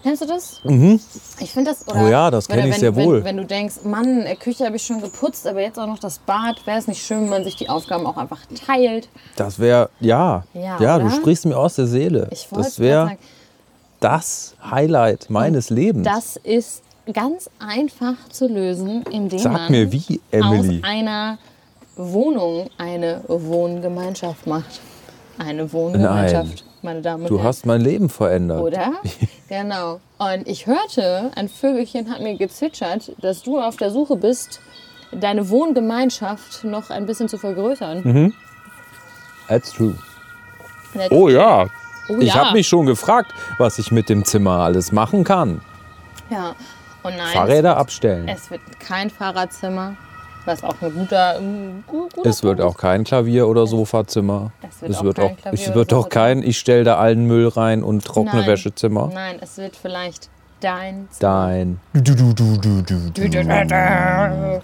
Kennst 0.02 0.22
du 0.22 0.26
das? 0.26 0.60
Mhm. 0.64 0.98
Ich 1.40 1.52
finde 1.52 1.70
das. 1.70 1.86
Oder, 1.86 2.04
Oh 2.04 2.08
ja, 2.08 2.30
das 2.30 2.48
oder 2.48 2.56
kenn 2.58 2.66
ich 2.68 2.72
wenn- 2.74 2.80
sehr 2.80 2.96
wohl. 2.96 3.18
Wenn, 3.18 3.24
wenn 3.24 3.36
du 3.36 3.44
denkst, 3.46 3.76
Mann, 3.84 4.24
Küche 4.40 4.64
habe 4.66 4.76
ich 4.76 4.82
schon 4.84 5.00
geputzt, 5.00 5.46
aber 5.46 5.60
jetzt 5.60 5.78
auch 5.78 5.86
noch 5.86 5.98
das 6.00 6.18
Bad, 6.18 6.66
wäre 6.66 6.78
es 6.78 6.88
nicht 6.88 7.02
schön, 7.04 7.22
wenn 7.22 7.28
man 7.30 7.44
sich 7.44 7.54
die 7.56 7.68
Aufgaben 7.68 8.06
auch 8.06 8.16
einfach 8.16 8.40
teilt. 8.66 9.08
Das 9.36 9.58
wäre, 9.58 9.90
ja. 10.00 10.44
Ja, 10.54 10.80
Ja, 10.80 10.98
du 10.98 11.08
sprichst 11.10 11.46
mir 11.46 11.56
aus 11.56 11.76
der 11.76 11.86
Seele. 11.86 12.28
Ich 12.32 12.48
Das 12.50 12.78
wäre 12.80 13.16
das 14.00 14.56
Highlight 14.68 15.30
meines 15.30 15.70
Lebens. 15.70 16.04
das 16.06 16.36
ist 16.36 16.82
ganz 17.12 17.48
einfach 17.58 18.14
zu 18.30 18.48
lösen, 18.48 19.04
indem 19.10 19.38
Sag 19.38 19.52
man 19.52 19.70
mir 19.70 19.90
wie, 19.92 20.20
Emily. 20.30 20.78
aus 20.78 20.84
einer 20.88 21.38
Wohnung 21.96 22.68
eine 22.78 23.22
Wohngemeinschaft 23.28 24.46
macht. 24.46 24.80
Eine 25.38 25.72
Wohngemeinschaft, 25.72 26.64
meine 26.85 27.01
Damen 27.03 27.23
und 27.25 27.31
Du 27.31 27.37
Herren. 27.38 27.47
hast 27.49 27.66
mein 27.66 27.81
Leben 27.81 28.09
verändert. 28.09 28.61
Oder? 28.61 28.92
genau. 29.49 30.01
Und 30.18 30.47
ich 30.47 30.66
hörte, 30.66 31.31
ein 31.35 31.49
Vögelchen 31.49 32.11
hat 32.11 32.21
mir 32.21 32.37
gezwitschert, 32.37 33.12
dass 33.21 33.42
du 33.42 33.61
auf 33.61 33.77
der 33.77 33.90
Suche 33.90 34.16
bist, 34.16 34.61
deine 35.12 35.49
Wohngemeinschaft 35.49 36.64
noch 36.64 36.90
ein 36.90 37.07
bisschen 37.07 37.29
zu 37.29 37.38
vergrößern. 37.38 38.33
That's 39.49 39.73
true. 39.73 39.97
Und 40.95 41.11
Oh 41.12 41.29
ja. 41.29 41.66
Oh 42.09 42.16
Ich 42.18 42.29
ja. 42.29 42.35
habe 42.45 42.53
mich 42.57 42.68
schon 42.68 42.87
gefragt, 42.87 43.33
was 43.59 43.79
ich 43.79 43.90
mit 43.92 44.09
dem 44.09 44.25
Zimmer 44.25 44.59
alles 44.61 44.92
machen 44.92 45.25
kann. 45.25 45.61
Ja. 46.31 46.55
Und 47.03 47.16
nein, 47.16 47.33
Fahrräder 47.33 47.77
abstellen. 47.77 48.29
es 48.29 48.51
wird 48.51 48.61
kein 48.79 49.11
Fahrradzimmer, 49.11 49.97
was 50.46 50.62
auch 50.64 50.74
ein 50.81 50.92
guter, 50.94 51.37
ein 51.38 51.85
gu- 51.87 52.09
guter 52.14 52.28
Es 52.28 52.42
wird 52.42 52.59
Punkt 52.59 52.74
auch 52.74 52.78
kein 52.81 53.05
Klavier- 53.05 53.46
oder 53.48 53.66
Sofazimmer. 53.66 54.52
Es 54.68 54.81
wird 54.83 54.90
es 54.92 54.98
auch 54.98 55.05
wird 55.05 55.16
kein 55.16 55.26
auch, 55.26 55.52
es 55.52 55.74
wird 55.74 55.92
auch 55.92 56.09
kein, 56.09 56.42
ich 56.42 56.59
stelle 56.59 56.85
da 56.85 56.96
allen 56.98 57.26
Müll 57.26 57.48
rein 57.48 57.83
und 57.83 58.05
trockene 58.05 58.40
Nein. 58.42 58.50
Wäschezimmer. 58.50 59.11
Nein, 59.12 59.37
es 59.40 59.57
wird 59.59 59.76
vielleicht 59.76 60.28
dein 60.61 61.09
Zimmer. 61.11 61.20
Dein. 61.20 61.81
Zimmer. 61.92 62.14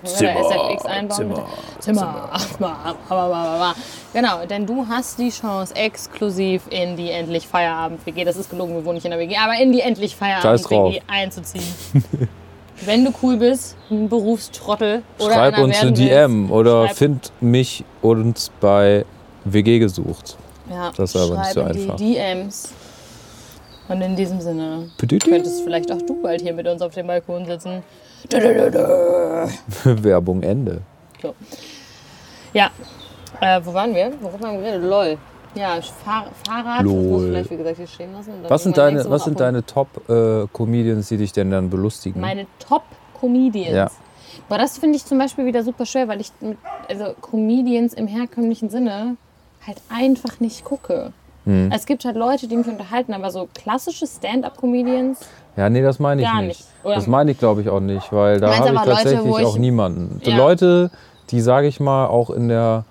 Zimmer, 0.04 0.40
SFX 0.40 0.84
einbauen. 0.86 1.16
Zimmer, 1.18 1.46
Zimmer. 1.80 2.30
Zimmer. 3.08 3.74
Genau, 4.12 4.46
denn 4.46 4.64
du 4.66 4.86
hast 4.88 5.18
die 5.18 5.30
Chance, 5.30 5.74
exklusiv 5.74 6.62
in 6.70 6.96
die 6.96 7.10
Endlich 7.10 7.46
Feierabend-WG, 7.48 8.24
das 8.24 8.36
ist 8.36 8.48
gelogen, 8.50 8.74
wir 8.74 8.84
wohnen 8.84 8.94
nicht 8.94 9.04
in 9.04 9.10
der 9.10 9.20
WG, 9.20 9.36
aber 9.36 9.60
in 9.60 9.72
die 9.72 9.80
Endlich 9.80 10.12
Scheiß 10.12 10.18
Feierabend-WG 10.18 10.98
drauf. 10.98 11.02
einzuziehen. 11.08 11.64
Wenn 12.84 13.04
du 13.04 13.12
cool 13.22 13.36
bist, 13.36 13.76
ein 13.90 14.08
Berufstrottel 14.08 15.02
oder 15.18 15.32
Schreib 15.34 15.58
uns 15.58 15.76
eine 15.80 15.96
werden 15.96 15.96
willst, 15.98 16.10
DM 16.12 16.50
oder 16.52 16.86
schreib- 16.88 16.96
find 16.96 17.32
mich 17.40 17.84
uns 18.02 18.50
bei 18.60 19.04
WG 19.44 19.78
gesucht. 19.78 20.36
ja, 20.70 20.92
das 20.96 21.14
ist 21.14 21.20
aber 21.20 21.38
nicht 21.38 21.52
so 21.52 21.62
einfach. 21.62 21.96
die 21.96 22.14
DMs. 22.14 22.72
Und 23.88 24.02
in 24.02 24.14
diesem 24.16 24.40
Sinne 24.40 24.90
könntest 24.98 25.62
vielleicht 25.64 25.90
auch 25.90 26.02
du 26.02 26.20
bald 26.22 26.42
hier 26.42 26.52
mit 26.52 26.68
uns 26.68 26.82
auf 26.82 26.92
dem 26.94 27.06
Balkon 27.06 27.46
sitzen. 27.46 27.82
Werbung 29.84 30.42
Ende. 30.42 30.82
So. 31.22 31.34
Ja. 32.52 32.70
Äh, 33.40 33.60
wo 33.64 33.72
waren 33.72 33.94
wir? 33.94 34.12
Worüber 34.20 34.46
haben 34.48 34.62
wir 34.62 34.70
geredet? 34.72 34.82
LOL. 34.90 35.18
Ja, 35.54 35.80
Fahr 36.04 36.26
Fahrrad, 36.46 36.80
das 36.80 36.84
muss 36.86 36.94
Lol. 36.94 37.22
ich 37.24 37.28
vielleicht, 37.30 37.50
wie 37.50 37.56
gesagt, 37.56 37.76
hier 37.78 37.86
stehen 37.86 38.12
lassen. 38.12 38.32
Was 38.48 38.62
sind 38.62 38.76
deine, 38.76 39.08
was 39.10 39.24
sind 39.24 39.40
deine 39.40 39.64
Top-Comedians, 39.64 41.08
die 41.08 41.16
dich 41.16 41.32
denn 41.32 41.50
dann 41.50 41.70
belustigen? 41.70 42.20
Meine 42.20 42.46
Top-Comedians. 42.58 43.74
Ja. 43.74 43.90
Boah, 44.48 44.58
das 44.58 44.78
finde 44.78 44.96
ich 44.96 45.04
zum 45.04 45.18
Beispiel 45.18 45.46
wieder 45.46 45.62
super 45.64 45.84
schwer, 45.86 46.06
weil 46.08 46.20
ich 46.20 46.30
mit, 46.40 46.58
also 46.88 47.14
Comedians 47.20 47.92
im 47.94 48.06
herkömmlichen 48.06 48.70
Sinne 48.70 49.16
halt 49.66 49.78
einfach 49.88 50.38
nicht 50.40 50.64
gucke. 50.64 51.12
Hm. 51.44 51.70
Es 51.72 51.86
gibt 51.86 52.04
halt 52.04 52.16
Leute, 52.16 52.46
die 52.46 52.56
mich 52.56 52.66
unterhalten, 52.66 53.12
aber 53.14 53.30
so 53.30 53.48
klassische 53.54 54.06
Stand-up-Comedians, 54.06 55.20
Ja, 55.56 55.68
nee, 55.68 55.82
das 55.82 55.98
meine 55.98 56.22
ich 56.22 56.28
Gar 56.28 56.42
nicht. 56.42 56.48
nicht? 56.60 56.96
Das 56.96 57.06
meine 57.08 57.32
ich, 57.32 57.38
glaube 57.38 57.62
ich, 57.62 57.68
auch 57.68 57.80
nicht, 57.80 58.12
weil 58.12 58.38
da 58.38 58.54
habe 58.54 58.66
ich 58.66 58.70
aber 58.76 58.86
Leute, 58.86 58.90
tatsächlich 59.02 59.24
wo 59.32 59.38
ich- 59.38 59.44
auch 59.46 59.58
niemanden. 59.58 60.20
Die 60.24 60.30
Ja. 60.30 60.36
Leute, 60.36 60.90
die, 61.30 61.40
sage 61.40 61.66
ich 61.66 61.80
mal, 61.80 62.06
auch 62.06 62.30
in 62.30 62.48
der 62.48 62.84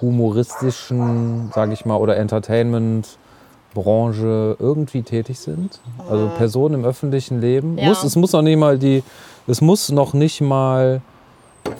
humoristischen, 0.00 1.50
sage 1.54 1.72
ich 1.72 1.84
mal, 1.84 1.96
oder 1.96 2.16
Entertainment-Branche 2.16 4.56
irgendwie 4.58 5.02
tätig 5.02 5.38
sind. 5.38 5.80
Also 6.08 6.28
Personen 6.36 6.74
im 6.76 6.84
öffentlichen 6.84 7.40
Leben. 7.40 7.78
Ja. 7.78 7.88
Muss, 7.88 8.04
es 8.04 8.16
muss 8.16 8.32
noch 8.32 8.42
nicht 8.42 8.58
mal 8.58 8.78
die, 8.78 9.02
es 9.46 9.60
muss 9.60 9.90
noch 9.90 10.14
nicht 10.14 10.40
mal 10.40 11.00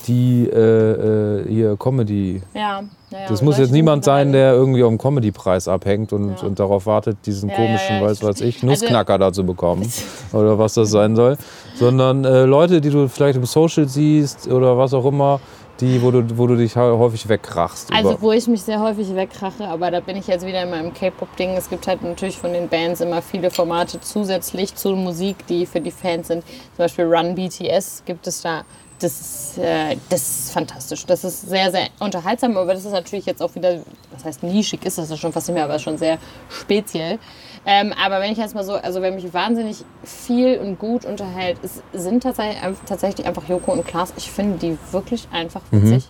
die 0.07 0.49
äh, 0.49 1.41
äh, 1.41 1.49
hier 1.49 1.77
Comedy 1.77 2.41
ja. 2.55 2.83
ja, 3.11 3.19
das 3.29 3.43
muss 3.43 3.59
jetzt 3.59 3.73
niemand 3.73 4.05
sein, 4.05 4.31
der 4.31 4.53
irgendwie 4.53 4.85
am 4.85 4.97
Comedy-Preis 4.97 5.67
abhängt 5.67 6.13
und, 6.13 6.41
Ja. 6.41 6.47
und 6.47 6.61
darauf 6.61 6.87
wartet, 6.87 7.17
diesen 7.27 7.49
Ja, 7.51 7.57
komischen, 7.57 7.97
ja, 7.97 8.03
weiß 8.03 8.23
was 8.23 8.41
ich, 8.41 8.55
also- 8.57 8.67
Nussknacker 8.69 9.19
da 9.19 9.33
zu 9.33 9.45
bekommen. 9.45 9.91
oder 10.33 10.57
was 10.57 10.75
das 10.75 10.91
sein 10.91 11.17
soll. 11.17 11.37
Sondern 11.75 12.25
äh, 12.25 12.45
Leute, 12.45 12.81
die 12.81 12.91
du 12.91 13.09
vielleicht 13.09 13.37
im 13.37 13.45
Social 13.45 13.89
siehst 13.89 14.47
oder 14.49 14.79
was 14.79 14.95
auch 14.95 15.05
immer, 15.05 15.41
die, 15.83 16.01
wo, 16.01 16.11
du, 16.11 16.25
wo 16.39 16.47
du 16.47 16.57
dich 16.57 16.77
häufig 16.77 17.29
wegkrachst. 17.29 17.93
Also 17.93 18.13
über- 18.13 18.23
wo 18.23 18.33
ich 18.33 18.47
mich 18.47 18.63
sehr 18.63 18.81
häufig 18.81 19.15
wegkrache, 19.15 19.67
aber 19.69 19.91
da 19.91 20.01
bin 20.01 20.17
ich 20.17 20.27
jetzt 20.29 20.47
wieder 20.47 20.63
in 20.63 20.71
meinem 20.71 20.95
K-Pop-Ding. 20.95 21.51
Es 21.57 21.69
gibt 21.69 21.87
halt 21.87 22.03
natürlich 22.03 22.39
von 22.39 22.53
den 22.53 22.69
Bands 22.69 23.01
immer 23.01 23.21
viele 23.21 23.51
Formate 23.51 24.01
zusätzlich 24.01 24.75
zur 24.77 24.97
Musik, 24.97 25.47
die 25.49 25.67
für 25.67 25.81
die 25.81 25.91
Fans 25.91 26.29
sind. 26.29 26.45
Zum 26.47 26.79
Beispiel 26.79 27.05
Run 27.05 27.35
BTS 27.35 28.05
gibt 28.07 28.27
es 28.27 28.41
da. 28.43 28.63
Das 29.03 29.21
ist, 29.21 29.59
äh, 29.59 29.97
das 30.09 30.21
ist 30.21 30.53
fantastisch. 30.53 31.05
Das 31.07 31.25
ist 31.25 31.49
sehr, 31.49 31.71
sehr 31.71 31.89
unterhaltsam, 31.99 32.57
aber 32.57 32.73
das 32.75 32.85
ist 32.85 32.93
natürlich 32.93 33.27
jetzt 33.27 33.43
auch 33.43 33.55
wieder, 33.55 33.81
was 34.13 34.25
heißt 34.25 34.43
nischig 34.43 34.85
ist 34.85 34.99
das 34.99 35.11
ja 35.11 35.17
schon 35.17 35.33
fast 35.33 35.49
nicht 35.49 35.55
mehr, 35.55 35.65
aber 35.65 35.79
schon 35.79 35.99
sehr 35.99 36.19
speziell. 36.49 37.19
Ähm, 37.65 37.93
aber 38.03 38.21
wenn 38.21 38.33
ich 38.33 38.39
jetzt 38.39 38.55
mal 38.55 38.65
so, 38.65 38.75
also 38.75 39.03
wenn 39.03 39.15
mich 39.15 39.33
wahnsinnig 39.33 39.85
viel 40.03 40.59
und 40.59 40.79
gut 40.79 41.05
unterhält, 41.05 41.59
es 41.63 41.83
sind 41.93 42.23
tatsächlich, 42.23 42.61
tatsächlich 42.87 43.27
einfach 43.27 43.49
Joko 43.49 43.73
und 43.73 43.87
Klaas. 43.87 44.13
Ich 44.17 44.31
finde 44.31 44.59
die 44.59 44.79
wirklich 44.91 45.29
einfach 45.33 45.63
witzig. 45.71 46.09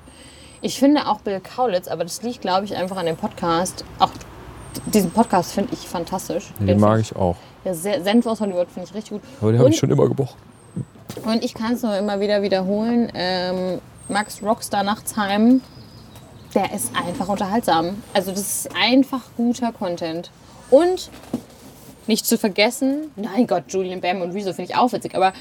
Ich 0.62 0.78
finde 0.78 1.08
auch 1.08 1.20
Bill 1.20 1.40
Kaulitz, 1.40 1.88
aber 1.88 2.04
das 2.04 2.22
liegt, 2.22 2.40
glaube 2.40 2.64
ich, 2.64 2.76
einfach 2.76 2.96
an 2.96 3.06
dem 3.06 3.16
Podcast. 3.16 3.84
Auch 3.98 4.10
diesen 4.86 5.10
Podcast 5.10 5.52
finde 5.52 5.74
ich 5.74 5.80
fantastisch. 5.80 6.52
Den 6.60 6.80
mag 6.80 7.00
ich 7.00 7.14
auch. 7.16 7.36
Ja, 7.64 7.74
sehr, 7.74 8.02
Senf 8.02 8.26
aus 8.26 8.40
Hollywood 8.40 8.68
finde 8.70 8.88
ich 8.88 8.94
richtig 8.94 9.10
gut. 9.10 9.22
Aber 9.40 9.52
die 9.52 9.58
habe 9.58 9.68
ich 9.70 9.76
schon 9.76 9.90
immer 9.90 10.08
gemocht. 10.08 10.36
Und 11.24 11.44
ich 11.44 11.54
kann 11.54 11.74
es 11.74 11.82
nur 11.82 11.96
immer 11.96 12.20
wieder 12.20 12.42
wiederholen. 12.42 13.10
Ähm, 13.14 13.80
Max 14.08 14.42
Rockstar 14.42 14.82
Nachtsheim, 14.82 15.60
der 16.54 16.72
ist 16.72 16.90
einfach 16.94 17.28
unterhaltsam. 17.28 18.02
Also 18.12 18.30
das 18.30 18.40
ist 18.40 18.68
einfach 18.76 19.22
guter 19.36 19.72
Content. 19.72 20.30
Und 20.70 21.10
nicht 22.06 22.26
zu 22.26 22.36
vergessen, 22.36 23.10
nein 23.16 23.46
Gott, 23.46 23.64
Julian 23.68 24.00
Bam 24.00 24.22
und 24.22 24.32
Rezo 24.32 24.52
finde 24.52 24.72
ich 24.72 24.76
auch 24.76 24.92
witzig, 24.92 25.14
aber 25.14 25.32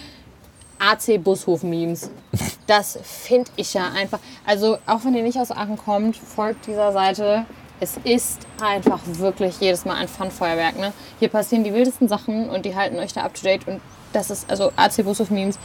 AC 0.80 1.24
Bushof 1.24 1.64
Memes. 1.64 2.10
Das 2.68 2.98
finde 3.04 3.52
ich 3.58 3.74
ja 3.74 3.90
einfach. 3.90 4.20
Also 4.46 4.78
auch 4.86 5.04
wenn 5.04 5.14
ihr 5.14 5.24
nicht 5.24 5.38
aus 5.38 5.52
Aachen 5.52 5.76
kommt, 5.76 6.16
folgt 6.16 6.68
dieser 6.68 6.94
Seite. 6.94 7.46
Es 7.82 7.98
ist 8.06 8.48
einfach 8.62 9.02
wirklich 9.06 9.60
jedes 9.60 9.84
Mal 9.84 9.96
ein 9.96 10.08
Fun-Feuerwerk. 10.08 10.80
Ne? 10.80 10.94
Hier 11.20 11.28
passieren 11.28 11.66
die 11.66 11.74
wildesten 11.74 12.08
Sachen 12.08 12.50
und 12.50 12.64
die 12.66 12.74
halten 12.74 12.98
euch 12.98 13.12
da 13.12 13.24
up 13.24 13.34
to 13.34 13.42
date. 13.44 13.68
Und 13.68 13.82
das 14.13 14.30
ist, 14.32 14.50
also 14.50 14.71
AC 14.76 15.04
Bushof 15.04 15.30
Memes, 15.30 15.58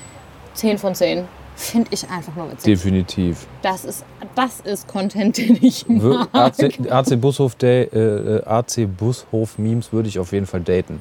10 0.54 0.78
von 0.78 0.94
10. 0.94 1.24
Finde 1.59 1.88
ich 1.90 2.09
einfach 2.11 2.35
nur 2.37 2.50
witzig. 2.52 2.64
Definitiv. 2.74 3.46
Das 3.62 3.87
ist, 3.87 4.04
das 4.35 4.61
ist 4.61 4.87
Content, 4.87 5.38
den 5.38 5.59
ich 5.62 5.88
mag. 5.88 6.28
AC, 6.32 6.78
AC 6.90 7.16
Bushof, 7.18 7.54
Day, 7.54 7.85
äh, 7.85 8.42
AC 8.44 8.87
Bushof 8.87 9.56
Memes 9.56 9.90
würde 9.90 10.09
ich 10.11 10.18
auf 10.18 10.32
jeden 10.32 10.44
Fall 10.44 10.61
daten 10.61 11.00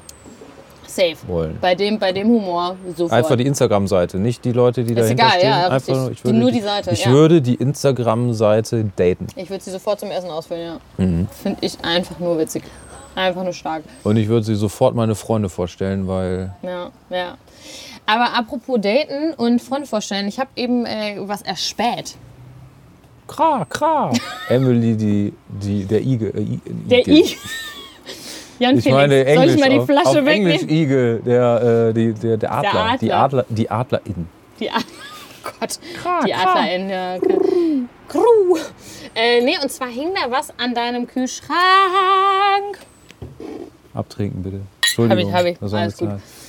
Safe. 0.86 1.16
wollen. 1.26 1.58
Bei 1.60 1.74
dem, 1.74 1.98
bei 1.98 2.10
dem 2.12 2.28
Humor 2.28 2.76
sofort. 2.96 3.12
Einfach 3.12 3.36
die 3.36 3.44
Instagram-Seite, 3.46 4.18
nicht 4.18 4.46
die 4.46 4.52
Leute, 4.52 4.82
die 4.82 4.94
Ist 4.94 5.00
dahinter 5.02 5.24
egal, 5.24 5.38
stehen. 5.38 5.50
ja, 5.50 5.56
Einfach 5.68 5.74
richtig. 5.76 5.94
nur, 5.94 6.10
ich 6.10 6.18
Die- 6.20 6.24
würde 6.24 6.38
nur 6.38 6.50
die 6.52 6.60
Seite, 6.62 6.90
Ich 6.92 7.04
ja. 7.04 7.10
würde 7.10 7.42
die 7.42 7.54
Instagram-Seite 7.56 8.90
daten. 8.96 9.26
Ich 9.36 9.50
würde 9.50 9.62
sie 9.62 9.70
sofort 9.72 10.00
zum 10.00 10.10
Essen 10.10 10.30
ausfüllen, 10.30 10.78
ja. 10.96 11.04
Mhm. 11.04 11.28
Finde 11.42 11.58
ich 11.60 11.76
einfach 11.84 12.18
nur 12.18 12.38
witzig. 12.38 12.62
Einfach 13.16 13.42
nur 13.42 13.52
stark. 13.52 13.82
Und 14.04 14.16
ich 14.18 14.28
würde 14.28 14.44
sie 14.46 14.54
sofort 14.54 14.94
meine 14.94 15.14
Freunde 15.16 15.48
vorstellen, 15.48 16.06
weil 16.06 16.54
Ja, 16.62 16.90
ja. 17.10 17.36
Aber 18.06 18.36
apropos 18.36 18.78
Daten 18.80 19.34
und 19.36 19.60
Freunde 19.60 19.88
vorstellen, 19.88 20.28
ich 20.28 20.38
habe 20.38 20.50
eben 20.54 20.86
äh, 20.86 21.16
was 21.20 21.42
erspäht. 21.42 22.14
Kra, 23.26 23.66
kra. 23.68 24.12
Emily, 24.48 24.96
die, 24.96 25.32
die, 25.48 25.84
der 25.84 26.00
Igel. 26.02 26.32
Äh, 26.36 26.40
I- 26.42 26.60
Der 26.64 27.00
Igel. 27.08 27.24
Jan 28.58 28.76
Ich 28.78 28.84
Felix, 28.84 28.96
meine 29.00 29.24
Englisch. 29.26 29.36
soll 29.50 29.54
ich 29.56 29.60
mal 29.60 29.70
die 29.70 29.78
auf, 29.80 29.86
Flasche 29.86 30.20
auf 30.20 30.26
Englisch 30.26 30.60
wegnehmen? 30.62 30.82
Igel, 30.82 31.22
der, 31.26 31.88
äh, 31.88 31.92
die, 31.92 32.12
der, 32.14 32.36
der 32.36 32.52
Adler. 32.52 32.74
Adler. 32.74 32.98
Die 32.98 33.12
Adler. 33.12 33.44
Die 33.48 33.70
Adlerin. 33.70 34.28
Die 34.60 34.70
Adler. 34.70 34.84
Oh 35.44 35.50
Gott, 35.60 35.78
die 36.26 36.34
Adler 36.34 36.74
in 36.74 36.88
der 36.88 37.20
Crew. 38.08 38.56
Äh, 39.14 39.42
nee, 39.42 39.56
und 39.62 39.70
zwar 39.70 39.86
hing 39.88 40.08
da 40.14 40.28
was 40.30 40.48
an 40.58 40.74
deinem 40.74 41.06
Kühlschrank. 41.06 41.50
Abtrinken 43.96 44.42
bitte. 44.42 44.56
Hab 44.58 44.82
Entschuldigung. 44.82 45.28
ich, 45.28 45.34
hab 45.34 45.44
ich. 45.44 45.58
das 45.58 45.72
war 45.72 45.80
Alles 45.80 45.96
gut. 45.96 46.08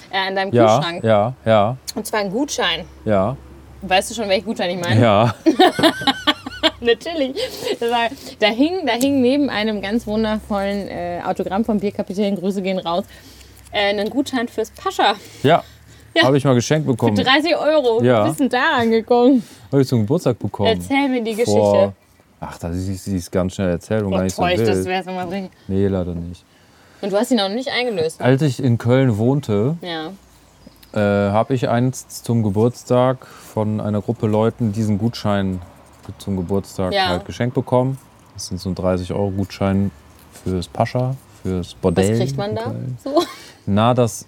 Äh, 0.10 0.18
an 0.28 0.36
deinem 0.36 0.54
Ja, 0.54 0.76
Kühlschrank. 0.78 1.04
ja, 1.04 1.34
ja, 1.46 1.78
Und 1.96 2.06
zwar 2.08 2.20
ein 2.22 2.32
Gutschein. 2.32 2.86
ja, 3.06 3.36
Weißt 3.82 4.10
du 4.10 4.16
schon, 4.16 4.28
welchen 4.28 4.46
Gutschein 4.46 4.72
ich 4.72 4.82
meine? 4.84 5.00
ja. 5.02 5.36
Natürlich. 6.82 7.36
War, 7.80 8.10
da, 8.40 8.48
hing, 8.48 8.86
da 8.86 8.94
hing 8.94 9.22
neben 9.22 9.50
einem 9.50 9.82
ganz 9.82 10.06
wundervollen 10.08 10.88
äh, 10.88 11.22
Autogramm 11.26 11.64
vom 11.66 11.80
Bierkapitän, 11.80 12.36
Grüße 12.36 12.62
gehen 12.62 12.80
raus, 12.80 13.04
äh, 13.72 14.00
ein 14.00 14.10
Gutschein 14.10 14.48
fürs 14.48 14.72
Pascha. 14.72 15.16
Ja. 15.44 15.64
Ja. 16.16 16.24
Habe 16.24 16.38
ich 16.38 16.46
mal 16.46 16.56
geschenkt 16.56 16.88
bekommen. 16.88 17.16
30 17.16 17.56
Euro. 17.56 18.02
Ja. 18.04 18.24
Wie 18.24 18.30
bist 18.30 18.40
denn 18.40 18.50
da 18.50 18.78
angekommen? 18.80 19.44
Habe 19.72 19.82
ich 19.84 19.88
zum 19.88 20.00
Geburtstag 20.02 20.40
bekommen. 20.40 20.70
Erzähl 20.70 21.08
mir 21.10 21.22
die 21.22 21.32
Geschichte. 21.32 21.52
Vor, 21.52 21.94
ach, 22.40 22.58
das 22.58 22.76
ist, 22.76 23.06
die 23.06 23.18
ist 23.18 23.32
ganz 23.32 23.54
schnell 23.54 23.70
erzählt 23.70 24.02
und 24.02 24.08
Oh, 24.14 24.16
gar 24.16 24.24
nicht 24.24 24.36
so 24.36 24.42
toll, 24.42 24.58
das 24.58 24.78
wild. 24.78 24.86
wär's 24.88 25.06
nochmal 25.06 25.28
bringen. 25.28 25.50
Nee, 25.68 25.86
leider 25.88 26.16
nicht. 26.16 26.44
Und 27.02 27.12
du 27.14 27.18
hast 27.18 27.32
ihn 27.32 27.38
noch 27.38 27.50
nicht 27.50 27.70
eingelöst. 27.70 28.22
Als 28.22 28.42
ich 28.42 28.62
in 28.64 28.78
Köln 28.78 29.18
wohnte, 29.18 29.78
Ja. 29.82 30.12
äh, 30.94 31.32
habe 31.32 31.54
ich 31.54 31.70
einst 31.70 32.26
zum 32.26 32.44
Geburtstag 32.44 33.26
von 33.28 33.80
einer 33.82 34.02
Gruppe 34.02 34.28
Leuten 34.28 34.72
diesen 34.72 34.98
Gutschein 34.98 35.62
zum 36.18 36.38
Geburtstag 36.38 36.94
Ja. 36.94 37.08
halt 37.10 37.26
geschenkt 37.26 37.54
bekommen. 37.54 37.98
Das 38.34 38.48
sind 38.48 38.60
so 38.60 38.70
ein 38.70 38.76
30-Euro-Gutschein 38.76 39.92
fürs 40.44 40.68
Pascha, 40.68 41.16
fürs 41.44 41.74
Bordell. 41.76 42.12
Was 42.14 42.20
kriegt 42.20 42.38
man 42.38 42.56
da? 42.56 42.74
So? 43.04 43.22
Na, 43.66 43.94
das 43.94 44.26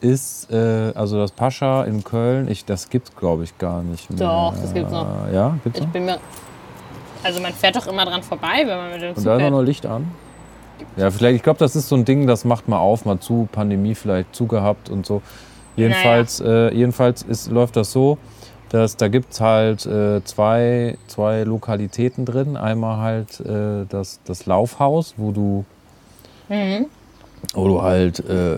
ist, 0.00 0.50
äh, 0.50 0.92
also 0.94 1.18
das 1.18 1.30
Pascha 1.32 1.84
in 1.84 2.02
Köln, 2.02 2.48
ich, 2.48 2.64
das 2.64 2.88
gibt's 2.88 3.14
glaube 3.14 3.44
ich 3.44 3.56
gar 3.58 3.82
nicht 3.82 4.08
mehr. 4.10 4.18
Doch, 4.20 4.54
das 4.60 4.72
gibt's 4.72 4.90
noch. 4.92 5.06
Ja, 5.32 5.58
gibt's 5.62 5.78
Ich 5.78 5.84
noch? 5.84 5.92
bin 5.92 6.06
mir. 6.06 6.18
Also 7.22 7.40
man 7.40 7.52
fährt 7.52 7.76
doch 7.76 7.86
immer 7.86 8.06
dran 8.06 8.22
vorbei, 8.22 8.62
wenn 8.64 8.78
man 8.78 8.90
mit 8.92 9.02
dem 9.02 9.08
Und 9.10 9.16
Zug 9.16 9.24
da 9.26 9.36
ist 9.36 9.42
auch 9.42 9.50
noch 9.50 9.62
Licht 9.62 9.84
an. 9.84 10.10
Ja, 10.96 11.10
vielleicht, 11.10 11.36
ich 11.36 11.42
glaube, 11.42 11.58
das 11.58 11.76
ist 11.76 11.88
so 11.88 11.96
ein 11.96 12.04
Ding, 12.04 12.26
das 12.26 12.44
macht 12.44 12.68
mal 12.68 12.78
auf, 12.78 13.04
mal 13.04 13.18
zu, 13.20 13.48
Pandemie 13.52 13.94
vielleicht 13.94 14.34
zugehabt 14.34 14.88
und 14.90 15.06
so. 15.06 15.22
Jedenfalls, 15.76 16.40
äh, 16.40 16.74
jedenfalls 16.74 17.22
ist, 17.22 17.50
läuft 17.50 17.76
das 17.76 17.92
so, 17.92 18.18
dass 18.70 18.96
da 18.96 19.08
gibt 19.08 19.32
es 19.32 19.40
halt 19.40 19.86
äh, 19.86 20.22
zwei, 20.24 20.96
zwei 21.06 21.42
Lokalitäten 21.44 22.24
drin. 22.24 22.56
Einmal 22.56 22.98
halt 22.98 23.40
äh, 23.40 23.86
das, 23.88 24.20
das 24.24 24.46
Laufhaus, 24.46 25.14
wo 25.16 25.32
du, 25.32 25.64
Mhm. 26.48 26.86
wo 27.54 27.68
du 27.68 27.82
halt, 27.82 28.20
äh, 28.28 28.56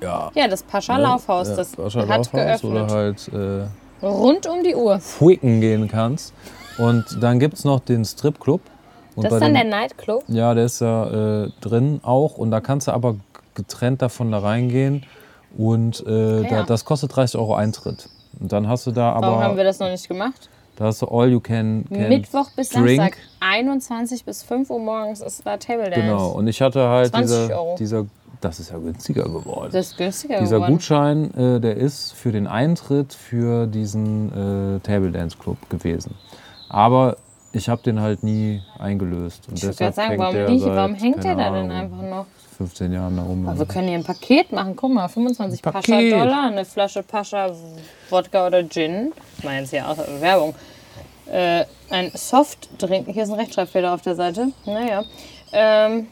ja, 0.00 0.30
Ja, 0.34 0.48
das 0.48 0.62
Pascha 0.62 0.96
ne, 0.96 1.02
Laufhaus, 1.02 1.48
ja, 1.48 1.56
das 1.56 1.72
Pascha 1.76 2.00
hat 2.00 2.08
Laufhaus 2.08 2.30
geöffnet. 2.32 2.64
oder 2.72 2.86
halt 2.88 3.30
äh, 3.32 4.04
Rund 4.06 4.46
um 4.48 4.62
die 4.64 4.74
Uhr. 4.74 4.98
Fuiken 5.00 5.60
gehen 5.60 5.88
kannst. 5.88 6.32
Und 6.78 7.04
dann 7.20 7.38
gibt 7.38 7.54
es 7.54 7.64
noch 7.64 7.80
den 7.80 8.04
Stripclub. 8.04 8.60
Und 9.14 9.24
Das 9.24 9.32
ist 9.34 9.40
dann 9.40 9.54
dem- 9.54 9.70
der 9.70 9.80
Nightclub. 9.80 10.24
Ja, 10.28 10.54
der 10.54 10.64
ist 10.64 10.80
ja 10.80 11.44
äh, 11.44 11.50
drin 11.60 12.00
auch 12.02 12.38
und 12.38 12.50
da 12.50 12.60
kannst 12.60 12.88
du 12.88 12.92
aber 12.92 13.16
getrennt 13.54 14.00
davon 14.02 14.32
da 14.32 14.38
reingehen 14.38 15.04
und 15.58 16.04
äh, 16.06 16.42
ja. 16.42 16.48
da, 16.48 16.62
das 16.62 16.84
kostet 16.84 17.14
30 17.14 17.38
Euro 17.38 17.54
Eintritt. 17.54 18.08
Und 18.40 18.50
dann 18.52 18.68
hast 18.68 18.86
du 18.86 18.90
da 18.92 19.14
Warum 19.20 19.24
haben 19.36 19.40
wir 19.40 19.46
aber, 19.48 19.64
das 19.64 19.78
noch 19.78 19.90
nicht 19.90 20.08
gemacht? 20.08 20.48
da 20.76 20.86
hast 20.86 21.02
du 21.02 21.06
all 21.06 21.28
you 21.30 21.38
can, 21.38 21.84
can 21.90 22.08
Mittwoch 22.08 22.48
bis 22.56 22.70
drink. 22.70 22.96
Samstag, 22.96 23.16
21 23.40 24.24
bis 24.24 24.42
5 24.42 24.70
Uhr 24.70 24.80
morgens 24.80 25.20
ist 25.20 25.44
da 25.44 25.58
Table 25.58 25.90
Dance. 25.90 26.00
Genau, 26.00 26.28
und 26.30 26.46
ich 26.48 26.62
hatte 26.62 26.88
halt 26.88 27.10
20 27.10 27.36
dieser, 27.48 27.74
dieser, 27.78 28.06
das 28.40 28.58
ist 28.58 28.70
ja 28.70 28.78
günstiger 28.78 29.24
geworden. 29.24 29.68
Das 29.70 29.88
ist 29.88 29.98
günstiger 29.98 30.38
dieser 30.40 30.56
geworden. 30.56 30.72
Gutschein, 30.72 31.34
äh, 31.34 31.60
der 31.60 31.76
ist 31.76 32.12
für 32.12 32.32
den 32.32 32.46
Eintritt 32.46 33.12
für 33.12 33.66
diesen 33.66 34.76
äh, 34.76 34.80
Table 34.80 35.12
Dance 35.12 35.36
Club 35.38 35.58
gewesen. 35.68 36.14
Aber 36.70 37.16
ich 37.52 37.68
habe 37.68 37.82
den 37.82 38.00
halt 38.00 38.22
nie 38.22 38.62
eingelöst. 38.78 39.48
Und 39.48 39.54
Ich 39.54 39.60
deshalb 39.60 39.78
gerade 39.78 39.94
sagen, 39.94 40.08
hängt 40.10 40.20
warum, 40.20 40.34
der 40.34 40.48
nicht? 40.48 40.62
seit, 40.62 40.74
warum 40.76 40.94
hängt 40.94 41.24
der 41.24 41.34
da 41.36 41.50
denn 41.50 41.70
einfach 41.70 42.02
noch? 42.02 42.26
15 42.58 42.92
Jahren 42.92 43.16
da 43.16 43.22
rum. 43.22 43.48
Also 43.48 43.60
wir 43.60 43.66
können 43.66 43.88
hier 43.88 43.98
ein 43.98 44.04
Paket 44.04 44.52
machen. 44.52 44.76
Guck 44.76 44.92
mal, 44.92 45.08
25 45.08 45.62
Paket. 45.62 45.82
Pascha-Dollar, 45.82 46.46
eine 46.48 46.64
Flasche 46.64 47.02
Pascha 47.02 47.50
Wodka 48.10 48.46
oder 48.46 48.62
Gin. 48.68 49.12
Ich 49.38 49.44
meine 49.44 49.60
jetzt 49.60 49.70
hier 49.70 49.88
außer 49.88 50.20
Werbung. 50.20 50.54
Äh, 51.30 51.64
ein 51.90 52.10
Softdrink. 52.14 53.08
Hier 53.08 53.22
ist 53.24 53.30
ein 53.30 53.38
Rechtschreibfehler 53.38 53.94
auf 53.94 54.02
der 54.02 54.14
Seite. 54.14 54.48
Naja. 54.66 55.02
Ähm, 55.52 56.08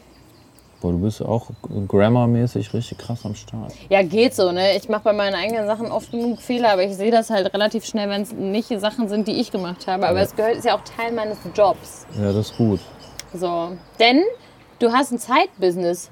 Boah, 0.81 0.91
du 0.93 0.97
bist 0.97 1.21
auch 1.21 1.47
grammarmäßig 1.87 2.73
richtig 2.73 2.97
krass 2.97 3.19
am 3.23 3.35
Start. 3.35 3.71
ja, 3.89 4.01
geht 4.01 4.33
so. 4.33 4.51
Ne? 4.51 4.75
Ich 4.75 4.89
mache 4.89 5.03
bei 5.03 5.13
meinen 5.13 5.35
eigenen 5.35 5.67
Sachen 5.67 5.91
oft 5.91 6.09
genug 6.11 6.41
Fehler, 6.41 6.71
aber 6.73 6.83
ich 6.83 6.95
sehe 6.95 7.11
das 7.11 7.29
halt 7.29 7.53
relativ 7.53 7.85
schnell, 7.85 8.09
wenn 8.09 8.23
es 8.23 8.31
nicht 8.33 8.67
Sachen 8.79 9.07
sind, 9.07 9.27
die 9.27 9.39
ich 9.39 9.51
gemacht 9.51 9.85
habe. 9.85 10.07
Aber 10.07 10.17
Ja. 10.17 10.23
es 10.25 10.35
gehört, 10.35 10.55
ist 10.57 10.65
ja 10.65 10.75
auch 10.75 10.81
Teil 10.83 11.11
meines 11.11 11.37
Jobs. 11.55 12.07
Ja, 12.19 12.33
das 12.33 12.49
ist 12.49 12.57
gut. 12.57 12.79
So. 13.33 13.77
Denn 13.99 14.23
du 14.79 14.91
hast 14.91 15.11
ein 15.11 15.19
Zeitbusiness. 15.19 16.09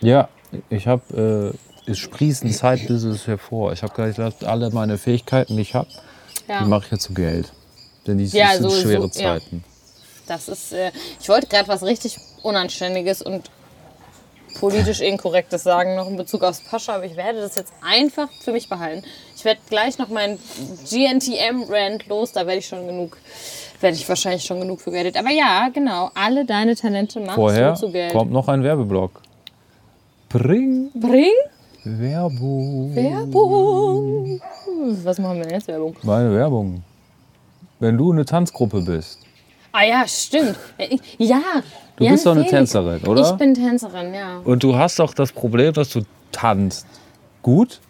Ja, 0.00 0.28
ich 0.70 0.86
habe, 0.86 1.54
äh, 1.86 1.90
es 1.90 1.98
sprießt 1.98 2.44
ein 2.44 2.52
Zeitbusiness 2.52 3.26
hervor. 3.26 3.72
Ich 3.74 3.82
habe 3.82 3.92
gesagt, 3.92 4.44
alle 4.44 4.70
meine 4.70 4.96
Fähigkeiten, 4.96 5.56
die 5.56 5.62
ich 5.62 5.74
habe, 5.74 5.88
Ja. 6.48 6.60
die 6.62 6.68
mache 6.68 6.86
ich 6.86 6.92
jetzt 6.92 7.02
zu 7.04 7.12
Geld. 7.12 7.52
Denn 8.06 8.16
die 8.16 8.24
Ja, 8.24 8.52
sind 8.52 8.62
sowieso, 8.62 8.80
schwere 8.80 9.02
ja. 9.02 9.10
Zeiten. 9.10 9.62
Das 10.30 10.48
ist, 10.48 10.72
äh, 10.72 10.92
ich 11.20 11.28
wollte 11.28 11.48
gerade 11.48 11.66
was 11.66 11.82
richtig 11.82 12.16
Unanständiges 12.42 13.20
und 13.20 13.50
politisch 14.60 15.00
Inkorrektes 15.00 15.64
sagen, 15.64 15.96
noch 15.96 16.08
in 16.08 16.16
Bezug 16.16 16.44
aufs 16.44 16.60
Pascha, 16.60 16.94
aber 16.94 17.04
ich 17.04 17.16
werde 17.16 17.40
das 17.40 17.56
jetzt 17.56 17.72
einfach 17.82 18.28
für 18.40 18.52
mich 18.52 18.68
behalten. 18.68 19.02
Ich 19.36 19.44
werde 19.44 19.60
gleich 19.68 19.98
noch 19.98 20.08
meinen 20.08 20.38
GNTM-Rant 20.88 22.06
los, 22.06 22.30
da 22.30 22.46
werde 22.46 22.58
ich 22.58 22.66
schon 22.68 22.86
genug, 22.86 23.16
werde 23.80 23.96
ich 23.96 24.08
wahrscheinlich 24.08 24.44
schon 24.44 24.60
genug 24.60 24.80
für 24.80 24.92
geredet. 24.92 25.16
Aber 25.16 25.30
ja, 25.30 25.68
genau, 25.74 26.12
alle 26.14 26.44
deine 26.44 26.76
Talente 26.76 27.18
machst 27.18 27.34
Vorher 27.34 27.72
du 27.72 27.78
zu 27.80 27.90
Geld. 27.90 28.12
kommt 28.12 28.30
noch 28.30 28.46
ein 28.46 28.62
Werbeblock. 28.62 29.22
Bring 30.28 30.90
Bring 30.94 31.32
Werbung. 31.82 32.94
Werbung. 32.94 34.40
Was 35.02 35.18
machen 35.18 35.38
wir 35.38 35.44
denn 35.44 35.54
jetzt 35.54 35.66
Werbung? 35.66 35.96
Meine 36.04 36.32
Werbung. 36.32 36.84
Wenn 37.80 37.98
du 37.98 38.12
eine 38.12 38.24
Tanzgruppe 38.24 38.82
bist, 38.82 39.18
Ah 39.72 39.84
ja, 39.84 40.06
stimmt. 40.06 40.56
Ja. 41.18 41.40
Du 41.96 42.04
Jan 42.04 42.14
bist 42.14 42.26
doch 42.26 42.32
eine 42.32 42.44
Felix. 42.44 42.72
Tänzerin, 42.72 43.02
oder? 43.06 43.22
Ich 43.22 43.36
bin 43.36 43.54
Tänzerin, 43.54 44.14
ja. 44.14 44.40
Und 44.44 44.62
du 44.62 44.76
hast 44.76 44.98
doch 44.98 45.14
das 45.14 45.32
Problem, 45.32 45.72
dass 45.72 45.90
du 45.90 46.00
tanzt. 46.32 46.86
Gut, 47.42 47.80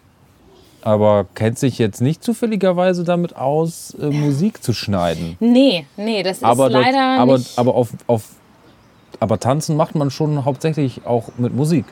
aber 0.81 1.25
kennst 1.35 1.63
dich 1.63 1.77
jetzt 1.77 2.01
nicht 2.01 2.23
zufälligerweise 2.23 3.03
damit 3.03 3.35
aus, 3.35 3.95
äh, 3.99 4.07
Musik 4.07 4.63
zu 4.63 4.73
schneiden. 4.73 5.37
Nee, 5.39 5.85
nee, 5.97 6.23
das 6.23 6.37
ist 6.37 6.43
Aber, 6.43 6.69
das, 6.69 6.83
leider 6.83 7.19
aber, 7.19 7.37
nicht. 7.37 7.57
aber, 7.57 7.75
auf, 7.75 7.89
auf, 8.07 8.23
aber 9.19 9.39
tanzen 9.39 9.75
macht 9.77 9.95
man 9.95 10.09
schon 10.09 10.43
hauptsächlich 10.45 11.05
auch 11.05 11.29
mit 11.37 11.55
Musik. 11.55 11.85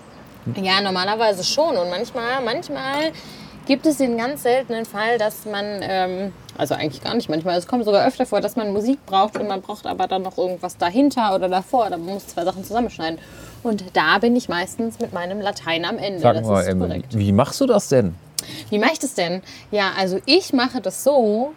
Ja, 0.62 0.82
normalerweise 0.82 1.44
schon. 1.44 1.78
Und 1.78 1.90
manchmal, 1.90 2.44
manchmal 2.44 3.12
gibt 3.70 3.86
es 3.86 3.98
den 3.98 4.18
ganz 4.18 4.42
seltenen 4.42 4.84
Fall, 4.84 5.20
dass 5.20 5.46
man, 5.46 5.64
ähm, 5.84 6.34
also 6.58 6.74
eigentlich 6.74 7.04
gar 7.04 7.14
nicht 7.14 7.30
manchmal, 7.30 7.56
es 7.56 7.68
kommt 7.68 7.86
sogar 7.86 8.06
öfter 8.06 8.26
vor, 8.26 8.42
dass 8.42 8.56
man 8.56 8.74
Musik 8.74 9.06
braucht 9.06 9.38
und 9.38 9.48
man 9.48 9.62
braucht 9.62 9.86
aber 9.86 10.08
dann 10.08 10.24
noch 10.24 10.40
irgendwas 10.40 10.76
dahinter 10.76 11.36
oder 11.36 11.48
davor 11.48 11.86
oder 11.86 11.98
man 11.98 12.16
muss 12.16 12.26
zwei 12.26 12.44
Sachen 12.46 12.64
zusammenschneiden. 12.64 13.20
Und 13.62 13.84
da 13.94 14.18
bin 14.18 14.36
ich 14.36 14.50
meistens 14.50 15.00
mit 15.00 15.14
meinem 15.14 15.40
Latein 15.40 15.86
am 15.86 16.00
Ende. 16.00 16.20
Sag 16.20 16.38
das 16.38 16.48
mal, 16.48 16.62
ist 16.62 16.68
Emily, 16.68 17.04
wie 17.12 17.32
machst 17.32 17.62
du 17.62 17.68
das 17.68 17.90
denn? 17.90 18.16
Wie 18.72 18.80
mache 18.80 18.94
ich 18.94 19.00
das 19.00 19.14
denn? 19.14 19.44
Ja, 19.70 19.92
also 19.96 20.20
ich 20.26 20.52
mache 20.52 20.82
das 20.82 21.04
so. 21.04 21.54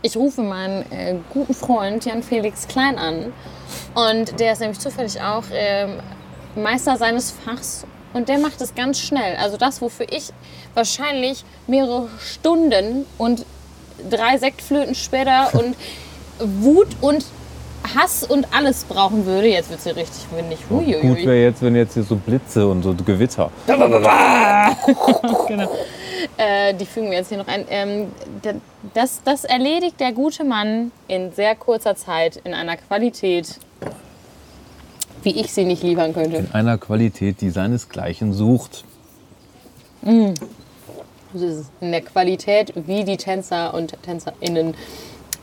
Ich 0.00 0.16
rufe 0.16 0.40
meinen 0.40 0.90
äh, 0.92 1.16
guten 1.30 1.52
Freund 1.52 2.06
Jan 2.06 2.22
Felix 2.22 2.66
Klein 2.68 2.96
an. 2.96 3.34
Und 3.94 4.40
der 4.40 4.54
ist 4.54 4.60
nämlich 4.60 4.78
zufällig 4.78 5.20
auch 5.20 5.44
ähm, 5.52 6.00
Meister 6.56 6.96
seines 6.96 7.32
Fachs. 7.32 7.84
Und 8.14 8.28
der 8.28 8.38
macht 8.38 8.60
es 8.60 8.74
ganz 8.74 9.00
schnell. 9.00 9.36
Also 9.36 9.56
das, 9.56 9.82
wofür 9.82 10.06
ich 10.10 10.32
wahrscheinlich 10.72 11.44
mehrere 11.66 12.08
Stunden 12.18 13.04
und 13.18 13.44
drei 14.10 14.38
Sektflöten 14.38 14.94
später 14.94 15.50
und 15.52 15.76
Wut 16.38 16.88
und 17.00 17.24
Hass 17.94 18.24
und 18.24 18.46
alles 18.54 18.84
brauchen 18.84 19.26
würde. 19.26 19.48
Jetzt 19.48 19.68
wird 19.68 19.82
sie 19.82 19.90
richtig 19.90 20.24
windig. 20.34 20.58
Gut 20.68 20.86
Huiuiui. 20.86 21.26
wäre 21.26 21.42
jetzt, 21.42 21.60
wenn 21.60 21.76
jetzt 21.76 21.94
hier 21.94 22.02
so 22.02 22.16
Blitze 22.16 22.66
und 22.66 22.82
so 22.82 22.94
Gewitter. 22.94 23.50
genau. 23.66 25.70
Äh, 26.36 26.74
die 26.74 26.86
fügen 26.86 27.10
wir 27.10 27.18
jetzt 27.18 27.28
hier 27.28 27.38
noch 27.38 27.46
ein. 27.46 27.66
Ähm, 27.68 28.12
das, 28.94 29.20
das 29.24 29.44
erledigt 29.44 30.00
der 30.00 30.12
gute 30.12 30.44
Mann 30.44 30.92
in 31.08 31.32
sehr 31.32 31.54
kurzer 31.54 31.94
Zeit 31.94 32.40
in 32.44 32.54
einer 32.54 32.76
Qualität, 32.76 33.58
wie 35.24 35.40
ich 35.40 35.52
sie 35.52 35.64
nicht 35.64 35.82
liefern 35.82 36.12
könnte. 36.14 36.36
In 36.36 36.52
einer 36.52 36.78
Qualität, 36.78 37.40
die 37.40 37.50
seinesgleichen 37.50 38.32
sucht. 38.32 38.84
Das 40.02 41.42
ist 41.42 41.70
in 41.80 41.90
der 41.90 42.02
Qualität, 42.02 42.72
wie 42.86 43.04
die 43.04 43.16
Tänzer 43.16 43.74
und 43.74 43.94
TänzerInnen 44.02 44.74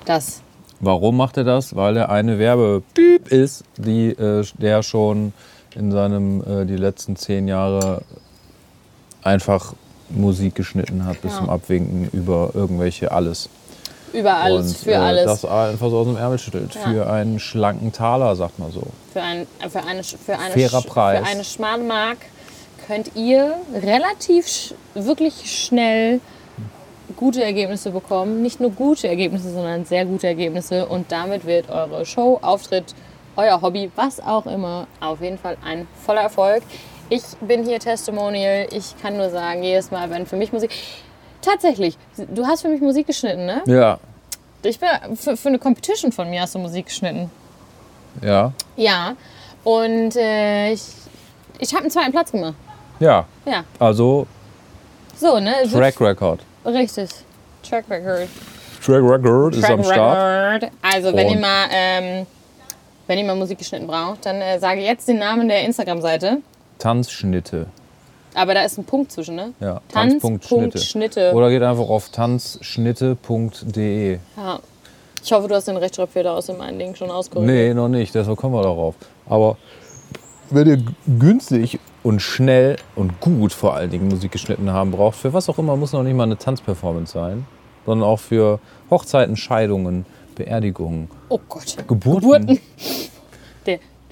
das. 0.05 0.41
Warum 0.79 1.17
macht 1.17 1.37
er 1.37 1.43
das? 1.43 1.75
Weil 1.75 1.97
er 1.97 2.09
eine 2.09 2.39
Werbepiep 2.39 3.27
ist, 3.27 3.63
die 3.77 4.09
äh, 4.09 4.45
der 4.57 4.83
schon 4.83 5.33
in 5.75 5.91
seinem 5.91 6.41
äh, 6.43 6.65
die 6.65 6.75
letzten 6.75 7.15
zehn 7.15 7.47
Jahre 7.47 8.01
einfach 9.23 9.73
Musik 10.09 10.55
geschnitten 10.55 11.05
hat 11.05 11.21
bis 11.21 11.31
Ja. 11.33 11.37
zum 11.39 11.49
Abwinken 11.49 12.09
über 12.11 12.51
irgendwelche 12.53 13.11
alles. 13.11 13.49
Über 14.13 14.35
alles, 14.35 14.67
Und 14.67 14.77
für 14.77 14.91
äh, 14.91 14.95
alles. 14.95 15.25
das 15.25 15.45
einfach 15.45 15.89
so 15.89 15.99
aus 15.99 16.07
dem 16.07 16.17
Ärmel 16.17 16.37
schüttelt. 16.37 16.75
Ja. 16.75 16.81
Für 16.81 17.09
einen 17.09 17.39
schlanken 17.39 17.91
Taler, 17.91 18.35
sagt 18.35 18.59
man 18.59 18.71
so. 18.71 18.83
Für, 19.13 19.21
ein, 19.21 19.47
für, 19.69 19.83
eine, 19.83 20.03
für, 20.03 20.37
eine, 20.37 20.53
Fairer 20.53 20.81
Preis. 20.81 21.19
für 21.19 21.25
eine 21.25 21.43
schmale 21.43 21.83
Mark 21.83 22.17
könnt 22.87 23.15
ihr 23.15 23.55
relativ 23.73 24.73
wirklich 24.93 25.49
schnell 25.49 26.19
gute 27.15 27.43
Ergebnisse 27.43 27.91
bekommen. 27.91 28.41
Nicht 28.41 28.59
nur 28.59 28.71
gute 28.71 29.07
Ergebnisse, 29.07 29.51
sondern 29.51 29.85
sehr 29.85 30.05
gute 30.05 30.27
Ergebnisse. 30.27 30.85
Und 30.85 31.11
damit 31.11 31.45
wird 31.45 31.69
eure 31.69 32.05
Show, 32.05 32.39
Auftritt, 32.41 32.95
euer 33.35 33.61
Hobby, 33.61 33.91
was 33.95 34.19
auch 34.19 34.45
immer, 34.45 34.87
auf 34.99 35.21
jeden 35.21 35.37
Fall 35.37 35.57
ein 35.63 35.87
voller 36.05 36.21
Erfolg. 36.21 36.63
Ich 37.09 37.23
bin 37.41 37.65
hier 37.65 37.79
Testimonial. 37.79 38.67
Ich 38.71 38.95
kann 39.01 39.17
nur 39.17 39.29
sagen, 39.29 39.63
jedes 39.63 39.91
Mal, 39.91 40.09
wenn 40.09 40.25
für 40.25 40.37
mich 40.37 40.53
Musik. 40.53 40.71
Tatsächlich, 41.41 41.97
du 42.17 42.45
hast 42.45 42.61
für 42.61 42.69
mich 42.69 42.81
Musik 42.81 43.07
geschnitten, 43.07 43.45
ne? 43.45 43.61
Ja, 43.65 43.99
Ich 44.63 44.79
bin 44.79 44.89
für, 45.15 45.35
für 45.35 45.49
eine 45.49 45.59
Competition 45.59 46.11
von 46.11 46.29
mir 46.29 46.41
hast 46.41 46.55
du 46.55 46.59
Musik 46.59 46.85
geschnitten. 46.85 47.29
ja, 48.21 48.51
Ja, 48.75 49.15
und 49.63 50.15
äh, 50.15 50.71
ich, 50.73 50.81
ich 51.59 51.71
habe 51.73 51.81
einen 51.83 51.91
zweiten 51.91 52.11
Platz 52.11 52.31
gemacht. 52.31 52.55
ja. 52.99 53.25
Ja, 53.45 53.63
Also 53.79 54.27
so, 55.17 55.39
ne? 55.39 55.53
Track 55.71 55.99
Record. 56.01 56.39
Richtig. 56.65 57.09
Track 57.67 57.85
Record. 57.89 58.27
Track 58.83 59.03
Record 59.03 59.55
ist 59.55 59.61
Track 59.61 59.71
am 59.71 59.83
Start. 59.83 60.63
Record. 60.63 60.71
Also, 60.81 61.15
wenn 61.15 61.29
ihr, 61.29 61.39
mal, 61.39 61.67
ähm, 61.71 62.25
wenn 63.05 63.19
ihr 63.19 63.25
mal 63.25 63.35
Musik 63.35 63.59
geschnitten 63.59 63.85
braucht, 63.85 64.25
dann 64.25 64.41
äh, 64.41 64.57
sage 64.59 64.81
jetzt 64.81 65.07
den 65.07 65.19
Namen 65.19 65.47
der 65.47 65.61
Instagram-Seite. 65.63 66.37
Tanzschnitte. 66.79 67.67
Aber 68.33 68.53
da 68.53 68.63
ist 68.63 68.77
ein 68.77 68.85
Punkt 68.85 69.11
zwischen, 69.11 69.35
ne? 69.35 69.53
Ja, 69.59 69.81
Tanz.schnitte. 69.89 70.69
Tanz.schnitte. 70.71 71.33
Oder 71.33 71.49
geht 71.49 71.61
einfach 71.63 71.89
auf 71.89 72.09
tanzschnitte.de. 72.09 74.19
Ja. 74.37 74.59
Ich 75.23 75.31
hoffe, 75.31 75.47
du 75.47 75.55
hast 75.55 75.67
den 75.67 75.77
Rechtschreibfehler 75.77 76.33
aus 76.33 76.47
dem 76.47 76.59
einen 76.61 76.79
Ding 76.79 76.95
schon 76.95 77.11
auskorrigiert. 77.11 77.55
Nee, 77.55 77.73
noch 77.73 77.89
nicht, 77.89 78.15
deshalb 78.15 78.37
kommen 78.37 78.55
wir 78.55 78.63
darauf. 78.63 78.95
Aber 79.27 79.57
wenn 80.49 80.67
ihr 80.67 80.83
günstig 81.19 81.79
und 82.03 82.21
schnell 82.21 82.77
und 82.95 83.19
gut 83.19 83.53
vor 83.53 83.75
allen 83.75 83.91
Dingen 83.91 84.07
Musik 84.07 84.31
geschnitten 84.31 84.71
haben 84.71 84.91
braucht, 84.91 85.15
für 85.17 85.31
was 85.33 85.47
auch 85.47 85.59
immer, 85.59 85.75
muss 85.75 85.93
noch 85.93 86.03
nicht 86.03 86.15
mal 86.15 86.23
eine 86.23 86.37
Tanzperformance 86.37 87.13
sein, 87.13 87.45
sondern 87.85 88.07
auch 88.09 88.19
für 88.19 88.59
Hochzeiten, 88.89 89.37
Scheidungen, 89.37 90.05
Beerdigungen, 90.35 91.07
Oh 91.29 91.39
Gott. 91.47 91.77
Geburten, 91.87 92.47
den- 92.47 92.59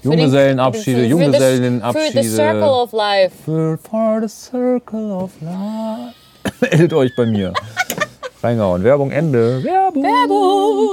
Junggesellenabschiede, 0.02 1.04
Junggesellenabschiede. 1.06 2.12
Für 2.12 2.22
the 2.22 2.28
Circle 2.28 2.62
of 2.68 2.92
Life. 2.92 3.34
For, 3.44 3.78
for 3.78 4.20
the 4.22 4.28
circle 4.28 5.12
of 5.12 5.30
life. 5.40 6.14
Meldet 6.60 6.92
euch 6.94 7.14
bei 7.16 7.26
mir. 7.26 7.52
Reingehauen. 8.42 8.82
Werbung 8.82 9.10
Ende. 9.10 9.62
Werbung. 9.62 10.02
Werbung. 10.02 10.88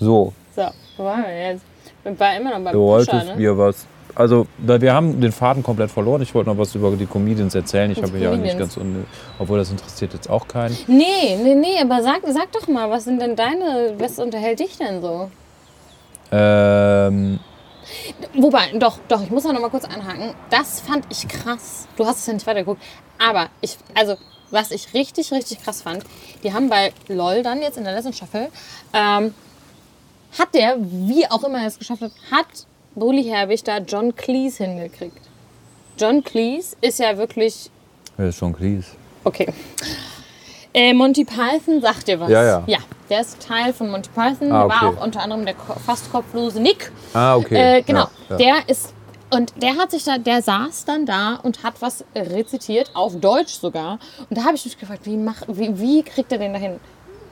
So, 0.00 0.32
So, 0.54 0.62
wo 0.96 1.04
waren 1.04 1.24
wir 1.24 1.48
jetzt? 1.52 1.62
Ich 2.04 2.18
war 2.20 2.36
immer 2.36 2.50
noch 2.58 2.64
beim 2.64 2.72
du 2.72 2.80
wolltest 2.80 3.26
ne? 3.26 3.36
mir 3.36 3.58
was. 3.58 3.86
Also, 4.14 4.46
wir 4.56 4.94
haben 4.94 5.20
den 5.20 5.32
Faden 5.32 5.62
komplett 5.62 5.90
verloren. 5.90 6.22
Ich 6.22 6.34
wollte 6.34 6.48
noch 6.48 6.56
was 6.56 6.74
über 6.74 6.90
die 6.92 7.04
Comedians 7.04 7.54
erzählen. 7.54 7.90
Ich 7.90 8.00
habe 8.02 8.16
ja 8.16 8.30
nicht 8.30 8.52
Comedians. 8.56 8.58
ganz. 8.58 8.76
Un 8.78 9.04
obwohl 9.38 9.58
das 9.58 9.70
interessiert 9.70 10.14
jetzt 10.14 10.30
auch 10.30 10.48
keinen. 10.48 10.74
Nee, 10.86 11.36
nee, 11.42 11.54
nee, 11.54 11.78
aber 11.82 12.02
sag, 12.02 12.22
sag 12.28 12.50
doch 12.52 12.66
mal, 12.66 12.90
was 12.90 13.04
sind 13.04 13.20
denn 13.20 13.36
deine, 13.36 13.92
was 13.98 14.18
unterhält 14.18 14.60
dich 14.60 14.78
denn 14.78 15.02
so? 15.02 15.30
Ähm, 16.32 17.38
Wobei, 18.34 18.72
doch, 18.78 18.98
doch, 19.08 19.22
ich 19.22 19.30
muss 19.30 19.44
da 19.44 19.52
noch 19.52 19.60
mal 19.60 19.70
kurz 19.70 19.84
anhaken. 19.84 20.34
Das 20.50 20.80
fand 20.80 21.06
ich 21.10 21.26
krass. 21.28 21.86
Du 21.96 22.06
hast 22.06 22.18
es 22.18 22.26
ja 22.26 22.32
nicht 22.32 22.46
weitergeguckt. 22.46 22.82
Aber 23.18 23.48
ich, 23.60 23.76
also, 23.94 24.16
was 24.50 24.70
ich 24.70 24.92
richtig, 24.94 25.32
richtig 25.32 25.62
krass 25.62 25.82
fand, 25.82 26.04
die 26.42 26.52
haben 26.52 26.68
bei 26.68 26.92
LOL 27.08 27.42
dann 27.42 27.62
jetzt 27.62 27.78
in 27.78 27.84
der 27.84 27.94
letzten 27.94 28.12
Staffel, 28.12 28.48
ähm, 28.92 29.34
hat 30.38 30.54
der, 30.54 30.76
wie 30.78 31.26
auch 31.30 31.42
immer 31.44 31.60
er 31.60 31.68
es 31.68 31.78
geschafft 31.78 32.02
hat, 32.02 32.12
hat 32.30 32.46
Bully 32.94 33.24
Herbig 33.24 33.64
da 33.64 33.78
John 33.78 34.14
Cleese 34.14 34.64
hingekriegt. 34.64 35.20
John 35.98 36.22
Cleese 36.22 36.76
ist 36.80 36.98
ja 36.98 37.16
wirklich 37.16 37.70
Wer 38.16 38.28
ist 38.28 38.40
John 38.40 38.54
Cleese? 38.54 38.88
Okay. 39.24 39.52
Äh, 40.72 40.92
Monty 40.94 41.24
Python 41.24 41.80
sagt 41.80 42.08
dir 42.08 42.20
was? 42.20 42.30
Ja, 42.30 42.44
ja. 42.44 42.62
Ja, 42.66 42.78
der 43.08 43.20
ist 43.20 43.40
Teil 43.46 43.72
von 43.72 43.90
Monty 43.90 44.10
Python. 44.14 44.52
Ah, 44.52 44.66
Der 44.66 44.68
war 44.68 44.82
okay. 44.88 44.98
auch 44.98 45.04
unter 45.04 45.22
anderem 45.22 45.44
der 45.46 45.54
fast 45.84 46.10
kopflose 46.10 46.60
Nick. 46.60 46.90
Ah, 47.14 47.36
okay. 47.36 47.78
Äh, 47.78 47.82
genau. 47.82 48.08
Ja, 48.30 48.36
ja. 48.36 48.36
Der 48.36 48.68
ist. 48.68 48.92
Und 49.28 49.60
der 49.60 49.76
hat 49.76 49.90
sich 49.90 50.04
da, 50.04 50.18
der 50.18 50.40
saß 50.40 50.84
dann 50.84 51.04
da 51.04 51.40
und 51.42 51.64
hat 51.64 51.74
was 51.82 52.04
rezitiert, 52.14 52.90
auf 52.94 53.18
Deutsch 53.18 53.54
sogar. 53.54 53.98
Und 54.30 54.38
da 54.38 54.44
habe 54.44 54.54
ich 54.54 54.64
mich 54.64 54.78
gefragt, 54.78 55.00
wie, 55.04 55.16
mach, 55.16 55.42
wie, 55.48 55.78
wie 55.80 56.02
kriegt 56.04 56.30
er 56.30 56.38
den 56.38 56.52
dahin? 56.52 56.78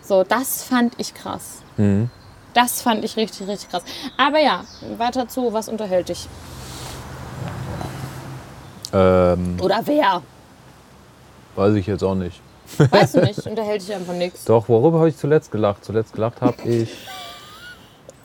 So, 0.02 0.24
das 0.24 0.64
fand 0.64 0.94
ich 0.98 1.14
krass. 1.14 1.62
Mhm. 1.76 2.10
Das 2.52 2.82
fand 2.82 3.04
ich 3.04 3.16
richtig, 3.16 3.46
richtig 3.46 3.70
krass. 3.70 3.84
Aber 4.16 4.40
ja, 4.40 4.64
weiter 4.98 5.28
zu, 5.28 5.52
was 5.52 5.68
unterhält 5.68 6.08
dich? 6.08 6.28
Ähm, 8.92 9.56
Oder 9.60 9.80
wer? 9.84 10.22
weiß 11.56 11.74
ich 11.74 11.86
jetzt 11.86 12.02
auch 12.02 12.14
nicht. 12.16 12.40
Weißt 12.78 13.16
du 13.16 13.20
nicht, 13.20 13.46
unterhält 13.46 13.82
dich 13.82 13.94
einfach 13.94 14.14
nichts. 14.14 14.44
Doch, 14.44 14.68
worüber 14.68 14.98
habe 14.98 15.08
ich 15.08 15.16
zuletzt 15.16 15.50
gelacht? 15.50 15.84
Zuletzt 15.84 16.12
gelacht 16.12 16.40
habe 16.40 16.56
ich. 16.64 16.90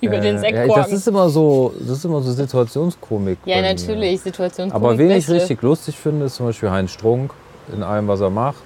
Über 0.02 0.18
den 0.20 0.42
äh, 0.42 0.68
ja, 0.68 0.76
das 0.76 0.94
ist 0.94 1.08
immer 1.08 1.30
so, 1.30 1.74
das 1.78 1.98
ist 1.98 2.06
immer 2.06 2.22
so 2.22 2.32
Situationskomik. 2.32 3.40
Ja, 3.46 3.62
natürlich, 3.62 4.22
Situation. 4.22 4.72
Aber 4.72 4.98
wen 4.98 5.12
ich 5.12 5.30
richtig 5.30 5.62
lustig 5.62 5.98
finde, 5.98 6.26
ist 6.26 6.36
zum 6.36 6.46
Beispiel 6.46 6.72
Heinz 6.72 6.92
Strunk 6.92 7.34
in 7.74 7.84
allem, 7.84 8.08
was 8.08 8.22
er 8.22 8.30
macht. 8.30 8.64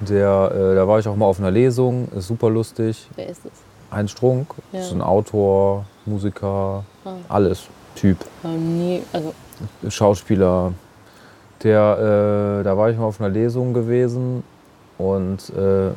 Der, 0.00 0.52
äh, 0.54 0.74
da 0.74 0.86
war 0.86 0.98
ich 0.98 1.08
auch 1.08 1.16
mal 1.16 1.26
auf 1.26 1.38
einer 1.38 1.50
Lesung, 1.50 2.08
ist 2.14 2.26
super 2.26 2.50
lustig. 2.50 3.08
Wer 3.14 3.28
ist 3.28 3.44
es? 3.46 3.52
Heinz 3.90 4.10
Strunk 4.10 4.54
Ja. 4.72 4.80
ist 4.80 4.92
ein 4.92 5.00
Autor, 5.00 5.84
Musiker, 6.04 6.84
alles. 7.28 7.64
Typ, 7.94 8.16
nie, 8.42 9.02
also, 9.12 9.34
Schauspieler. 9.88 10.72
Der, 11.62 12.60
äh, 12.60 12.64
da 12.64 12.76
war 12.76 12.90
ich 12.90 12.96
mal 12.96 13.04
auf 13.04 13.20
einer 13.20 13.28
Lesung 13.28 13.72
gewesen 13.74 14.42
und 14.98 15.50
äh, 15.50 15.90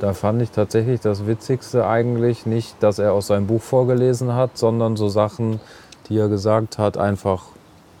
da 0.00 0.12
fand 0.12 0.42
ich 0.42 0.50
tatsächlich 0.50 1.00
das 1.00 1.26
Witzigste 1.26 1.86
eigentlich 1.86 2.46
nicht, 2.46 2.74
dass 2.80 2.98
er 2.98 3.12
aus 3.12 3.28
seinem 3.28 3.46
Buch 3.46 3.62
vorgelesen 3.62 4.34
hat, 4.34 4.56
sondern 4.58 4.96
so 4.96 5.08
Sachen, 5.08 5.60
die 6.08 6.18
er 6.18 6.28
gesagt 6.28 6.78
hat, 6.78 6.96
einfach 6.96 7.44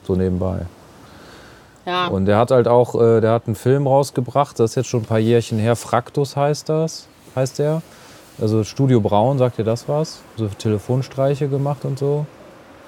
so 0.04 0.14
nebenbei. 0.14 0.60
ja. 1.86 2.06
Und 2.06 2.26
der 2.26 2.38
hat 2.38 2.50
halt 2.50 2.68
auch, 2.68 2.94
äh, 2.94 3.20
der 3.20 3.32
hat 3.32 3.46
einen 3.46 3.56
Film 3.56 3.86
rausgebracht, 3.86 4.58
das 4.58 4.70
ist 4.70 4.76
jetzt 4.76 4.88
schon 4.88 5.02
ein 5.02 5.06
paar 5.06 5.18
Jährchen 5.18 5.58
her, 5.58 5.76
Fraktus 5.76 6.36
heißt 6.36 6.68
das, 6.68 7.06
heißt 7.34 7.58
der. 7.58 7.82
Also 8.40 8.62
Studio 8.62 9.00
Braun, 9.00 9.38
sagt 9.38 9.58
ihr 9.58 9.64
das 9.64 9.88
was? 9.88 10.20
So 10.36 10.46
Telefonstreiche 10.46 11.48
gemacht 11.48 11.84
und 11.84 11.98
so. 11.98 12.24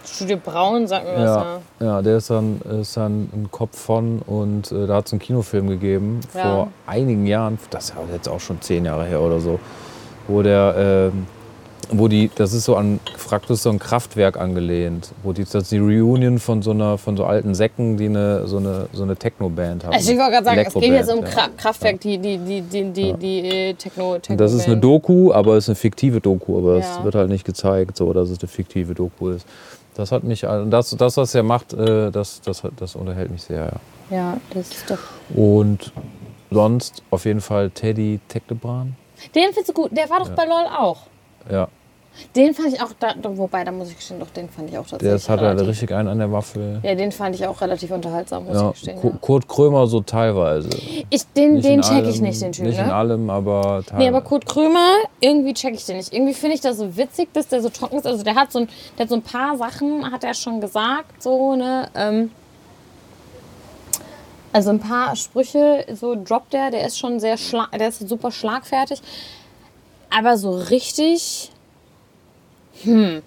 Studio 0.04 0.36
Braun, 0.42 0.86
sag 0.86 1.04
mir 1.04 1.12
was. 1.14 1.20
Ja, 1.24 1.44
Ja. 1.80 1.86
ja, 1.86 2.02
der 2.02 2.16
ist 2.18 2.30
dann, 2.30 2.60
ist 2.80 2.96
dann 2.96 3.28
ein 3.32 3.48
Kopf 3.50 3.78
von 3.78 4.20
und 4.26 4.70
äh, 4.72 4.86
da 4.86 4.96
hat 4.96 5.06
es 5.06 5.12
einen 5.12 5.20
Kinofilm 5.20 5.68
gegeben 5.68 6.20
Ja. 6.34 6.42
vor 6.42 6.68
einigen 6.86 7.26
Jahren, 7.26 7.58
das 7.70 7.90
ist 7.90 7.94
jetzt 8.12 8.28
auch 8.28 8.40
schon 8.40 8.60
zehn 8.60 8.84
Jahre 8.84 9.04
her 9.06 9.20
oder 9.20 9.40
so, 9.40 9.58
wo 10.28 10.42
der, 10.42 11.10
ähm, 11.12 11.26
wo 11.92 12.06
die, 12.06 12.30
das 12.36 12.52
ist 12.52 12.66
so 12.66 12.76
an 12.76 13.00
Fraktus 13.16 13.64
so 13.64 13.70
ein 13.70 13.80
Kraftwerk 13.80 14.38
angelehnt, 14.38 15.10
wo 15.24 15.32
die, 15.32 15.42
das 15.42 15.54
ist 15.54 15.72
die 15.72 15.78
Reunion 15.78 16.38
von 16.38 16.62
so 16.62 16.70
einer, 16.70 16.98
von 16.98 17.16
so 17.16 17.24
alten 17.24 17.52
Säcken, 17.54 17.96
die 17.96 18.06
eine, 18.06 18.46
so 18.46 18.58
eine, 18.58 18.86
so 18.92 19.02
eine 19.02 19.16
Techno-Band 19.16 19.84
haben. 19.84 19.94
Also 19.94 20.12
ich 20.12 20.18
wollte 20.18 20.30
gerade 20.32 20.44
sagen, 20.44 20.60
es 20.66 20.74
geht 20.74 20.82
jetzt 20.92 21.12
um 21.12 21.24
Kra 21.24 21.48
Kraftwerk, 21.56 22.00
die, 22.00 22.18
die, 22.18 22.38
die, 22.38 22.60
die, 22.62 22.92
die, 22.92 23.12
die 23.14 23.38
äh, 23.48 23.74
Techno, 23.74 24.18
Techno 24.18 24.36
Das 24.36 24.52
ist 24.52 24.66
eine 24.66 24.76
Doku, 24.76 25.32
aber 25.32 25.56
es 25.56 25.64
ist 25.64 25.70
eine 25.70 25.76
fiktive 25.76 26.20
Doku, 26.20 26.58
aber 26.58 26.76
es 26.76 27.02
wird 27.02 27.16
halt 27.16 27.28
nicht 27.28 27.44
gezeigt, 27.44 27.96
so 27.96 28.12
dass 28.12 28.30
es 28.30 28.38
eine 28.40 28.48
fiktive 28.48 28.94
Doku 28.94 29.30
ist. 29.30 29.44
Das 30.00 30.12
hat 30.12 30.24
mich, 30.24 30.40
das, 30.40 30.96
das 30.96 31.16
was 31.18 31.34
er 31.34 31.42
macht, 31.42 31.74
äh, 31.74 32.10
das, 32.10 32.40
das, 32.40 32.62
das 32.74 32.96
unterhält 32.96 33.30
mich 33.30 33.42
sehr, 33.42 33.66
ja. 33.66 34.16
Ja, 34.16 34.36
das 34.54 34.70
ist 34.70 34.90
doch. 34.90 34.98
Und 35.36 35.92
sonst 36.50 37.02
auf 37.10 37.26
jeden 37.26 37.42
Fall 37.42 37.68
Teddy 37.68 38.18
Tecklebrand. 38.26 38.94
Den 39.34 39.52
findest 39.52 39.68
du 39.68 39.72
gut. 39.74 39.94
Der 39.94 40.08
war 40.08 40.20
doch 40.20 40.30
bei 40.30 40.46
LOL 40.46 40.66
auch. 40.74 41.02
Ja, 41.50 41.68
Den 42.36 42.54
fand 42.54 42.72
ich 42.72 42.80
auch, 42.82 42.90
da, 42.98 43.14
wobei, 43.22 43.64
da 43.64 43.72
muss 43.72 43.88
ich 43.90 43.96
gestehen, 43.96 44.20
doch, 44.20 44.30
den 44.30 44.48
fand 44.48 44.70
ich 44.70 44.76
auch 44.78 44.82
tatsächlich. 44.82 45.08
der 45.08 45.16
ist, 45.16 45.28
hat 45.28 45.40
halt 45.40 45.60
richtig 45.60 45.92
einen 45.92 46.08
an 46.08 46.18
der 46.18 46.30
Waffe. 46.30 46.80
Ja, 46.82 46.94
den 46.94 47.10
fand 47.12 47.34
ich 47.34 47.46
auch 47.46 47.60
relativ 47.60 47.90
unterhaltsam, 47.90 48.44
muss 48.44 48.54
Ja, 48.54 48.66
ich 48.68 48.72
gestehen. 48.74 49.00
Ku- 49.00 49.08
Ja. 49.10 49.16
Kurt 49.20 49.48
Krömer 49.48 49.86
so 49.86 50.00
teilweise. 50.00 50.68
Ich, 51.10 51.26
den 51.36 51.54
Nicht 51.54 51.64
den 51.66 51.74
in 51.74 51.80
check 51.82 52.04
ich 52.04 52.14
allem- 52.16 52.22
nicht, 52.22 52.42
den 52.42 52.52
Typ. 52.52 52.66
Nicht 52.66 52.78
in 52.78 52.86
Ne? 52.86 52.94
allem, 52.94 53.30
aber 53.30 53.82
teilweise. 53.84 53.96
Nee, 53.96 54.08
aber 54.08 54.20
Kurt 54.22 54.46
Krömer, 54.46 54.88
irgendwie 55.20 55.54
check 55.54 55.74
ich 55.74 55.84
den 55.86 55.96
nicht. 55.96 56.12
Irgendwie 56.12 56.34
finde 56.34 56.54
ich 56.54 56.60
das 56.60 56.76
so 56.78 56.96
witzig, 56.96 57.32
dass 57.32 57.48
der 57.48 57.62
so 57.62 57.68
trocken 57.68 57.96
ist. 57.98 58.06
Also 58.06 58.22
der 58.22 58.34
hat 58.34 58.52
so 58.52 58.60
ein, 58.60 58.68
der 58.96 59.04
hat 59.04 59.10
so 59.10 59.16
ein 59.16 59.22
paar 59.22 59.56
Sachen, 59.56 60.10
hat 60.12 60.22
er 60.24 60.34
schon 60.34 60.60
gesagt, 60.60 61.22
so, 61.22 61.56
ne? 61.56 61.88
Ähm, 61.94 62.30
also 64.52 64.70
ein 64.70 64.80
paar 64.80 65.14
Sprüche, 65.14 65.84
so 65.94 66.16
droppt 66.22 66.54
er, 66.54 66.70
der 66.70 66.84
ist 66.86 66.98
schon 66.98 67.20
sehr 67.20 67.36
schlag, 67.36 67.70
der 67.78 67.88
ist 67.88 68.08
super 68.08 68.32
schlagfertig. 68.32 69.00
Aber 70.10 70.36
so 70.36 70.50
richtig, 70.50 71.52
hm, 72.82 73.22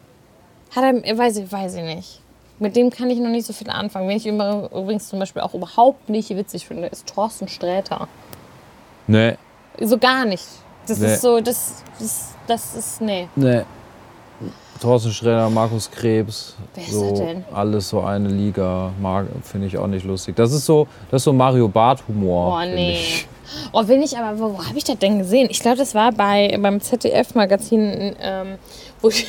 hat 0.76 0.84
er, 1.04 1.18
weiß 1.18 1.38
ich, 1.38 1.52
weiß 1.52 1.76
ich 1.76 1.84
nicht. 1.84 2.20
Mit 2.60 2.76
dem 2.76 2.90
kann 2.92 3.10
ich 3.10 3.20
noch 3.20 3.30
nicht 3.30 3.46
so 3.46 3.54
viel 3.54 3.70
anfangen. 3.70 4.08
Wen 4.08 4.18
ich 4.18 4.26
übr- 4.28 4.68
übrigens 4.72 5.10
zum 5.10 5.20
Beispiel 5.20 5.42
auch 5.42 5.54
überhaupt 5.54 6.10
nicht 6.10 6.30
witzig 6.30 6.68
finde, 6.68 6.88
ist 6.88 7.08
Thorsten 7.14 7.48
Sträter. 7.48 8.08
Nee, 9.08 9.36
So 9.82 9.98
gar 9.98 10.26
nicht. 10.26 10.46
Das 10.88 11.00
Nee. 11.00 11.14
ist 11.14 11.22
so, 11.22 11.40
das, 11.42 11.84
das, 12.00 12.30
das 12.48 12.76
ist, 12.76 13.02
nee. 13.02 13.28
nee. 13.36 13.62
Thorsten 14.82 15.12
Sträter, 15.12 15.50
Markus 15.50 15.90
Krebs. 15.90 16.56
Wer 16.76 16.84
ist 16.84 16.92
so 16.92 17.10
das 17.12 17.20
denn? 17.20 17.46
Alles 17.54 17.90
so 17.90 18.02
eine 18.02 18.28
Liga. 18.28 18.92
Finde 19.44 19.68
ich 19.68 19.78
auch 19.78 19.88
nicht 19.88 20.06
lustig. 20.06 20.36
Das 20.36 20.52
ist 20.52 20.66
so, 20.66 20.88
das 21.10 21.22
ist 21.22 21.26
so 21.26 21.34
Mario 21.34 21.68
Barth-Humor. 21.68 22.60
Oh, 22.62 22.66
nee. 22.66 22.94
Ich. 22.94 23.28
Oh, 23.72 23.88
will 23.88 24.02
ich 24.04 24.18
aber, 24.18 24.38
wo, 24.40 24.58
wo 24.58 24.66
habe 24.66 24.78
ich 24.78 24.84
das 24.84 24.98
denn 24.98 25.20
gesehen? 25.20 25.48
Ich 25.50 25.60
glaube, 25.60 25.78
das 25.78 25.94
war 25.96 26.12
bei, 26.12 26.58
beim 26.60 26.82
ZDF-Magazin, 26.82 28.16
ähm, 28.20 28.56
wo, 29.04 29.10
die- 29.10 29.26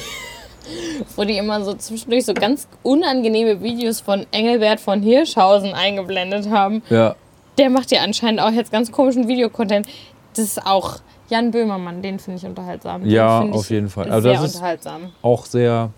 wo 1.16 1.24
die 1.24 1.36
immer 1.36 1.62
so 1.62 1.74
zwischendurch 1.74 2.24
so 2.24 2.32
ganz 2.32 2.66
unangenehme 2.82 3.60
Videos 3.62 4.00
von 4.00 4.24
Engelbert 4.30 4.80
von 4.80 5.02
Hirschhausen 5.02 5.74
eingeblendet 5.74 6.48
haben. 6.48 6.82
Ja. 6.88 7.16
Der 7.58 7.68
macht 7.70 7.90
ja 7.90 8.00
anscheinend 8.02 8.40
auch 8.40 8.50
jetzt 8.50 8.72
ganz 8.72 8.90
komischen 8.90 9.28
Videocontent. 9.28 9.86
Das 10.34 10.44
ist 10.46 10.66
auch 10.66 11.00
Jan 11.28 11.50
Böhmermann, 11.50 12.02
den 12.02 12.18
finde 12.18 12.38
ich 12.38 12.46
unterhaltsam. 12.46 13.02
Den 13.02 13.10
Ja, 13.10 13.40
auf 13.42 13.70
jeden 13.70 13.88
Fall. 13.88 14.04
Sehr 14.06 14.12
Aber 14.14 14.22
das 14.32 14.44
ist- 14.44 14.54
unterhaltsam. 14.56 15.12
Auch 15.22 15.46
sehr 15.46 15.90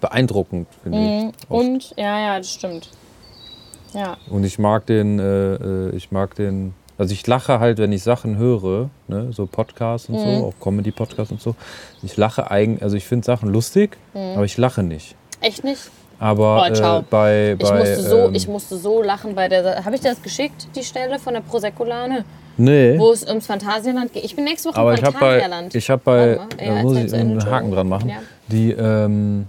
beeindruckend, 0.00 0.66
finde 0.82 0.98
Mhm. 0.98 1.04
ich. 1.28 1.50
oft. 1.50 1.50
Und, 1.50 1.94
ja, 1.96 2.18
ja, 2.20 2.38
das 2.38 2.52
stimmt. 2.52 2.88
Ja. 3.92 4.16
Und 4.30 4.44
ich 4.44 4.58
mag 4.58 4.86
den, 4.86 5.18
äh, 5.18 5.54
äh, 5.54 5.96
ich 5.96 6.10
mag 6.10 6.34
den, 6.36 6.74
also 7.00 7.14
ich 7.14 7.26
lache 7.26 7.60
halt, 7.60 7.78
wenn 7.78 7.92
ich 7.92 8.02
Sachen 8.02 8.36
höre, 8.36 8.90
ne, 9.08 9.28
so 9.32 9.46
Podcasts 9.46 10.10
und 10.10 10.16
Mhm. 10.16 10.38
so, 10.40 10.44
auch 10.48 10.54
Comedy-Podcasts 10.62 11.32
und 11.32 11.40
so. 11.40 11.54
Ich 12.02 12.16
lache 12.18 12.50
eigentlich, 12.50 12.82
also 12.82 12.96
ich 12.96 13.06
finde 13.06 13.24
Sachen 13.24 13.48
lustig, 13.50 13.96
Mhm. 14.12 14.34
aber 14.36 14.44
ich 14.44 14.58
lache 14.58 14.82
nicht. 14.82 15.16
Echt 15.40 15.64
nicht? 15.64 15.90
Aber 16.18 16.66
Oh, 16.70 16.74
äh, 16.98 17.02
bei, 17.08 17.56
Ich, 17.58 17.66
bei 17.66 17.78
musste 17.78 18.02
so, 18.02 18.16
ähm, 18.18 18.34
ich 18.34 18.46
musste 18.46 18.76
so 18.76 19.02
lachen 19.02 19.34
bei 19.34 19.48
der. 19.48 19.82
Habe 19.82 19.94
ich 19.94 20.02
dir 20.02 20.10
das 20.10 20.20
geschickt, 20.22 20.68
die 20.76 20.84
Stelle 20.84 21.18
von 21.18 21.32
der 21.32 21.40
Prosecco-Lane? 21.40 22.24
nee, 22.58 22.98
Wo 22.98 23.10
es 23.12 23.26
ums 23.26 23.46
Phantasialand 23.46 24.12
geht. 24.12 24.22
Ich 24.24 24.36
bin 24.36 24.44
nächste 24.44 24.68
Woche 24.68 24.76
aber 24.78 24.90
im 24.92 24.98
ich 24.98 25.02
habe 25.04 25.14
bei, 25.18 25.40
Phantasialand. 25.40 25.74
ich 25.74 25.88
habe 25.88 26.02
bei, 26.04 26.36
mal. 26.36 26.46
da 26.58 26.64
Ja, 26.64 26.82
muss 26.82 26.98
ich 26.98 27.14
einen 27.14 27.42
Haken 27.50 27.70
dran 27.70 27.88
machen. 27.88 28.10
Ja. 28.10 28.16
Die 28.48 28.72
ähm, 28.72 29.48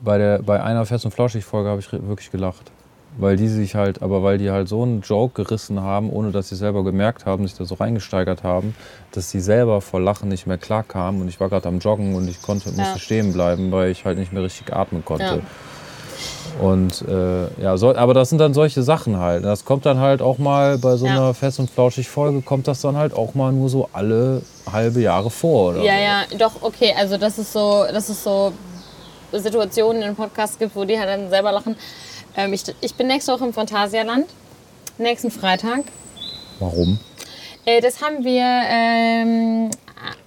bei 0.00 0.18
der, 0.18 0.42
bei 0.42 0.60
einer 0.60 0.84
Fest 0.84 1.04
und 1.04 1.12
Flauschig 1.12 1.44
Folge 1.44 1.68
habe 1.68 1.78
ich 1.80 1.92
wirklich 1.92 2.32
gelacht. 2.32 2.72
Weil 3.18 3.36
die 3.36 3.48
sich 3.48 3.74
halt, 3.74 4.02
aber 4.02 4.22
weil 4.22 4.38
die 4.38 4.50
halt 4.50 4.68
so 4.68 4.82
einen 4.82 5.00
Joke 5.02 5.42
gerissen 5.42 5.80
haben, 5.82 6.10
ohne 6.10 6.30
dass 6.30 6.48
sie 6.48 6.56
selber 6.56 6.84
gemerkt 6.84 7.26
haben, 7.26 7.46
sich 7.46 7.56
da 7.56 7.64
so 7.64 7.74
reingesteigert 7.74 8.44
haben, 8.44 8.74
dass 9.12 9.30
sie 9.30 9.40
selber 9.40 9.80
vor 9.80 10.00
Lachen 10.00 10.28
nicht 10.28 10.46
mehr 10.46 10.58
klar 10.58 10.84
kamen. 10.84 11.20
Und 11.20 11.28
ich 11.28 11.40
war 11.40 11.48
gerade 11.48 11.68
am 11.68 11.80
Joggen 11.80 12.14
und 12.14 12.28
ich 12.28 12.40
konnte, 12.40 12.68
musste 12.70 12.94
Ja. 12.94 12.98
stehen 12.98 13.32
bleiben, 13.32 13.72
weil 13.72 13.90
ich 13.90 14.04
halt 14.04 14.16
nicht 14.16 14.32
mehr 14.32 14.42
richtig 14.42 14.72
atmen 14.72 15.04
konnte. 15.04 15.24
Ja. 15.24 15.38
Und 16.64 17.02
äh, 17.08 17.62
ja, 17.62 17.76
so, 17.76 17.94
aber 17.94 18.14
das 18.14 18.28
sind 18.28 18.38
dann 18.38 18.54
solche 18.54 18.82
Sachen 18.82 19.18
halt. 19.18 19.44
Das 19.44 19.64
kommt 19.64 19.86
dann 19.86 19.98
halt 19.98 20.20
auch 20.22 20.38
mal 20.38 20.78
bei 20.78 20.96
so 20.96 21.06
Ja. 21.06 21.12
einer 21.12 21.34
Fest 21.34 21.58
und 21.58 21.70
Flauschig 21.70 22.08
Folge, 22.08 22.42
kommt 22.42 22.68
das 22.68 22.80
dann 22.80 22.96
halt 22.96 23.12
auch 23.14 23.34
mal 23.34 23.52
nur 23.52 23.68
so 23.68 23.88
alle 23.92 24.42
halbe 24.70 25.00
Jahre 25.00 25.30
vor, 25.30 25.70
oder? 25.70 25.82
Ja, 25.82 25.94
so. 25.94 26.00
ja, 26.00 26.38
doch, 26.38 26.62
okay. 26.62 26.94
Also, 26.96 27.16
das 27.16 27.38
ist 27.38 27.52
so, 27.52 27.84
das 27.92 28.08
ist 28.10 28.22
so 28.22 28.52
Situationen 29.32 30.02
in 30.02 30.14
Podcasts 30.16 30.58
gibt, 30.58 30.74
wo 30.76 30.84
die 30.84 30.98
halt 30.98 31.08
dann 31.08 31.30
selber 31.30 31.52
lachen. 31.52 31.76
Ähm, 32.36 32.52
ich, 32.52 32.62
ich 32.80 32.94
bin 32.94 33.06
nächste 33.08 33.32
Woche 33.32 33.44
im 33.44 33.52
Phantasialand. 33.52 34.26
Nächsten 34.98 35.30
Freitag. 35.30 35.84
Warum? 36.58 36.98
Äh, 37.64 37.80
das 37.80 38.02
haben 38.02 38.24
wir 38.24 38.42
ähm, 38.42 39.70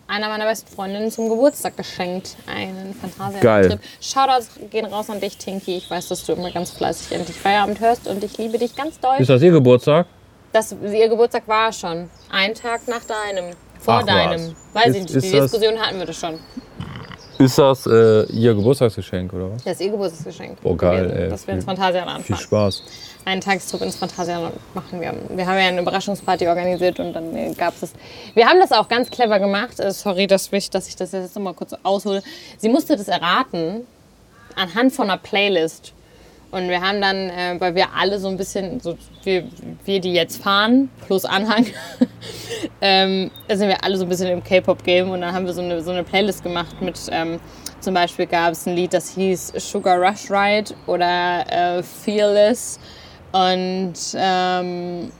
einer 0.07 0.29
meiner 0.29 0.45
besten 0.45 0.73
Freundinnen 0.73 1.11
zum 1.11 1.29
Geburtstag 1.29 1.77
geschenkt. 1.77 2.35
Einen. 2.47 2.93
Phantasialand-Trip. 2.95 3.79
Shoutouts 4.01 4.47
gehen 4.71 4.85
raus 4.85 5.09
an 5.09 5.19
dich, 5.19 5.37
Tinky. 5.37 5.77
Ich 5.77 5.89
weiß, 5.89 6.07
dass 6.09 6.25
du 6.25 6.33
immer 6.33 6.51
ganz 6.51 6.71
fleißig 6.71 7.11
endlich 7.11 7.37
Feierabend 7.37 7.79
hörst 7.79 8.07
und 8.07 8.23
ich 8.23 8.37
liebe 8.37 8.57
dich 8.57 8.75
ganz 8.75 8.99
doll. 8.99 9.15
Ist 9.19 9.29
das 9.29 9.41
Ihr 9.41 9.51
Geburtstag? 9.51 10.07
Das, 10.51 10.71
ihr 10.83 11.09
Geburtstag 11.09 11.47
war 11.47 11.73
schon. 11.73 12.09
Ein 12.31 12.53
Tag 12.53 12.87
nach 12.87 13.01
deinem. 13.03 13.55
Vor 13.79 13.95
Ach, 13.95 13.99
was. 14.01 14.05
deinem. 14.05 14.55
Weiß 14.73 14.87
Ist- 14.87 14.95
ich 14.95 15.01
nicht. 15.15 15.25
Die 15.25 15.31
Diskussion 15.31 15.79
hatten 15.79 15.97
wir 15.97 16.05
das 16.05 16.17
schon. 16.19 16.39
Ist 17.39 17.57
das 17.57 17.85
äh, 17.87 18.23
Ihr 18.31 18.53
Geburtstagsgeschenk 18.53 19.33
oder 19.33 19.51
was? 19.51 19.63
Das 19.63 19.73
ist 19.73 19.81
ihr 19.81 19.91
Geburtstagsgeschenk. 19.91 20.57
Oh, 20.63 20.75
geil, 20.75 21.03
gewesen, 21.05 21.17
ey. 21.23 21.29
Dass 21.29 21.47
wir 21.47 21.53
ins 21.55 21.63
Viel- 21.65 21.75
Phantasialand 21.75 22.25
Viel 22.25 22.35
fahren. 22.35 22.45
Spaß. 22.45 22.83
einen 23.25 23.41
Tagstrip 23.41 23.81
ins 23.81 23.95
Phantasialand 23.95 24.53
machen. 24.75 25.01
Wir, 25.01 25.13
wir 25.29 25.45
haben 25.47 25.57
ja 25.57 25.67
eine 25.67 25.81
Überraschungsparty 25.81 26.47
organisiert 26.47 26.99
und 26.99 27.13
dann 27.13 27.35
äh, 27.35 27.53
gab 27.53 27.73
es 27.73 27.79
das. 27.81 27.93
Wir 28.35 28.47
haben 28.47 28.59
das 28.59 28.71
auch 28.71 28.87
ganz 28.87 29.09
clever 29.09 29.39
gemacht. 29.39 29.79
Äh, 29.79 29.91
sorry, 29.91 30.27
dass 30.27 30.51
ich, 30.53 30.69
dass 30.69 30.87
ich 30.87 30.95
das 30.95 31.11
jetzt 31.11 31.35
noch 31.35 31.41
mal 31.43 31.53
kurz 31.53 31.73
aushole. 31.83 32.21
Sie 32.57 32.69
musste 32.69 32.95
das 32.97 33.07
erraten 33.07 33.81
anhand 34.55 34.93
von 34.93 35.09
einer 35.09 35.17
Playlist. 35.17 35.93
Und 36.51 36.69
wir 36.69 36.81
haben 36.81 37.01
dann, 37.01 37.29
äh, 37.31 37.55
weil 37.59 37.73
wir 37.73 37.87
alle 37.97 38.19
so 38.19 38.27
ein 38.27 38.37
bisschen, 38.37 38.79
so 38.79 38.95
wir, 39.23 39.45
wir 39.85 39.99
die 39.99 40.13
jetzt 40.13 40.43
fahren, 40.43 40.89
plus 41.07 41.25
Anhang, 41.25 41.65
ähm, 42.81 43.31
da 43.47 43.55
sind 43.55 43.67
wir 43.67 43.83
alle 43.83 43.97
so 43.97 44.03
ein 44.03 44.09
bisschen 44.09 44.29
im 44.29 44.43
K-Pop-Game 44.43 45.09
und 45.09 45.21
dann 45.21 45.33
haben 45.33 45.45
wir 45.45 45.53
so 45.53 45.61
eine, 45.61 45.81
so 45.81 45.91
eine 45.91 46.03
Playlist 46.03 46.43
gemacht 46.43 46.81
mit, 46.81 46.99
ähm, 47.11 47.39
zum 47.79 47.93
Beispiel 47.93 48.25
gab 48.25 48.51
es 48.51 48.65
ein 48.65 48.75
Lied, 48.75 48.93
das 48.93 49.09
hieß 49.09 49.53
Sugar 49.57 49.97
Rush 49.97 50.29
Ride 50.29 50.73
oder 50.87 51.45
äh, 51.49 51.83
Fearless 51.83 52.79
und 53.31 53.93
ähm, 54.15 55.11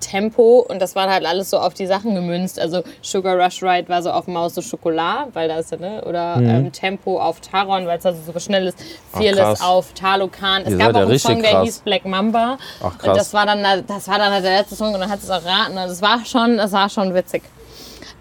Tempo 0.00 0.64
und 0.68 0.80
das 0.80 0.96
war 0.96 1.08
halt 1.10 1.24
alles 1.26 1.50
so 1.50 1.58
auf 1.58 1.74
die 1.74 1.86
Sachen 1.86 2.14
gemünzt. 2.14 2.58
Also 2.58 2.82
Sugar 3.02 3.36
Rush 3.38 3.62
Ride 3.62 3.88
war 3.88 4.02
so 4.02 4.10
auf 4.10 4.26
Maus 4.26 4.54
de 4.54 4.64
Chocolat, 4.68 5.28
weil 5.34 5.48
da 5.48 5.58
ist 5.58 5.70
ja, 5.70 5.76
ne? 5.78 6.02
Oder 6.04 6.36
ähm, 6.36 6.72
Tempo 6.72 7.20
auf 7.20 7.40
Taron, 7.40 7.86
weil 7.86 7.98
es 7.98 8.06
also 8.06 8.20
super 8.24 8.40
schnell 8.40 8.66
ist. 8.68 8.78
Fearless 9.12 9.38
krass. 9.38 9.60
auf 9.62 9.92
Talokan. 9.94 10.62
Es 10.62 10.70
Ihr 10.70 10.78
gab 10.78 10.94
auch 10.96 11.00
einen 11.02 11.18
Song, 11.18 11.42
der 11.42 11.50
krass. 11.52 11.64
hieß 11.64 11.78
Black 11.80 12.04
Mamba. 12.04 12.56
Ach, 12.80 12.84
Und 12.92 12.98
krass. 12.98 13.16
das 13.18 13.34
war 13.34 13.46
dann, 13.46 13.62
das 13.86 14.08
war 14.08 14.18
dann 14.18 14.32
halt 14.32 14.44
der 14.44 14.58
letzte 14.58 14.74
Song 14.76 14.94
und 14.94 15.00
dann 15.00 15.10
hat 15.10 15.20
es 15.22 15.30
auch 15.30 15.44
erraten. 15.44 15.72
Und 15.78 15.88
das 15.88 16.02
war 16.02 16.24
schon, 16.24 16.56
das 16.56 16.72
war 16.72 16.88
schon 16.88 17.14
witzig. 17.14 17.42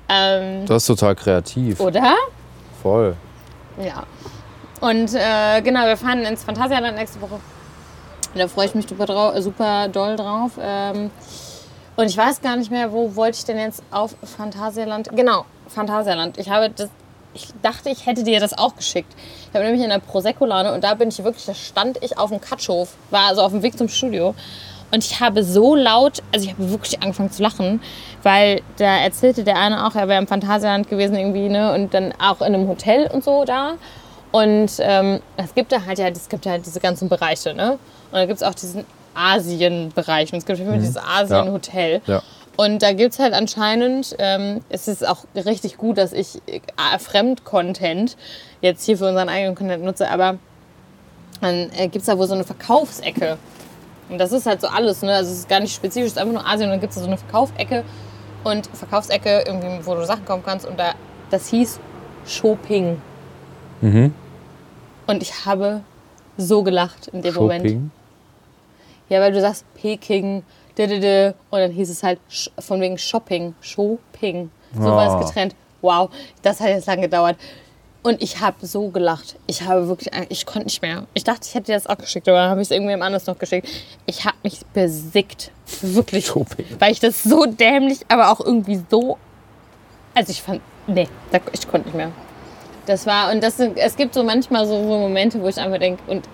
Ähm, 0.09 0.65
Das 0.65 0.83
ist 0.83 0.87
total 0.87 1.15
kreativ. 1.15 1.79
oder? 1.79 2.15
Voll. 2.81 3.15
Ja. 3.83 4.03
Und 4.81 5.13
äh, 5.13 5.61
genau, 5.61 5.85
wir 5.85 5.97
fahren 5.97 6.23
ins 6.23 6.43
Phantasialand 6.43 6.97
nächste 6.97 7.21
Woche. 7.21 7.39
Da 8.35 8.47
freue 8.47 8.67
ich 8.67 8.75
mich 8.75 8.87
super, 8.87 9.41
super 9.41 9.87
doll 9.87 10.15
drauf. 10.15 10.51
Ähm, 10.61 11.09
und 11.99 12.05
ich 12.05 12.15
weiß 12.15 12.41
gar 12.41 12.55
nicht 12.55 12.71
mehr, 12.71 12.93
wo 12.93 13.13
wollte 13.17 13.39
ich 13.39 13.43
denn 13.43 13.59
jetzt 13.59 13.83
auf 13.91 14.15
Phantasialand? 14.23 15.09
Genau, 15.13 15.43
Phantasialand. 15.67 16.37
Ich 16.37 16.49
habe 16.49 16.69
das. 16.69 16.89
Ich 17.33 17.49
dachte, 17.61 17.89
ich 17.89 18.05
hätte 18.05 18.23
dir 18.23 18.39
das 18.39 18.57
auch 18.57 18.73
geschickt. 18.75 19.13
Ich 19.49 19.53
habe 19.53 19.65
nämlich 19.65 19.83
in 19.83 19.89
der 19.89 19.99
Prosecco-Laune 19.99 20.73
und 20.73 20.83
da 20.83 20.93
bin 20.93 21.09
ich 21.09 21.21
wirklich, 21.23 21.45
da 21.45 21.53
stand 21.53 22.01
ich 22.01 22.17
auf 22.17 22.29
dem 22.29 22.39
Katschhof, 22.39 22.95
war 23.11 23.27
also 23.27 23.41
auf 23.41 23.51
dem 23.51 23.61
Weg 23.63 23.77
zum 23.77 23.89
Studio. 23.89 24.33
Und 24.91 25.05
ich 25.05 25.19
habe 25.19 25.43
so 25.43 25.75
laut, 25.75 26.23
also 26.33 26.45
ich 26.45 26.53
habe 26.53 26.71
wirklich 26.71 27.03
angefangen 27.03 27.31
zu 27.31 27.43
lachen, 27.43 27.81
weil 28.23 28.61
da 28.77 28.97
erzählte 28.97 29.43
der 29.43 29.57
eine 29.57 29.85
auch, 29.85 29.93
er 29.93 30.07
wäre 30.07 30.19
im 30.19 30.27
Phantasialand 30.27 30.89
gewesen 30.89 31.15
irgendwie, 31.15 31.49
ne, 31.49 31.73
und 31.73 31.93
dann 31.93 32.13
auch 32.19 32.39
in 32.39 32.55
einem 32.55 32.67
Hotel 32.67 33.07
und 33.13 33.23
so 33.25 33.43
da. 33.43 33.73
Und 34.31 34.71
ähm, 34.79 35.19
es 35.35 35.53
gibt 35.53 35.71
da 35.71 35.85
halt 35.85 35.99
ja, 35.99 36.07
es 36.07 36.29
gibt 36.29 36.45
halt 36.45 36.65
diese 36.65 36.79
ganzen 36.79 37.09
Bereiche, 37.09 37.53
ne? 37.53 37.73
Und 37.73 38.13
da 38.13 38.25
gibt 38.25 38.37
es 38.37 38.43
auch 38.43 38.55
diesen 38.55 38.85
Asien-Bereich 39.13 40.33
und 40.33 40.39
es 40.39 40.45
gibt 40.45 40.59
immer 40.59 40.77
dieses 40.77 40.97
Asien-Hotel. 40.97 42.01
Ja. 42.05 42.21
Und 42.57 42.83
da 42.83 42.91
gibt 42.91 43.13
es 43.13 43.19
halt 43.19 43.33
anscheinend, 43.33 44.15
ähm, 44.19 44.61
es 44.67 44.89
ist 44.89 45.07
auch 45.07 45.23
richtig 45.33 45.77
gut, 45.77 45.97
dass 45.97 46.11
ich 46.11 46.41
äh, 46.47 46.99
Fremd-Content 46.99 48.17
jetzt 48.61 48.83
hier 48.83 48.97
für 48.97 49.07
unseren 49.07 49.29
eigenen 49.29 49.55
Content 49.55 49.83
nutze, 49.83 50.09
aber 50.09 50.37
dann 51.39 51.69
äh, 51.77 51.83
gibt 51.83 51.97
es 51.97 52.05
da 52.05 52.17
wohl 52.17 52.27
so 52.27 52.33
eine 52.33 52.43
Verkaufsecke. 52.43 53.37
Und 54.09 54.17
das 54.17 54.31
ist 54.31 54.45
halt 54.45 54.59
so 54.59 54.67
alles, 54.67 55.01
ne? 55.03 55.13
Also 55.13 55.31
es 55.31 55.39
ist 55.39 55.49
gar 55.49 55.61
nicht 55.61 55.73
spezifisch, 55.73 56.07
es 56.07 56.13
ist 56.13 56.17
einfach 56.17 56.33
nur 56.33 56.45
Asien 56.45 56.65
und 56.65 56.71
dann 56.71 56.81
gibt 56.81 56.91
es 56.91 56.95
da 56.95 57.01
so 57.01 57.07
eine 57.07 57.17
Verkaufsecke 57.17 57.83
und 58.43 58.67
Verkaufsecke, 58.73 59.43
irgendwie, 59.45 59.85
wo 59.85 59.95
du 59.95 60.05
Sachen 60.05 60.25
kaufen 60.25 60.43
kannst 60.45 60.65
und 60.65 60.77
da, 60.77 60.95
das 61.29 61.47
hieß 61.47 61.79
Shopping. 62.25 63.01
Mhm. 63.81 64.13
Und 65.07 65.21
ich 65.21 65.45
habe 65.45 65.81
so 66.37 66.63
gelacht 66.63 67.07
in 67.07 67.21
dem 67.21 67.35
Moment. 67.35 67.91
Ja, 69.09 69.19
weil 69.21 69.31
du 69.31 69.41
sagst 69.41 69.65
Peking, 69.75 70.43
didede, 70.77 71.35
und 71.49 71.59
dann 71.59 71.71
hieß 71.71 71.89
es 71.89 72.03
halt 72.03 72.19
von 72.59 72.79
wegen 72.81 72.97
Shopping, 72.97 73.55
Shopping. 73.61 74.49
So 74.73 74.83
war 74.83 75.09
Ah. 75.09 75.19
es 75.19 75.25
getrennt. 75.27 75.55
Wow, 75.81 76.09
das 76.41 76.59
hat 76.59 76.67
jetzt 76.69 76.87
lange 76.87 77.03
gedauert. 77.03 77.37
Und 78.01 78.21
ich 78.21 78.39
habe 78.39 78.65
so 78.65 78.89
gelacht. 78.89 79.35
Ich 79.47 79.63
habe 79.63 79.87
wirklich, 79.89 80.09
ich 80.29 80.45
konnte 80.45 80.65
nicht 80.67 80.81
mehr. 80.81 81.05
Ich 81.13 81.23
dachte, 81.25 81.41
ich 81.43 81.53
hätte 81.53 81.65
dir 81.67 81.73
das 81.73 81.85
auch 81.87 81.97
geschickt, 81.97 82.29
aber 82.29 82.37
dann 82.37 82.49
habe 82.51 82.61
ich 82.61 82.67
es 82.67 82.71
irgendwem 82.71 83.01
anders 83.01 83.25
noch 83.27 83.37
geschickt. 83.37 83.67
Ich 84.05 84.23
habe 84.25 84.37
mich 84.43 84.61
besickt. 84.73 85.51
Wirklich. 85.81 86.27
Shopping. 86.27 86.65
Weil 86.79 86.93
ich 86.93 86.99
das 87.01 87.23
so 87.23 87.45
dämlich, 87.45 87.99
aber 88.07 88.31
auch 88.31 88.39
irgendwie 88.39 88.81
so. 88.89 89.17
Also 90.15 90.31
ich 90.31 90.41
fand, 90.41 90.61
nee, 90.87 91.07
ich 91.51 91.67
konnte 91.67 91.87
nicht 91.89 91.95
mehr. 91.97 92.11
Das 92.85 93.05
war, 93.05 93.31
und 93.31 93.43
das, 93.43 93.59
es 93.59 93.95
gibt 93.97 94.13
so 94.13 94.23
manchmal 94.23 94.65
so, 94.65 94.75
so 94.81 94.97
Momente, 94.97 95.41
wo 95.41 95.47
ich 95.47 95.57
einfach 95.57 95.77
denke, 95.79 96.01
und 96.07 96.27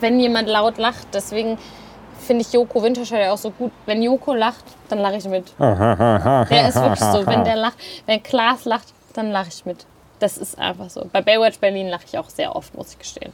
wenn 0.00 0.18
jemand 0.18 0.48
laut 0.48 0.78
lacht, 0.78 1.06
deswegen 1.12 1.58
finde 2.18 2.42
ich 2.42 2.52
Joko 2.52 2.82
Winterscheid 2.82 3.20
ja 3.26 3.32
auch 3.32 3.38
so 3.38 3.50
gut. 3.50 3.72
Wenn 3.86 4.02
Joko 4.02 4.34
lacht, 4.34 4.64
dann 4.88 4.98
lache 4.98 5.16
ich 5.16 5.28
mit. 5.28 5.52
Der 5.58 6.68
ist 6.68 6.76
wirklich 6.76 7.00
so. 7.00 7.26
Wenn 7.26 7.44
der 7.44 7.56
lacht, 7.56 7.76
wenn 8.06 8.22
Klaas 8.22 8.64
lacht, 8.64 8.92
dann 9.14 9.30
lache 9.30 9.48
ich 9.48 9.64
mit. 9.64 9.86
Das 10.18 10.38
ist 10.38 10.58
einfach 10.58 10.90
so. 10.90 11.06
Bei 11.12 11.20
Baywatch 11.20 11.58
Berlin 11.58 11.88
lache 11.88 12.04
ich 12.06 12.18
auch 12.18 12.28
sehr 12.28 12.54
oft, 12.56 12.74
muss 12.74 12.92
ich 12.92 12.98
gestehen. 12.98 13.32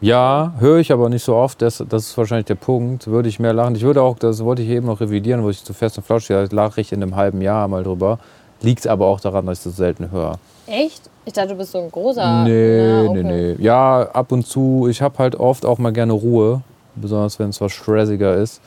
Ja, 0.00 0.52
höre 0.60 0.78
ich 0.78 0.92
aber 0.92 1.08
nicht 1.08 1.24
so 1.24 1.34
oft. 1.34 1.60
Das, 1.60 1.82
das 1.88 2.06
ist 2.06 2.18
wahrscheinlich 2.18 2.46
der 2.46 2.54
Punkt. 2.54 3.08
Würde 3.08 3.28
ich 3.28 3.40
mehr 3.40 3.52
lachen. 3.52 3.74
Ich 3.74 3.82
würde 3.82 4.02
auch, 4.02 4.16
das 4.16 4.44
wollte 4.44 4.62
ich 4.62 4.68
eben 4.68 4.86
noch 4.86 5.00
revidieren, 5.00 5.42
wo 5.42 5.50
ich 5.50 5.64
zu 5.64 5.72
fest 5.72 5.98
und 5.98 6.04
flauschig 6.04 6.28
da 6.28 6.46
lache 6.54 6.80
ich 6.80 6.92
in 6.92 7.02
einem 7.02 7.16
halben 7.16 7.40
Jahr 7.40 7.66
mal 7.66 7.82
drüber. 7.82 8.18
Liegt 8.60 8.86
aber 8.86 9.06
auch 9.06 9.20
daran, 9.20 9.46
dass 9.46 9.58
ich 9.58 9.64
das 9.64 9.76
selten 9.76 10.10
höre. 10.12 10.38
Echt? 10.66 11.10
Ich 11.24 11.32
dachte, 11.32 11.48
du 11.48 11.54
bist 11.56 11.72
so 11.72 11.78
ein 11.78 11.90
großer. 11.90 12.44
Nee, 12.44 13.02
Na, 13.04 13.10
okay. 13.10 13.22
nee, 13.22 13.54
nee. 13.54 13.62
Ja, 13.62 14.08
ab 14.12 14.30
und 14.30 14.46
zu. 14.46 14.86
Ich 14.88 15.02
habe 15.02 15.18
halt 15.18 15.36
oft 15.36 15.66
auch 15.66 15.78
mal 15.78 15.92
gerne 15.92 16.12
Ruhe. 16.12 16.62
Besonders 17.00 17.38
wenn 17.38 17.50
es 17.50 17.60
was 17.60 17.72
stressiger 17.72 18.34
ist. 18.34 18.60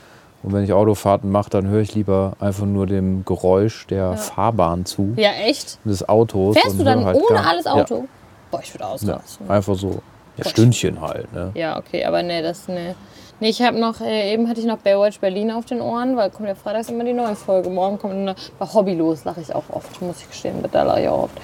Und 0.44 0.54
wenn 0.54 0.64
ich 0.64 0.74
Autofahrten 0.74 1.32
mache, 1.32 1.52
dann 1.52 1.68
höre 1.68 1.82
ich 1.82 1.94
lieber 1.94 2.34
einfach 2.40 2.66
nur 2.66 2.88
dem 2.88 3.24
Geräusch 3.26 3.86
der 3.88 4.18
Fahrbahn 4.18 4.86
zu, 4.86 5.14
Ja, 5.16 5.30
echt? 5.46 5.78
des 5.86 6.08
Autos. 6.10 6.58
Fährst 6.58 6.80
du 6.80 6.84
dann 6.84 7.06
halt 7.06 7.16
ohne 7.18 7.36
gar- 7.36 7.48
alles 7.48 7.68
Auto? 7.68 8.06
Boah, 8.50 8.60
ich 8.64 8.74
würde 8.74 8.84
Ja, 8.86 8.90
ausrasten. 8.90 9.46
ja, 9.48 9.54
einfach 9.54 9.76
so. 9.76 10.00
Ja, 10.38 10.46
Stündchen 10.46 11.00
halt. 11.00 11.32
Ne? 11.32 11.52
Ja, 11.54 11.78
okay, 11.78 12.04
aber 12.06 12.24
nee, 12.24 12.42
das 12.42 12.68
nee. 12.68 12.96
Nee, 13.40 13.50
ich 13.50 13.62
habe 13.62 13.80
noch, 13.80 14.02
äh, 14.02 14.34
eben 14.34 14.48
hatte 14.50 14.60
ich 14.60 14.66
noch 14.66 14.78
Baywatch 14.80 15.20
Berlin 15.20 15.52
auf 15.52 15.66
den 15.66 15.80
Ohren, 15.82 16.16
weil 16.18 16.30
kommt 16.32 16.48
ja 16.48 16.56
freitags 16.56 16.90
immer 16.90 17.04
die 17.04 17.14
neue 17.14 17.36
Folge. 17.36 17.70
Morgen 17.70 18.00
kommt 18.00 18.14
eine, 18.14 18.36
bei 18.58 18.66
Hobbylos 18.66 19.24
lache 19.26 19.42
ich 19.42 19.54
auch 19.54 19.64
oft, 19.70 20.02
muss 20.02 20.22
ich 20.22 20.28
gestehen, 20.30 20.64
da 20.72 20.84
lache 20.84 21.02
ich 21.02 21.08
auch 21.08 21.24
oft. 21.24 21.38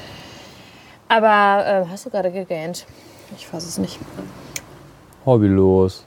Aber 1.08 1.66
äh, 1.68 1.86
hast 1.92 2.06
du 2.06 2.10
gerade 2.10 2.32
gegähnt? 2.32 2.86
Ich 3.38 3.52
weiß 3.54 3.64
es 3.64 3.78
nicht. 3.78 4.00
Hobbylos. 5.26 6.06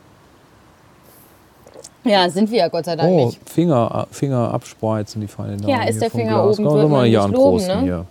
Ja, 2.05 2.29
sind 2.31 2.51
wir 2.51 2.59
ja 2.59 2.69
Gott 2.69 2.87
sei 2.87 2.97
Dank 2.97 3.11
Oh, 3.11 3.27
nicht. 3.27 3.41
Finger, 3.49 4.07
Finger 4.11 4.53
abspreizen, 4.55 5.21
die 5.21 5.27
fallen 5.29 5.63
Ja, 5.69 5.83
ist 5.85 6.01
der 6.01 6.11
Finger 6.11 6.43
Glas. 6.43 6.59
oben, 6.59 6.69
Komm, 6.69 6.79
wird 6.79 6.89
man 6.89 7.03
nicht 7.05 7.19
an 7.19 7.33
loben, 7.33 7.67
ne? 7.67 7.81
hier. 7.83 8.07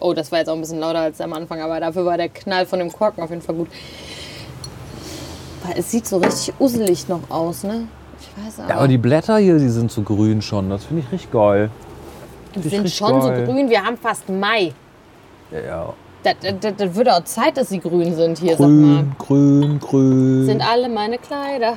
Oh, 0.00 0.12
das 0.12 0.30
war 0.30 0.40
jetzt 0.40 0.48
auch 0.48 0.54
ein 0.54 0.60
bisschen 0.60 0.80
lauter 0.80 0.98
als 1.00 1.20
am 1.20 1.32
Anfang, 1.32 1.60
aber 1.62 1.80
dafür 1.80 2.04
war 2.04 2.16
der 2.18 2.28
Knall 2.28 2.66
von 2.66 2.78
dem 2.78 2.92
Korken 2.92 3.22
auf 3.22 3.30
jeden 3.30 3.40
Fall 3.40 3.54
gut. 3.54 3.68
Weil 5.64 5.78
es 5.78 5.90
sieht 5.90 6.06
so 6.06 6.18
richtig 6.18 6.52
usselig 6.58 7.08
noch 7.08 7.20
aus, 7.30 7.62
ne? 7.64 7.88
Ich 8.20 8.44
weiß 8.46 8.60
aber. 8.60 8.68
Ja, 8.68 8.76
aber 8.76 8.88
die 8.88 8.98
Blätter 8.98 9.38
hier, 9.38 9.58
die 9.58 9.68
sind 9.70 9.90
so 9.90 10.02
grün 10.02 10.42
schon. 10.42 10.68
Das 10.68 10.84
finde 10.84 11.04
ich 11.06 11.12
richtig 11.12 11.32
geil. 11.32 11.70
die 12.54 12.68
sind 12.68 12.90
schon 12.90 13.18
geil. 13.20 13.46
so 13.46 13.52
grün. 13.52 13.70
Wir 13.70 13.82
haben 13.82 13.96
fast 13.96 14.28
Mai. 14.28 14.74
Ja. 15.50 15.94
Das, 16.22 16.34
das, 16.60 16.72
das 16.76 16.94
wird 16.94 17.08
auch 17.08 17.24
Zeit, 17.24 17.56
dass 17.56 17.68
sie 17.70 17.80
grün 17.80 18.14
sind 18.14 18.38
hier, 18.38 18.56
sag 18.56 18.68
mal. 18.68 19.04
Grün, 19.18 19.60
grün, 19.60 19.80
grün. 19.80 20.44
Sind 20.46 20.62
alle 20.62 20.88
meine 20.90 21.16
Kleider. 21.18 21.74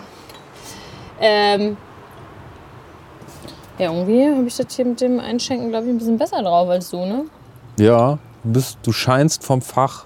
Ähm. 1.20 1.78
Ja, 3.80 3.92
irgendwie 3.92 4.28
habe 4.28 4.48
ich 4.48 4.56
das 4.56 4.76
hier 4.76 4.86
mit 4.86 5.00
dem 5.02 5.20
Einschenken, 5.20 5.70
glaube 5.70 5.86
ich, 5.86 5.92
ein 5.92 5.98
bisschen 6.00 6.18
besser 6.18 6.42
drauf 6.42 6.68
als 6.68 6.90
du, 6.90 7.06
ne? 7.06 7.26
ja, 7.80 8.18
du, 8.44 8.52
bist, 8.52 8.80
du 8.82 8.92
scheinst 8.92 9.44
vom 9.44 9.62
Fach 9.62 10.06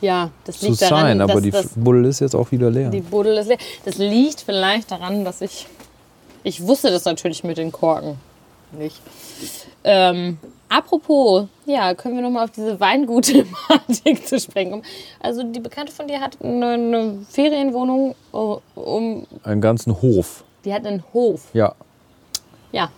Ja, 0.00 0.30
das 0.44 0.60
zu 0.60 0.66
liegt 0.66 0.82
daran, 0.82 1.00
sein, 1.00 1.20
aber 1.20 1.40
die 1.40 1.50
das, 1.50 1.70
Buddel 1.74 2.04
ist 2.04 2.20
jetzt 2.20 2.36
auch 2.36 2.52
wieder 2.52 2.70
leer. 2.70 2.90
die 2.90 3.00
Buddel 3.00 3.36
ist 3.38 3.48
leer. 3.48 3.58
Das 3.84 3.96
liegt 3.98 4.40
vielleicht 4.42 4.90
daran, 4.90 5.24
dass 5.24 5.40
ich. 5.40 5.66
Ich 6.44 6.64
wusste 6.64 6.92
das 6.92 7.04
natürlich 7.04 7.42
mit 7.42 7.58
den 7.58 7.72
Korken 7.72 8.18
nicht. 8.72 9.00
Ähm, 9.82 10.38
apropos, 10.68 11.46
ja, 11.66 11.94
können 11.94 12.16
wir 12.16 12.22
nochmal 12.22 12.44
auf 12.44 12.50
diese 12.50 12.78
Weingut-Thematik 12.78 14.26
zu 14.26 14.38
sprechen 14.40 14.70
kommen. 14.72 14.82
Also, 15.20 15.42
die 15.42 15.60
Bekannte 15.60 15.92
von 15.92 16.06
dir 16.08 16.20
hat 16.20 16.36
eine, 16.42 16.66
eine 16.72 17.18
Ferienwohnung, 17.28 18.14
oh, 18.32 18.60
um, 18.74 19.26
Einen 19.44 19.60
ganzen 19.60 20.00
Hof. 20.00 20.44
die 20.64 20.72
hat 20.72 20.86
einen 20.86 21.02
Hof. 21.12 21.48
Ja. 21.52 21.74
Ja. 22.72 22.90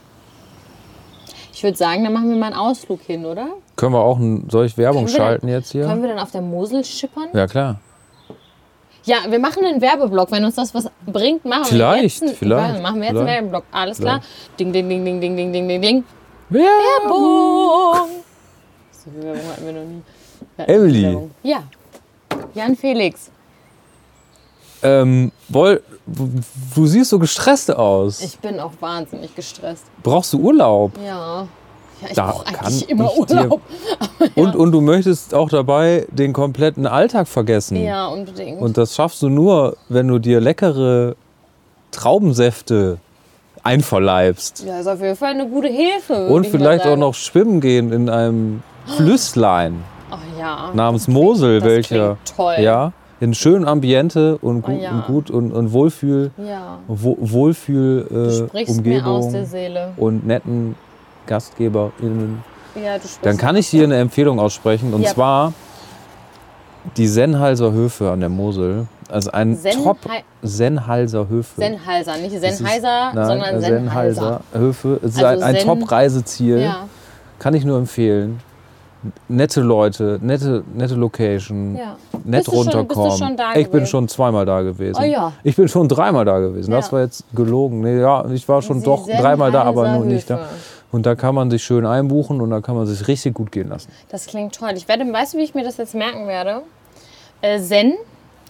Ich 1.53 1.63
würde 1.63 1.77
sagen, 1.77 2.05
da 2.05 2.11
machen 2.11 2.31
wir 2.31 2.37
mal 2.37 2.47
einen 2.47 2.55
Ausflug 2.57 3.01
hin, 3.03 3.25
oder? 3.27 3.49
Können 3.77 3.93
wir 3.93 4.01
auch, 4.01 4.19
ein, 4.19 4.49
soll 4.49 4.67
ich 4.67 4.79
Werbung 4.79 5.09
schalten 5.09 5.47
dann- 5.47 5.57
jetzt 5.57 5.73
hier? 5.73 5.85
Können 5.87 6.03
wir 6.03 6.09
dann 6.09 6.19
auf 6.21 6.31
der 6.31 6.41
Mosel 6.43 6.85
schippern? 6.85 7.29
Ja, 7.33 7.47
klar. 7.47 7.81
Ja, 9.05 9.17
wir 9.29 9.39
machen 9.39 9.65
einen 9.65 9.81
Werbeblock. 9.81 10.31
Wenn 10.31 10.45
uns 10.45 10.57
das 10.57 10.75
was 10.75 10.91
bringt, 11.07 11.45
machen 11.47 11.65
Vielleicht, 11.65 11.97
wir 11.97 12.03
jetzt 12.03 12.23
einen, 12.23 12.35
vielleicht, 12.35 12.83
machen 12.83 13.01
wir 13.01 13.09
jetzt 13.09 13.17
einen 13.17 13.27
vielleicht. 13.27 13.37
Werbeblock. 13.43 13.65
Alles 13.73 13.99
klar. 13.99 14.21
Ding, 14.61 14.73
ding, 14.73 14.89
ding, 14.89 15.05
ding, 15.05 15.21
ding, 15.21 15.37
ding, 15.37 15.53
ding, 15.53 15.69
ding, 15.69 15.81
ding. 15.83 16.05
Werbung! 16.51 18.09
So 18.93 19.11
viel 19.11 19.23
Werbung 19.23 19.43
hatten 19.51 19.67
wir 19.67 19.73
noch 19.73 19.85
nie. 19.85 20.03
Emily, 20.67 21.19
Ja. 21.43 21.63
Jan 22.55 22.77
Felix. 22.77 23.31
ähm, 24.83 25.33
woll, 25.49 25.83
du 26.07 26.87
siehst 26.87 27.11
so 27.11 27.19
gestresst 27.19 27.75
aus. 27.75 28.21
Ich 28.23 28.39
bin 28.39 28.61
auch 28.61 28.73
wahnsinnig 28.81 29.35
gestresst. 29.35 29.85
Brauchst 30.03 30.33
du 30.33 30.39
Urlaub? 30.39 30.93
Ja. 31.05 31.47
Ja, 32.01 32.09
ich 32.09 32.15
Da 32.15 32.27
brauche 32.31 32.45
kann 32.45 32.67
eigentlich 32.67 32.89
immer 32.89 33.11
ich 33.19 33.27
dir- 33.27 33.37
Urlaub. 33.43 33.61
Und, 34.37 34.55
und 34.57 34.71
du 34.73 34.81
möchtest 34.81 35.35
auch 35.35 35.49
dabei 35.49 36.07
den 36.11 36.33
kompletten 36.33 36.87
Alltag 36.87 37.27
vergessen. 37.27 37.77
Ja, 37.83 38.07
unbedingt. 38.09 38.61
Und 38.61 38.77
das 38.77 38.95
schaffst 38.95 39.21
du 39.23 39.29
nur, 39.29 39.77
wenn 39.89 40.07
du 40.07 40.19
dir 40.21 40.41
leckere 40.41 41.17
Traubensäfte 41.91 42.99
einverleibst. 43.69 44.65
ja, 44.67 44.81
ist 44.81 44.87
auf 44.87 45.01
jeden 45.01 45.17
Fall 45.17 45.31
eine 45.31 45.47
gute 45.49 45.69
Hilfe. 45.69 46.29
Und 46.29 46.47
vielleicht 46.47 46.87
auch 46.87 46.97
noch 46.97 47.15
schwimmen 47.15 47.61
gehen 47.61 47.93
in 47.93 48.09
einem 48.09 48.63
Flüsslein 48.97 49.83
Ach 50.11 50.19
ja. 50.39 50.71
namens 50.75 51.09
Mosel, 51.09 51.61
das 51.61 51.69
welcher 51.69 52.17
klingt 52.25 52.37
toll. 52.37 52.57
ja 52.61 52.93
in 53.21 53.35
schönem 53.35 53.67
Ambiente 53.67 54.39
und 54.39 54.63
gut, 54.63 54.75
Oh 54.79 54.81
ja. 54.81 54.91
und, 54.93 55.07
gut 55.07 55.31
und, 55.31 55.53
und 55.53 55.73
Wohlfühl, 55.73 56.31
Ja. 56.39 56.79
Wo, 56.87 57.17
Wohlfühl 57.21 58.07
Du 58.09 58.15
äh, 58.17 58.47
sprichst 58.49 58.85
mir 58.85 59.05
aus 59.07 59.29
der 59.31 59.41
Umgebung 59.41 59.47
Seele. 59.47 59.93
und 59.97 60.27
netten 60.27 60.77
GastgeberInnen. 61.27 62.43
Ja, 62.77 62.95
du 62.95 63.01
sprichst 63.01 63.19
Dann 63.27 63.37
kann 63.37 63.57
ich 63.57 63.71
dir 63.71 63.85
eine 63.85 63.97
Empfehlung 63.97 64.39
aussprechen 64.39 64.95
und 64.95 65.07
zwar 65.09 65.53
die 66.97 67.09
Senhalser 67.09 67.73
Höfe 67.73 68.11
an 68.11 68.21
der 68.21 68.29
Mosel. 68.29 68.87
Also 69.11 69.31
ein 69.31 69.57
Sen- 69.57 69.83
Top 69.85 69.99
Senhalser 70.43 71.29
Höfe. 71.29 71.61
Sennheiser, 71.61 72.17
nicht 72.19 72.39
Sennheiser, 72.41 73.11
sondern 73.15 73.55
äh, 73.57 73.61
Sennheiser. 73.61 74.41
Höfe. 74.53 75.01
Es 75.03 75.15
ist 75.17 75.23
Also 75.25 75.45
ein, 75.45 75.57
ein 75.57 75.65
Top-Reiseziel. 75.65 76.61
Ja, 76.61 76.87
Kann 77.39 77.55
ich 77.55 77.65
nur 77.65 77.79
empfehlen. 77.79 78.41
Nette 79.29 79.61
Leute, 79.61 80.19
nette, 80.21 80.65
nette 80.75 80.95
Location, 80.97 81.77
ja. 81.77 81.97
nett 82.25 82.45
Bist 82.45 82.47
schon- 82.47 82.65
bist 82.67 82.77
runterkommen. 82.77 83.17
schon 83.17 83.37
da 83.37 83.51
ich 83.51 83.55
bin 83.67 83.71
gewesen? 83.73 83.87
schon 83.87 84.09
zweimal 84.09 84.45
da 84.45 84.63
gewesen. 84.63 85.01
Oh 85.01 85.05
ja. 85.05 85.33
Ich 85.45 85.55
bin 85.55 85.69
schon 85.69 85.87
dreimal 85.89 86.25
da 86.25 86.41
gewesen. 86.41 86.73
Das 86.73 86.93
war 86.93 87.01
jetzt 87.03 87.25
gelogen. 87.33 87.81
Nee, 87.81 88.01
ja, 88.01 88.25
ich 88.31 88.49
war 88.49 88.61
schon 88.61 88.81
Die 88.81 88.85
doch 88.85 89.07
dreimal 89.07 89.53
da, 89.53 89.63
aber 89.63 89.89
nur 89.93 90.05
nicht 90.05 90.29
da. 90.29 90.39
Höfe. 90.39 90.49
Und 90.91 91.07
da 91.07 91.15
kann 91.15 91.35
man 91.35 91.49
sich 91.51 91.63
schön 91.63 91.87
einbuchen 91.87 92.41
und 92.41 92.51
da 92.51 92.61
kann 92.61 92.75
man 92.75 92.87
sich 92.87 93.07
richtig 93.07 93.35
gut 93.35 93.53
gehen 93.53 93.69
lassen. 93.69 93.89
Das 94.09 94.27
klingt 94.27 94.55
toll. 94.57 94.71
Ich 94.75 94.89
werde, 94.89 95.05
weißt 95.11 95.35
du, 95.35 95.39
wie 95.39 95.43
ich 95.45 95.55
mir 95.55 95.63
das 95.65 95.77
jetzt 95.77 95.95
merken 95.95 96.27
werde? 96.27 96.63
Äh, 97.41 97.61
Zen, 97.61 97.95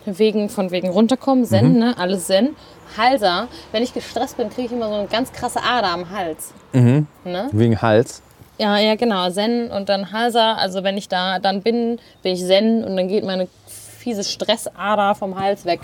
wegen, 0.07 0.49
von 0.49 0.71
wegen 0.71 0.89
runterkommen, 0.89 1.45
Zen, 1.45 1.73
Mhm. 1.75 1.79
ne? 1.79 1.95
Alles 1.99 2.27
Zen. 2.27 2.57
Halser, 2.97 3.49
wenn 3.73 3.83
ich 3.83 3.93
gestresst 3.93 4.37
bin, 4.39 4.49
kriege 4.49 4.67
ich 4.67 4.73
immer 4.73 4.89
so 4.89 4.95
eine 4.95 5.09
ganz 5.09 5.33
krasse 5.33 5.61
Ader 5.63 5.89
am 5.89 6.11
Hals. 6.11 6.53
Mhm. 6.73 7.07
Ne? 7.25 7.49
Wegen 7.53 7.81
Hals. 7.83 8.23
Ja, 8.59 8.79
ja, 8.79 8.97
genau. 8.97 9.29
Zen 9.31 9.71
und 9.71 9.89
dann 9.89 10.11
Halser. 10.11 10.57
Also 10.59 10.83
wenn 10.83 10.97
ich 10.97 11.09
da 11.09 11.39
dann 11.39 11.63
bin, 11.63 11.99
bin 12.23 12.33
ich 12.33 12.45
Zen 12.45 12.83
und 12.85 12.97
dann 12.97 13.07
geht 13.09 13.25
meine 13.25 13.47
fiese 13.67 14.25
Stressader 14.25 15.15
vom 15.15 15.39
Hals 15.39 15.65
weg. 15.65 15.81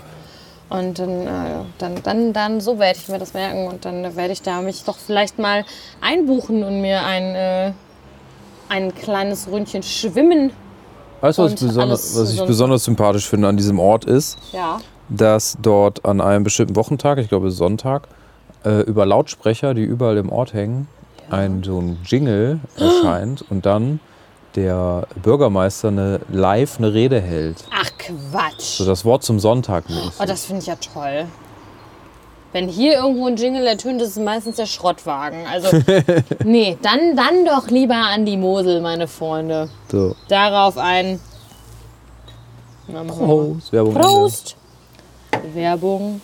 Und 0.67 0.97
dann, 0.97 1.27
äh, 1.27 1.29
dann, 1.77 2.01
dann, 2.03 2.33
dann, 2.33 2.59
so 2.59 2.79
werde 2.79 2.97
ich 2.99 3.07
mir 3.07 3.19
das 3.19 3.35
merken 3.35 3.67
und 3.67 3.85
dann 3.85 4.15
werde 4.15 4.33
ich 4.33 4.41
da 4.41 4.61
mich 4.61 4.83
doch 4.83 4.97
vielleicht 4.97 5.37
mal 5.37 5.63
einbuchen 6.01 6.63
und 6.63 6.81
mir 6.81 7.05
ein, 7.05 7.35
äh, 7.35 7.71
ein 8.67 8.95
kleines 8.95 9.47
Ründchen 9.49 9.83
schwimmen. 9.83 10.51
Weißt 11.25 11.39
du, 11.39 11.43
was, 11.43 11.51
Und 11.53 11.59
besonders, 11.67 12.15
was 12.19 12.33
ich 12.33 12.41
besonders 12.45 12.83
sympathisch 12.83 13.27
finde 13.27 13.47
an 13.47 13.57
diesem 13.57 13.79
Ort 13.79 14.05
ist, 14.05 14.37
Ja. 14.51 14.79
dass 15.09 15.57
dort 15.59 16.05
an 16.05 16.21
einem 16.21 16.43
bestimmten 16.43 16.75
Wochentag, 16.75 17.17
ich 17.17 17.29
glaube 17.29 17.49
Sonntag, 17.49 18.07
äh, 18.63 18.81
über 18.81 19.07
Lautsprecher, 19.07 19.73
die 19.73 19.81
überall 19.83 20.17
im 20.17 20.31
Ort 20.31 20.53
hängen, 20.53 20.87
ein 21.31 21.63
so 21.63 21.79
ein 21.79 21.97
Jingle 22.05 22.59
erscheint 22.77 23.43
und 23.49 23.65
dann 23.65 23.99
der 24.55 25.07
Bürgermeister 25.23 25.87
eine 25.87 26.19
live 26.31 26.77
eine 26.77 26.93
Rede 26.93 27.19
hält. 27.19 27.57
Ach 27.73 27.89
Quatsch. 27.97 28.77
So 28.77 28.85
das 28.85 29.03
Wort 29.03 29.23
zum 29.23 29.39
Sonntag 29.39 29.89
mäßig. 29.89 30.13
Oh, 30.19 30.25
das 30.25 30.45
finde 30.45 30.61
ich 30.61 30.67
ja 30.67 30.75
toll. 30.75 31.25
Wenn 32.55 32.69
hier 32.69 32.93
irgendwo 32.93 33.27
ein 33.27 33.35
Jingle 33.35 33.67
ertönt, 33.67 34.01
ist 34.01 34.11
es 34.11 34.15
meistens 34.15 34.55
der 34.55 34.65
Schrottwagen. 34.65 35.39
Also, 35.45 35.67
nee, 36.45 36.77
dann, 36.81 37.13
dann 37.17 37.43
doch 37.43 37.67
lieber 37.69 37.95
an 37.95 38.25
die 38.25 38.37
Mosel, 38.37 38.79
meine 38.79 39.09
Freunde. 39.09 39.67
so. 39.91 40.15
Darauf 40.29 40.77
ein. 40.77 41.19
Na. 42.87 43.03
Prost. 43.03 43.73
Werbung 43.73 43.93
Prost! 43.93 44.55
Werbung. 45.53 46.21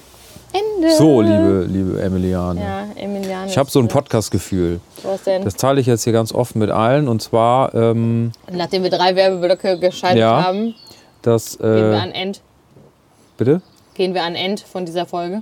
Ende. 0.54 0.88
Ende. 0.88 0.96
So, 0.96 1.20
liebe, 1.20 1.66
liebe 1.70 2.02
Emiliane. 2.02 2.62
Ja, 2.62 2.86
Emiliano. 2.96 3.48
Ich 3.48 3.58
habe 3.58 3.70
so 3.70 3.80
ein 3.80 3.90
Podcast-Gefühl. 3.90 4.80
Was 5.04 5.24
denn? 5.24 5.44
Das 5.44 5.56
teile 5.56 5.82
ich 5.82 5.88
jetzt 5.88 6.06
hier 6.06 6.14
ganz 6.14 6.32
offen 6.34 6.60
mit 6.60 6.72
allen. 6.72 7.10
Und 7.10 7.22
zwar, 7.22 7.76
ähm, 7.76 8.32
Nachdem 8.50 8.84
wir 8.84 8.90
drei 8.90 9.18
Werbeblöcke 9.18 9.80
geschaltet 9.80 10.20
Ja. 10.22 10.46
haben, 10.46 10.76
dass. 11.24 11.58
gehen 11.58 11.68
wir 11.68 11.92
Äh, 11.92 11.98
an 11.98 12.12
End. 12.14 12.40
bitte? 13.36 13.62
Gehen 13.96 14.14
wir 14.14 14.24
an 14.24 14.36
End 14.36 14.62
von 14.62 14.86
dieser 14.86 15.06
Folge. 15.06 15.42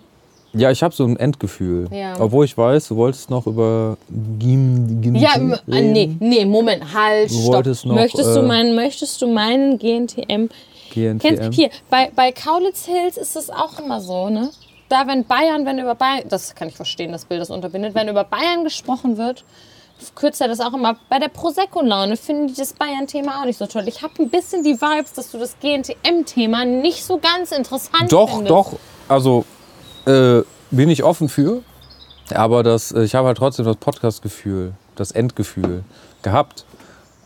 Ja, 0.54 0.72
ich 0.72 0.82
habe 0.82 0.96
so 0.96 1.04
ein 1.06 1.16
Endgefühl. 1.18 1.88
Ja. 1.92 2.16
Obwohl 2.20 2.46
ich 2.46 2.58
weiß, 2.58 2.88
du 2.88 2.96
wolltest 2.96 3.30
noch 3.30 3.46
über 3.46 3.98
Gim, 4.40 5.02
Gim 5.02 5.16
Ja, 5.16 5.34
reden. 5.34 5.54
m- 5.68 5.74
äh, 5.74 5.82
nee, 5.82 6.16
nee, 6.20 6.46
Moment, 6.46 6.94
halt, 6.94 7.30
Du 7.30 7.36
stopp. 7.36 7.66
noch, 7.86 7.96
möchtest, 7.96 8.36
du 8.36 8.40
äh, 8.40 8.44
meinen, 8.44 8.76
möchtest 8.76 9.22
du 9.22 9.28
meinen 9.28 9.78
GNTM 9.78 10.50
GNTM. 10.92 11.20
Kennst, 11.20 11.54
hier, 11.54 11.70
bei, 11.92 12.12
bei 12.16 12.32
Kaulitz 12.32 12.86
Hills 12.86 13.18
ist 13.18 13.36
es 13.36 13.50
auch 13.52 13.80
immer 13.80 14.02
so, 14.02 14.30
ne? 14.30 14.50
Da, 14.90 15.06
wenn 15.06 15.24
Bayern, 15.24 15.68
wenn 15.68 15.78
über 15.78 15.94
Bayern, 15.94 16.24
das 16.30 16.56
kann 16.56 16.68
ich 16.68 16.76
verstehen, 16.76 17.12
das 17.12 17.26
Bild 17.26 17.40
das 17.42 17.52
unterbindet, 17.52 17.94
wenn 17.94 18.08
über 18.08 18.24
Bayern 18.24 18.64
gesprochen 18.64 19.18
wird, 19.20 19.44
kürzt 20.16 20.42
er 20.42 20.48
das 20.48 20.62
auch 20.62 20.74
immer. 20.74 20.96
Bei 21.10 21.20
der 21.20 21.28
Prosecco-Laune 21.28 22.18
finde 22.18 22.52
ich 22.52 22.58
das 22.58 22.74
Bayern-Thema 22.74 23.42
auch 23.42 23.46
nicht 23.46 23.60
so 23.60 23.68
toll. 23.68 23.84
Ich 23.88 24.02
habe 24.02 24.14
ein 24.18 24.30
bisschen 24.30 24.64
die 24.64 24.82
Vibes, 24.82 25.14
dass 25.14 25.30
du 25.30 25.38
das 25.38 25.56
GNTM-Thema 25.60 26.66
nicht 26.66 27.04
so 27.06 27.20
ganz 27.20 27.52
interessant 27.52 28.12
Doch, 28.12 28.30
findest. 28.30 28.50
doch. 28.50 28.74
Also 29.08 29.46
äh, 30.06 30.44
bin 30.72 30.90
ich 30.90 31.04
offen 31.04 31.30
für. 31.30 31.62
Aber 32.34 32.64
das, 32.64 32.92
äh, 32.92 33.04
ich 33.04 33.16
habe 33.16 33.28
halt 33.28 33.38
trotzdem 33.38 33.66
das 33.66 33.78
Podcast-Gefühl, 33.78 34.74
das 34.96 35.12
Endgefühl 35.12 35.84
gehabt. 36.22 36.66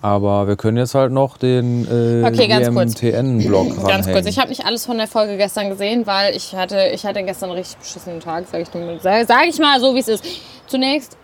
Aber 0.02 0.48
wir 0.50 0.58
können 0.58 0.76
jetzt 0.76 0.96
halt 0.96 1.14
noch 1.14 1.38
den 1.38 1.86
äh, 1.86 2.28
Okay, 2.28 2.48
ganz 2.48 2.70
kurz. 2.70 2.96
GMTN-Blog 3.00 3.68
ranhängen. 3.68 3.88
Ganz 3.88 4.12
kurz, 4.12 4.26
ich 4.26 4.38
habe 4.38 4.50
nicht 4.50 4.66
alles 4.66 4.86
von 4.86 4.98
der 4.98 5.08
Folge 5.08 5.38
gestern 5.38 5.70
gesehen, 5.70 6.06
weil 6.06 6.36
ich 6.36 6.54
hatte, 6.54 6.90
ich 6.94 7.06
hatte 7.06 7.24
gestern 7.24 7.50
einen 7.50 7.60
richtig 7.60 7.78
beschissenen 7.78 8.20
Tag, 8.20 8.46
sage 8.52 8.64
ich, 8.64 9.02
sag 9.02 9.48
ich 9.48 9.60
mal 9.60 9.80
so, 9.80 9.96
wie 9.96 10.00
es 10.00 10.10
ist. 10.10 10.26
Zunächst 10.68 11.16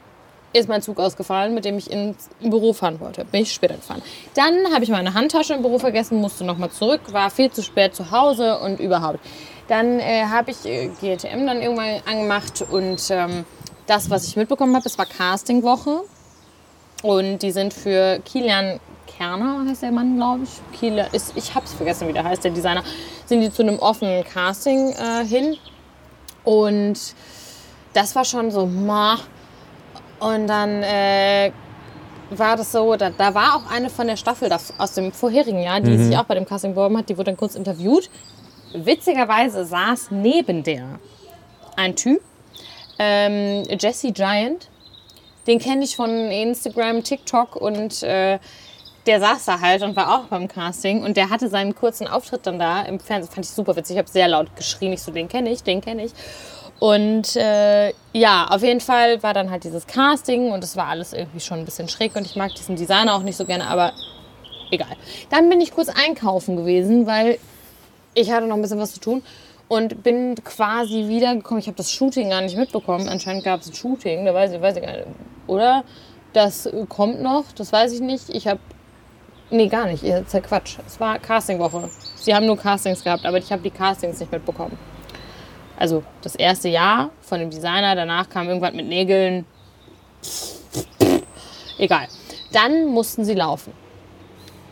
ist 0.54 0.70
mein 0.70 0.82
Zug 0.82 0.98
ausgefallen, 1.00 1.54
mit 1.54 1.66
dem 1.66 1.78
ich 1.78 1.92
ins 1.92 2.30
Büro 2.42 2.72
fahren 2.72 3.00
wollte. 3.02 3.26
Bin 3.26 3.42
ich 3.42 3.52
später 3.52 3.76
gefahren. 3.76 4.02
Dann 4.34 4.74
habe 4.74 4.84
ich 4.84 4.90
meine 4.90 5.14
Handtasche 5.14 5.54
im 5.54 5.62
Büro 5.62 5.78
vergessen, 5.78 6.20
musste 6.20 6.46
nochmal 6.46 6.72
zurück, 6.72 7.02
war 7.12 7.30
viel 7.30 7.52
zu 7.52 7.62
spät 7.62 7.94
zu 7.94 8.12
Hause 8.12 8.60
und 8.60 8.80
überhaupt. 8.80 9.20
Dann 9.70 10.00
äh, 10.00 10.26
habe 10.26 10.52
ich 10.52 10.66
äh, 10.66 10.88
GTM 10.88 11.46
dann 11.46 11.62
irgendwann 11.62 12.02
angemacht 12.06 12.66
und 12.70 13.00
ähm, 13.12 13.46
das, 13.86 14.10
was 14.10 14.28
ich 14.28 14.36
mitbekommen 14.36 14.76
habe, 14.76 14.86
es 14.86 14.98
war 14.98 15.06
Castingwoche. 15.06 16.02
Und 17.04 17.40
die 17.40 17.52
sind 17.52 17.74
für 17.74 18.20
Kilian 18.26 18.80
Kerner, 19.06 19.66
heißt 19.68 19.84
der 19.84 19.92
Mann, 19.92 20.18
glaube 20.18 20.44
ich. 20.44 20.80
Kilian 20.80 21.08
ist, 21.12 21.34
ich 21.36 21.54
habe 21.54 21.66
es 21.66 21.74
vergessen, 21.74 22.08
wie 22.08 22.14
der 22.14 22.24
heißt, 22.24 22.44
der 22.44 22.52
Designer. 22.52 22.84
Sind 23.28 23.42
die 23.42 23.52
zu 23.52 23.62
einem 23.62 23.78
offenen 23.78 24.24
Casting 24.24 24.90
äh, 24.90 25.24
hin. 25.24 25.56
Und 26.44 26.98
das 27.94 28.16
war 28.16 28.26
schon 28.26 28.50
so, 28.50 28.66
ma. 28.66 29.20
Und 30.20 30.48
dann 30.48 30.82
äh, 30.82 31.52
war 32.32 32.58
das 32.58 32.72
so, 32.72 32.96
da, 32.96 33.12
da 33.12 33.34
war 33.36 33.56
auch 33.56 33.72
eine 33.72 33.92
von 33.92 34.08
der 34.08 34.18
Staffel 34.18 34.50
da, 34.50 34.60
aus 34.80 34.94
dem 34.94 35.12
vorherigen 35.12 35.62
Jahr, 35.62 35.80
die 35.80 35.98
sich 35.98 36.18
auch 36.18 36.26
bei 36.26 36.36
dem 36.36 36.46
Casting 36.46 36.72
beworben 36.72 36.98
hat, 36.98 37.08
die 37.08 37.18
wurde 37.18 37.26
dann 37.26 37.38
kurz 37.38 37.56
interviewt. 37.56 38.10
Witzigerweise 38.74 39.66
saß 39.66 40.12
neben 40.12 40.64
der 40.64 41.00
ein 41.76 41.96
Typ, 41.96 42.22
ähm, 43.00 43.64
Jesse 43.80 44.12
Giant. 44.12 44.70
Den 45.48 45.60
kenne 45.60 45.84
ich 45.84 45.96
von 45.96 46.10
Instagram, 46.10 47.04
TikTok 47.04 47.56
und 47.56 48.04
äh, 48.04 48.38
der 49.06 49.20
saß 49.20 49.46
da 49.46 49.62
halt 49.62 49.82
und 49.82 49.96
war 49.96 50.20
auch 50.20 50.26
beim 50.26 50.48
Casting 50.48 51.04
und 51.04 51.18
der 51.18 51.30
hatte 51.30 51.50
seinen 51.50 51.74
kurzen 51.74 52.08
Auftritt 52.08 52.46
dann 52.46 52.60
da 52.60 52.84
im 52.84 53.00
Fernsehen. 53.00 53.34
Fand 53.34 53.46
ich 53.46 53.52
super 53.52 53.76
witzig. 53.76 53.96
Ich 53.96 53.98
habe 54.00 54.10
sehr 54.10 54.28
laut 54.28 54.56
geschrien. 54.56 54.94
Ich 54.94 55.02
so, 55.02 55.12
den 55.12 55.28
kenne 55.28 55.50
ich, 55.50 55.64
den 55.64 55.82
kenne 55.82 56.06
ich. 56.06 56.12
Und 56.80 57.36
äh, 57.36 57.94
ja, 58.14 58.48
auf 58.50 58.62
jeden 58.62 58.80
Fall 58.80 59.22
war 59.24 59.34
dann 59.34 59.50
halt 59.50 59.64
dieses 59.64 59.88
Casting 59.88 60.52
und 60.52 60.64
es 60.64 60.78
war 60.78 60.88
alles 60.88 61.14
irgendwie 61.14 61.40
schon 61.40 61.60
ein 61.60 61.66
bisschen 61.66 61.90
schräg 61.90 62.16
und 62.16 62.26
ich 62.26 62.36
mag 62.36 62.54
diesen 62.54 62.76
Designer 62.76 63.16
auch 63.16 63.24
nicht 63.24 63.36
so 63.36 63.46
gerne, 63.46 63.68
aber 63.68 63.94
egal. 64.72 64.96
Dann 65.30 65.50
bin 65.50 65.60
ich 65.60 65.74
kurz 65.74 65.90
einkaufen 65.90 66.56
gewesen, 66.56 67.06
weil 67.06 67.38
ich 68.20 68.32
hatte 68.32 68.48
noch 68.48 68.56
ein 68.56 68.62
bisschen 68.62 68.80
was 68.80 68.94
zu 68.94 69.00
tun 69.00 69.24
und 69.68 70.04
bin 70.04 70.36
quasi 70.44 71.08
wiedergekommen. 71.08 71.60
Ich 71.60 71.68
habe 71.68 71.78
das 71.78 71.92
Shooting 71.92 72.30
gar 72.30 72.42
nicht 72.42 72.58
mitbekommen. 72.58 73.08
Anscheinend 73.08 73.44
gab 73.44 73.62
es 73.62 73.68
ein 73.68 73.74
Shooting, 73.74 74.26
da 74.26 74.34
weiß 74.34 74.52
ich, 74.54 74.62
weiß 74.62 74.78
ich 74.78 74.84
gar 74.84 74.92
nicht. 74.92 75.08
Oder? 75.48 75.84
Das 76.34 76.70
kommt 76.90 77.22
noch, 77.22 77.46
das 77.56 77.72
weiß 77.72 77.94
ich 77.94 78.02
nicht. 78.02 78.30
Ich 78.30 78.48
habe. 78.48 78.60
Nee, 79.52 79.68
gar 79.68 79.88
nicht. 79.88 80.04
Ihr 80.04 80.24
seid 80.28 80.44
Quatsch. 80.44 80.78
Es 80.86 81.00
war 81.00 81.18
Castingwoche. 81.18 81.90
Sie 82.16 82.36
haben 82.36 82.46
nur 82.46 82.58
Castings 82.58 83.04
gehabt, 83.04 83.26
aber 83.26 83.38
ich 83.38 83.52
habe 83.52 83.64
die 83.64 83.72
Castings 83.72 84.20
nicht 84.20 84.32
mitbekommen. 84.32 84.78
Also 85.78 86.04
das 86.22 86.36
erste 86.36 86.70
Jahr 86.70 87.10
von 87.22 87.40
dem 87.40 87.50
Designer, 87.50 87.96
danach 87.96 88.30
kam 88.30 88.48
irgendwas 88.48 88.74
mit 88.74 88.88
Nägeln. 88.88 89.46
Egal. 91.78 92.08
Dann 92.52 92.88
mussten 92.88 93.24
sie 93.24 93.34
laufen. 93.34 93.74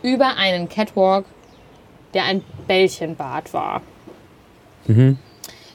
über 0.02 0.36
einen 0.36 0.68
Catwalk, 0.68 1.24
der 2.14 2.24
ein 2.24 2.42
Bällchenbad 2.66 3.52
war. 3.52 3.82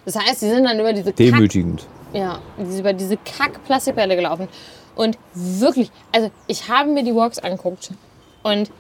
Das 0.06 0.16
heißt, 0.16 0.40
sie 0.40 0.50
sind 0.50 0.64
dann 0.66 0.80
über 0.80 0.92
diese 0.94 1.12
Kack 1.12 1.18
Demütigend. 1.18 1.86
ja, 2.14 2.40
die 2.58 2.66
sind 2.66 2.80
über 2.80 2.94
diese 2.94 3.18
Kack-Plastikbälle 3.18 4.16
gelaufen. 4.16 4.48
Und 4.96 5.18
wirklich, 5.34 5.92
also 6.12 6.30
ich 6.48 6.68
habe 6.70 6.90
mir 6.90 7.04
die 7.04 7.16
Walks 7.16 7.40
angeguckt 7.40 7.92
und 8.44 8.72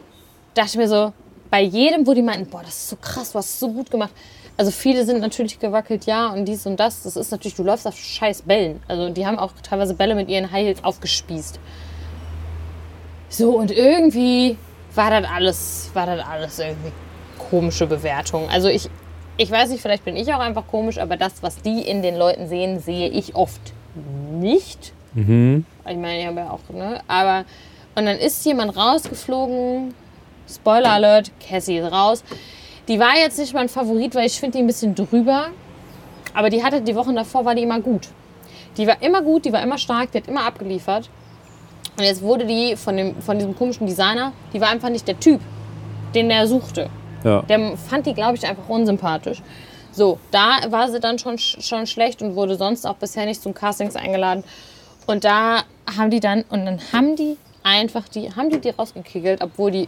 dachte 0.53 0.77
mir 0.77 0.87
so, 0.87 1.13
bei 1.49 1.61
jedem, 1.61 2.05
wo 2.07 2.13
die 2.13 2.21
meinten, 2.23 2.49
boah, 2.49 2.61
das 2.63 2.75
ist 2.75 2.89
so 2.89 2.95
krass, 2.95 3.31
du 3.31 3.37
hast 3.37 3.49
es 3.49 3.59
so 3.59 3.71
gut 3.71 3.91
gemacht. 3.91 4.11
Also 4.57 4.71
viele 4.71 5.05
sind 5.05 5.19
natürlich 5.19 5.59
gewackelt, 5.59 6.05
ja, 6.05 6.27
und 6.27 6.45
dies 6.45 6.65
und 6.65 6.79
das. 6.79 7.03
Das 7.03 7.15
ist 7.15 7.31
natürlich, 7.31 7.55
du 7.55 7.63
läufst 7.63 7.87
auf 7.87 7.95
scheiß 7.97 8.43
Bällen. 8.43 8.81
Also 8.87 9.09
die 9.09 9.25
haben 9.25 9.39
auch 9.39 9.51
teilweise 9.63 9.93
Bälle 9.95 10.13
mit 10.15 10.29
ihren 10.29 10.51
High 10.51 10.65
Heels 10.65 10.83
aufgespießt. 10.83 11.59
So, 13.29 13.57
und 13.57 13.71
irgendwie 13.71 14.57
war 14.93 15.09
das 15.09 15.25
alles, 15.31 15.89
war 15.93 16.05
das 16.05 16.25
alles 16.25 16.59
irgendwie 16.59 16.91
komische 17.49 17.87
Bewertung. 17.87 18.49
Also 18.49 18.67
ich, 18.67 18.89
ich 19.37 19.49
weiß 19.49 19.69
nicht, 19.69 19.81
vielleicht 19.81 20.05
bin 20.05 20.15
ich 20.15 20.33
auch 20.33 20.39
einfach 20.39 20.67
komisch, 20.67 20.97
aber 20.97 21.17
das, 21.17 21.41
was 21.41 21.57
die 21.61 21.81
in 21.81 22.01
den 22.01 22.15
Leuten 22.17 22.47
sehen, 22.47 22.79
sehe 22.79 23.09
ich 23.09 23.35
oft 23.35 23.61
nicht. 24.31 24.93
Ich 25.87 25.97
meine, 25.97 26.19
ich 26.19 26.27
habe 26.27 26.39
ja 26.39 26.49
auch, 26.49 26.73
ne? 26.73 27.01
Aber, 27.07 27.45
und 27.95 28.05
dann 28.05 28.17
ist 28.17 28.45
jemand 28.45 28.75
rausgeflogen. 28.75 29.93
Spoiler 30.51 30.91
Alert, 30.91 31.31
Cassie 31.39 31.77
ist 31.77 31.91
raus. 31.91 32.23
Die 32.87 32.99
war 32.99 33.15
jetzt 33.15 33.39
nicht 33.39 33.53
mein 33.53 33.69
Favorit, 33.69 34.13
weil 34.15 34.25
ich 34.25 34.39
finde 34.39 34.57
die 34.57 34.63
ein 34.63 34.67
bisschen 34.67 34.93
drüber. 34.95 35.47
Aber 36.33 36.49
die 36.49 36.63
hatte 36.63 36.81
die 36.81 36.95
Wochen 36.95 37.15
davor, 37.15 37.45
war 37.45 37.55
die 37.55 37.63
immer 37.63 37.79
gut. 37.79 38.09
Die 38.77 38.87
war 38.87 39.01
immer 39.01 39.21
gut, 39.21 39.45
die 39.45 39.53
war 39.53 39.61
immer 39.61 39.77
stark, 39.77 40.11
die 40.11 40.17
hat 40.17 40.27
immer 40.27 40.45
abgeliefert. 40.45 41.09
Und 41.97 42.03
jetzt 42.03 42.21
wurde 42.21 42.45
die 42.45 42.75
von, 42.75 42.97
dem, 42.97 43.21
von 43.21 43.37
diesem 43.37 43.55
komischen 43.55 43.85
Designer, 43.85 44.33
die 44.51 44.59
war 44.59 44.69
einfach 44.69 44.89
nicht 44.89 45.07
der 45.07 45.19
Typ, 45.19 45.39
den 46.15 46.27
der 46.29 46.47
suchte. 46.47 46.89
Ja. 47.23 47.41
Der 47.43 47.77
fand 47.77 48.05
die, 48.05 48.13
glaube 48.13 48.35
ich, 48.35 48.45
einfach 48.45 48.67
unsympathisch. 48.67 49.41
So, 49.91 50.19
da 50.31 50.59
war 50.69 50.89
sie 50.89 50.99
dann 50.99 51.19
schon, 51.19 51.37
schon 51.37 51.85
schlecht 51.85 52.21
und 52.21 52.35
wurde 52.35 52.55
sonst 52.55 52.85
auch 52.85 52.95
bisher 52.95 53.25
nicht 53.25 53.41
zum 53.41 53.53
Castings 53.53 53.95
eingeladen. 53.95 54.43
Und 55.05 55.23
da 55.23 55.63
haben 55.97 56.09
die 56.09 56.19
dann, 56.19 56.43
und 56.49 56.65
dann 56.65 56.79
haben 56.91 57.15
die 57.15 57.37
einfach 57.63 58.07
die, 58.07 58.33
haben 58.35 58.49
die 58.49 58.59
die 58.59 58.69
rausgekickelt, 58.69 59.41
obwohl 59.41 59.71
die 59.71 59.87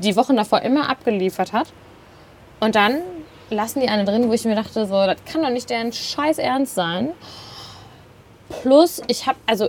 die 0.00 0.16
Wochen 0.16 0.36
davor 0.36 0.62
immer 0.62 0.88
abgeliefert 0.88 1.52
hat. 1.52 1.68
Und 2.60 2.74
dann 2.74 2.98
lassen 3.50 3.80
die 3.80 3.88
eine 3.88 4.04
drin, 4.04 4.28
wo 4.28 4.32
ich 4.32 4.44
mir 4.44 4.54
dachte, 4.54 4.86
so, 4.86 5.06
das 5.06 5.16
kann 5.24 5.42
doch 5.42 5.50
nicht 5.50 5.68
deren 5.70 5.92
Scheiß 5.92 6.38
Ernst 6.38 6.74
sein. 6.74 7.10
Plus, 8.62 9.02
ich 9.08 9.26
habe, 9.26 9.38
also, 9.46 9.68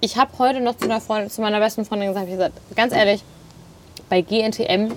ich 0.00 0.16
habe 0.16 0.30
heute 0.38 0.60
noch 0.60 0.76
zu, 0.76 0.84
einer 0.84 1.00
Freundin, 1.00 1.30
zu 1.30 1.40
meiner 1.40 1.60
besten 1.60 1.84
Freundin 1.84 2.08
gesagt, 2.08 2.26
ich 2.26 2.34
gesagt, 2.34 2.54
ganz 2.76 2.92
ehrlich, 2.92 3.22
bei 4.08 4.20
GNTM 4.20 4.92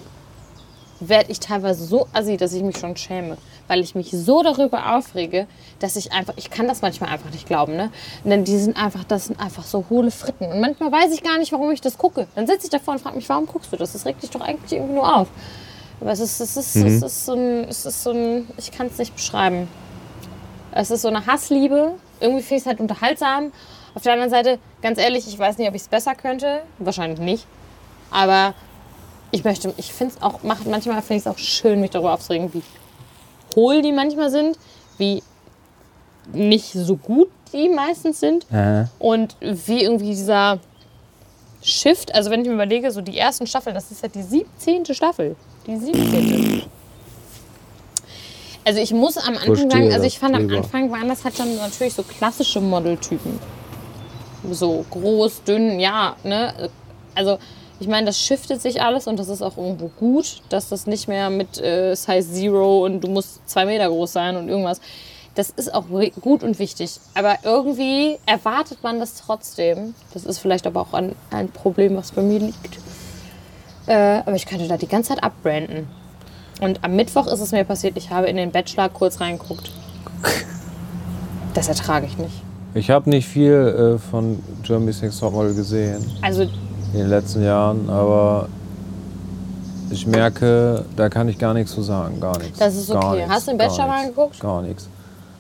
werde 1.00 1.32
ich 1.32 1.40
teilweise 1.40 1.86
so 1.86 2.08
assi, 2.14 2.38
dass 2.38 2.54
ich 2.54 2.64
mich 2.64 2.78
schon 2.78 2.96
schäme. 2.96 3.38
Weil 3.68 3.82
ich 3.82 3.96
mich 3.96 4.12
so 4.12 4.44
darüber 4.44 4.96
aufrege, 4.96 5.48
dass 5.80 5.96
ich 5.96 6.12
einfach, 6.14 6.34
ich 6.38 6.50
kann 6.50 6.68
das 6.68 6.82
manchmal 6.82 7.10
einfach 7.10 7.30
nicht 7.32 7.48
glauben, 7.48 7.76
ne? 7.76 7.92
Denn 8.24 8.46
die 8.46 8.58
sind 8.58 8.78
einfach, 8.78 9.04
das 9.04 9.26
sind 9.26 9.40
einfach 9.40 9.64
so 9.64 9.86
hohle 9.90 10.12
Fritten. 10.12 10.46
Und 10.46 10.62
manchmal 10.62 10.92
weiß 10.92 11.14
ich 11.14 11.22
gar 11.22 11.38
nicht, 11.38 11.52
warum 11.52 11.72
ich 11.72 11.82
das 11.82 11.98
gucke. 11.98 12.28
Dann 12.36 12.48
sitze 12.48 12.66
ich 12.66 12.70
davor 12.70 12.94
und 12.94 13.02
frage 13.02 13.18
mich, 13.18 13.28
warum 13.28 13.46
guckst 13.46 13.72
du 13.72 13.78
das? 13.78 13.94
Das 13.94 14.06
regt 14.06 14.24
dich 14.24 14.30
doch 14.30 14.42
eigentlich 14.42 14.72
irgendwie 14.72 14.94
nur 14.96 15.18
auf. 15.18 15.28
Aber 16.00 16.12
es 16.12 16.20
ist, 16.20 16.40
es 16.40 16.56
ist, 16.56 16.76
es 16.76 17.02
ist 17.02 17.26
so 17.26 17.34
ein, 17.34 17.66
es 17.68 17.86
ist 17.86 18.04
so 18.04 18.12
ein, 18.12 18.48
ich 18.58 18.72
kann 18.72 18.88
es 18.88 18.98
nicht 18.98 19.16
beschreiben. 19.16 19.68
Es 20.72 20.92
ist 20.92 21.02
so 21.02 21.08
eine 21.08 21.26
Hassliebe. 21.26 21.94
Irgendwie 22.20 22.42
finde 22.42 22.56
ich 22.56 22.62
es 22.62 22.68
halt 22.68 22.80
unterhaltsam. 22.80 23.52
Auf 23.96 24.04
der 24.04 24.14
anderen 24.14 24.30
Seite, 24.30 24.60
ganz 24.82 25.00
ehrlich, 25.00 25.28
ich 25.28 25.38
weiß 25.38 25.58
nicht, 25.58 25.68
ob 25.68 25.76
ich 25.76 25.82
es 25.82 25.88
besser 25.88 26.14
könnte. 26.16 26.62
Wahrscheinlich 26.78 27.20
nicht. 27.20 27.48
Aber 28.12 28.54
ich 29.32 29.44
möchte, 29.44 29.74
ich 29.78 29.94
finde 29.94 30.16
es 30.16 30.22
auch, 30.22 30.44
macht, 30.44 30.66
manchmal 30.68 31.02
finde 31.02 31.16
ich 31.16 31.26
es 31.26 31.28
auch 31.28 31.38
schön, 31.38 31.82
mich 31.82 31.92
darüber 31.92 32.14
aufzuregen, 32.14 32.54
wie 32.54 32.62
hohl 33.56 33.82
die 33.82 33.92
manchmal 33.92 34.30
sind, 34.30 34.58
wie 34.98 35.24
nicht 36.34 36.72
so 36.74 36.96
gut 36.96 37.30
die 37.54 37.70
meistens 37.70 38.20
sind 38.20 38.46
und 39.00 39.36
wie 39.40 39.84
irgendwie 39.84 40.10
dieser 40.10 40.60
Shift, 41.62 42.14
also 42.14 42.30
wenn 42.30 42.42
ich 42.42 42.48
mir 42.48 42.54
überlege, 42.54 42.92
so 42.92 43.02
die 43.02 43.18
ersten 43.18 43.48
Staffeln, 43.48 43.74
das 43.74 43.92
ist 43.92 44.04
ja 44.04 44.10
die 44.10 44.22
17. 44.22 44.86
Staffel. 44.94 45.36
Die 45.66 45.76
17. 45.76 46.64
Also 48.64 48.82
ich 48.82 48.94
muss 48.94 49.18
am 49.18 49.36
Anfang 49.36 49.56
Verstehe 49.56 49.72
sagen, 49.72 49.94
also 49.94 50.06
ich 50.06 50.20
fand 50.20 50.36
am 50.36 50.42
lieber. 50.50 50.58
Anfang 50.58 50.92
waren 50.92 51.08
das 51.08 51.24
halt 51.24 51.40
dann 51.40 51.56
natürlich 51.56 51.94
so 51.94 52.04
klassische 52.04 52.60
Modeltypen. 52.60 53.40
So 54.52 54.86
groß, 54.90 55.44
dünn, 55.44 55.80
ja, 55.80 56.16
ne? 56.24 56.70
Also 57.16 57.40
ich 57.80 57.88
meine, 57.88 58.08
das 58.08 58.20
shiftet 58.20 58.62
sich 58.62 58.82
alles 58.82 59.08
und 59.08 59.20
das 59.20 59.30
ist 59.30 59.42
auch 59.42 59.58
irgendwo 59.58 59.90
gut, 60.00 60.42
dass 60.50 60.70
das 60.70 60.88
nicht 60.88 61.08
mehr 61.08 61.30
mit 61.30 61.62
äh, 61.62 61.96
Size 61.96 62.34
Zero 62.34 62.86
und 62.86 63.02
du 63.02 63.08
musst 63.08 63.48
zwei 63.48 63.66
Meter 63.66 63.88
groß 63.88 64.12
sein 64.14 64.36
und 64.36 64.50
irgendwas. 64.50 64.82
Das 65.36 65.52
ist 65.52 65.72
auch 65.72 65.86
gut 66.22 66.42
und 66.42 66.58
wichtig. 66.58 67.00
Aber 67.14 67.36
irgendwie 67.44 68.18
erwartet 68.26 68.80
man 68.82 69.00
das 69.00 69.16
trotzdem. 69.16 69.94
Das 70.14 70.26
ist 70.26 70.40
vielleicht 70.40 70.66
aber 70.66 70.82
auch 70.82 70.94
ein, 70.94 71.16
ein 71.30 71.50
Problem, 71.50 71.96
was 71.96 72.12
bei 72.12 72.24
mir 72.24 72.40
liegt. 72.40 72.80
Äh, 73.86 74.22
aber 74.26 74.36
ich 74.36 74.48
könnte 74.48 74.68
da 74.68 74.78
die 74.78 74.88
ganze 74.88 75.10
Zeit 75.10 75.24
abbranden. 75.24 75.88
Und 76.60 76.84
am 76.84 76.96
Mittwoch 76.96 77.28
ist 77.28 77.40
es 77.40 77.52
mir 77.52 77.64
passiert, 77.66 77.98
ich 77.98 78.10
habe 78.10 78.28
in 78.28 78.38
den 78.38 78.52
Bachelor 78.52 78.90
kurz 78.90 79.22
reingeguckt. 79.22 79.72
Das 81.54 81.68
ertrage 81.68 82.08
ich 82.08 82.18
nicht. 82.18 82.34
Ich 82.74 82.90
habe 82.90 83.10
nicht 83.10 83.28
viel 83.28 83.96
äh, 83.96 84.00
von 84.00 84.44
Germany's 84.64 85.02
Next 85.02 85.20
Topmodel 85.20 85.56
gesehen 85.56 86.06
Also 86.22 86.48
in 86.94 87.00
den 87.00 87.10
letzten 87.10 87.44
Jahren, 87.44 87.90
aber 87.90 88.48
ich 89.90 90.06
merke, 90.06 90.86
da 90.96 91.10
kann 91.10 91.30
ich 91.30 91.38
gar 91.38 91.54
nichts 91.54 91.74
zu 91.74 91.82
sagen, 91.82 92.20
gar 92.20 92.38
nichts. 92.40 92.60
Das 92.60 92.76
ist 92.76 92.90
okay. 92.90 93.18
nichts, 93.18 93.32
Hast 93.32 93.48
du 93.48 93.52
den 93.52 93.58
Bachelor 93.58 93.88
mal 93.88 94.08
geguckt? 94.08 94.40
Gar 94.40 94.62
nichts. 94.62 94.90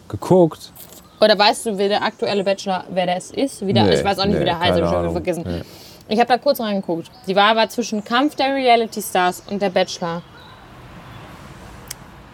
Geguckt? 0.07 0.71
Oder 1.19 1.37
weißt 1.37 1.65
du, 1.65 1.77
wer 1.77 1.89
der 1.89 2.03
aktuelle 2.03 2.43
Bachelor, 2.43 2.83
wer 2.91 3.07
das 3.07 3.31
ist? 3.31 3.65
Wie 3.65 3.73
der, 3.73 3.83
Nee, 3.83 3.95
ich 3.95 4.03
weiß 4.03 4.19
auch 4.19 4.25
nicht, 4.25 4.35
nee, 4.35 4.41
wie 4.41 4.45
der 4.45 4.59
heißt, 4.59 4.79
hab 4.79 4.85
ich 4.85 4.89
schon 4.89 5.11
vergessen. 5.11 5.43
Nee. 5.45 5.61
Ich 6.09 6.19
habe 6.19 6.27
da 6.27 6.37
kurz 6.37 6.59
reingeguckt. 6.59 7.11
Die 7.27 7.35
war 7.35 7.51
aber 7.51 7.67
zwischen 7.69 8.03
Kampf 8.03 8.35
der 8.35 8.53
Reality 8.53 9.01
Stars 9.01 9.43
und 9.49 9.61
der 9.61 9.69
Bachelor. 9.69 10.21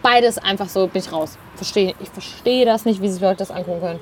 Beides 0.02 0.38
einfach 0.38 0.68
so, 0.68 0.86
bin 0.86 1.00
ich 1.02 1.10
raus. 1.10 1.38
Verstehe, 1.56 1.94
ich 1.98 2.10
verstehe 2.10 2.66
das 2.66 2.84
nicht, 2.84 3.00
wie 3.00 3.08
sich 3.08 3.20
Leute 3.22 3.38
das 3.38 3.50
angucken 3.50 3.80
können. 3.80 4.00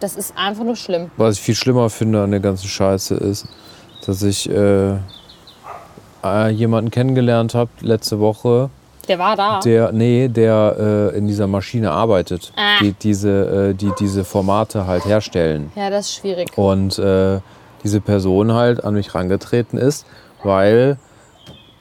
Das 0.00 0.16
ist 0.16 0.36
einfach 0.36 0.64
nur 0.64 0.76
schlimm. 0.76 1.10
Was 1.16 1.36
ich 1.36 1.40
viel 1.40 1.54
schlimmer 1.54 1.88
finde 1.88 2.22
an 2.22 2.30
der 2.30 2.40
ganzen 2.40 2.68
Scheiße 2.68 3.14
ist, 3.14 3.46
dass 4.04 4.22
ich 4.22 4.48
äh, 4.50 4.94
äh, 6.24 6.48
jemanden 6.50 6.90
kennengelernt 6.90 7.54
habe 7.54 7.70
letzte 7.80 8.18
Woche, 8.20 8.70
Der 9.08 9.18
war 9.18 9.36
da. 9.36 9.60
der, 9.60 9.92
nee, 9.92 10.28
der 10.28 11.10
äh, 11.14 11.18
in 11.18 11.26
dieser 11.28 11.46
Maschine 11.46 11.92
arbeitet, 11.92 12.52
Ah. 12.56 12.78
die, 12.80 12.92
diese, 12.92 13.70
äh, 13.70 13.74
die 13.74 13.92
diese 13.98 14.24
Formate 14.24 14.86
halt 14.86 15.04
herstellen. 15.04 15.70
ja, 15.76 15.90
das 15.90 16.06
ist 16.06 16.14
schwierig. 16.16 16.56
Und 16.56 16.98
äh, 16.98 17.40
diese 17.84 18.00
Person 18.00 18.52
halt 18.52 18.82
an 18.84 18.94
mich 18.94 19.14
rangetreten 19.14 19.78
ist, 19.78 20.06
weil 20.42 20.98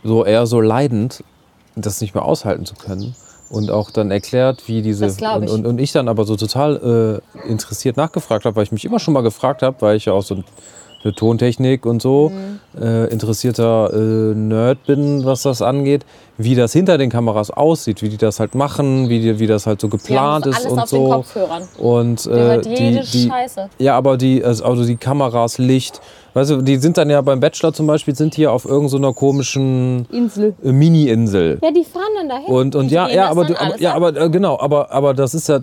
so 0.04 0.24
eher 0.24 0.46
so 0.46 0.62
leidend, 0.62 1.24
das 1.76 2.00
nicht 2.02 2.14
mehr 2.14 2.24
aushalten 2.24 2.66
zu 2.66 2.76
können. 2.76 3.16
Und 3.50 3.70
auch 3.70 3.92
dann 3.92 4.10
erklärt, 4.12 4.68
wie 4.68 4.82
diese. 4.82 5.06
Das 5.06 5.18
glaub 5.18 5.38
und, 5.38 5.44
ich. 5.44 5.52
und, 5.52 5.66
und 5.68 5.80
ich 5.80 5.92
dann 5.92 6.08
aber 6.08 6.26
so 6.26 6.36
total 6.36 7.22
äh, 7.46 7.48
interessiert 7.48 7.96
nachgefragt 7.96 8.44
habe, 8.46 8.56
weil 8.56 8.64
ich 8.64 8.72
mich 8.72 8.86
immer 8.86 8.98
schon 9.00 9.14
mal 9.14 9.22
gefragt 9.22 9.62
habe, 9.62 9.76
weil 9.82 9.98
ich 9.98 10.06
ja 10.06 10.14
auch 10.14 10.24
so 10.24 10.44
eine 11.06 11.14
Tontechnik 11.14 11.86
und 11.86 12.02
so 12.02 12.32
Mhm. 12.34 12.82
äh, 12.84 13.06
interessierter 13.08 13.92
äh, 13.94 13.98
Nerd 14.36 14.84
bin, 14.86 15.24
was 15.24 15.44
das 15.44 15.62
angeht, 15.62 16.04
wie 16.38 16.56
das 16.56 16.74
hinter 16.74 16.98
den 16.98 17.10
Kameras 17.10 17.50
aussieht, 17.52 18.02
wie 18.02 18.10
die 18.10 18.18
das 18.18 18.40
halt 18.42 18.56
machen, 18.56 19.08
wie, 19.08 19.22
die, 19.22 19.40
wie 19.40 19.48
das 19.48 19.66
halt 19.68 19.80
so 19.80 19.88
geplant 19.88 20.48
ist 20.48 20.66
und 20.66 20.88
so. 20.88 21.24
Und 21.78 22.26
äh, 22.26 22.60
die, 22.62 23.00
die, 23.00 23.32
ja, 23.80 23.96
aber 23.96 24.18
die, 24.18 24.44
also 24.44 24.66
also 24.66 24.84
die 24.84 24.98
Kameras, 24.98 25.58
Licht, 25.60 26.02
weißt 26.34 26.52
du, 26.52 26.62
die 26.62 26.78
sind 26.78 26.98
dann 26.98 27.10
ja 27.10 27.22
beim 27.22 27.40
Bachelor 27.40 27.72
zum 27.72 27.88
Beispiel, 27.88 28.16
sind 28.16 28.36
hier 28.36 28.52
auf 28.52 28.66
irgendeiner 28.66 29.08
so 29.10 29.14
komischen 29.14 30.06
Insel. 30.12 30.56
äh, 30.64 30.72
Mini-Insel. 30.72 31.60
Ja, 31.64 31.72
die 31.72 31.84
fahren 31.86 32.04
dann 32.18 32.30
dahin. 32.30 32.48
Und, 32.54 32.76
und 32.76 32.90
Die 32.90 32.96
ja, 32.96 33.08
ja, 33.08 33.30
aber, 33.30 33.46
du, 33.46 33.58
aber, 33.60 33.80
ja, 33.80 33.92
ab. 33.92 33.96
aber 33.98 34.18
äh, 34.22 34.30
genau, 34.30 34.60
aber, 34.60 34.92
aber 34.92 35.14
das 35.14 35.34
ist 35.34 35.48
ja, 35.48 35.60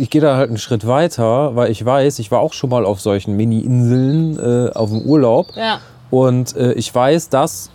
ich 0.00 0.10
gehe 0.10 0.20
da 0.20 0.36
halt 0.36 0.48
einen 0.48 0.58
Schritt 0.58 0.86
weiter, 0.86 1.54
weil 1.56 1.70
ich 1.70 1.84
weiß, 1.84 2.18
ich 2.18 2.30
war 2.30 2.40
auch 2.40 2.52
schon 2.52 2.70
mal 2.70 2.84
auf 2.84 3.00
solchen 3.00 3.36
Mini-Inseln 3.36 4.38
äh, 4.38 4.70
auf 4.72 4.90
dem 4.90 5.02
Urlaub. 5.02 5.48
Ja. 5.56 5.80
Und 6.10 6.56
äh, 6.56 6.72
ich 6.72 6.94
weiß, 6.94 7.28
dass, 7.28 7.70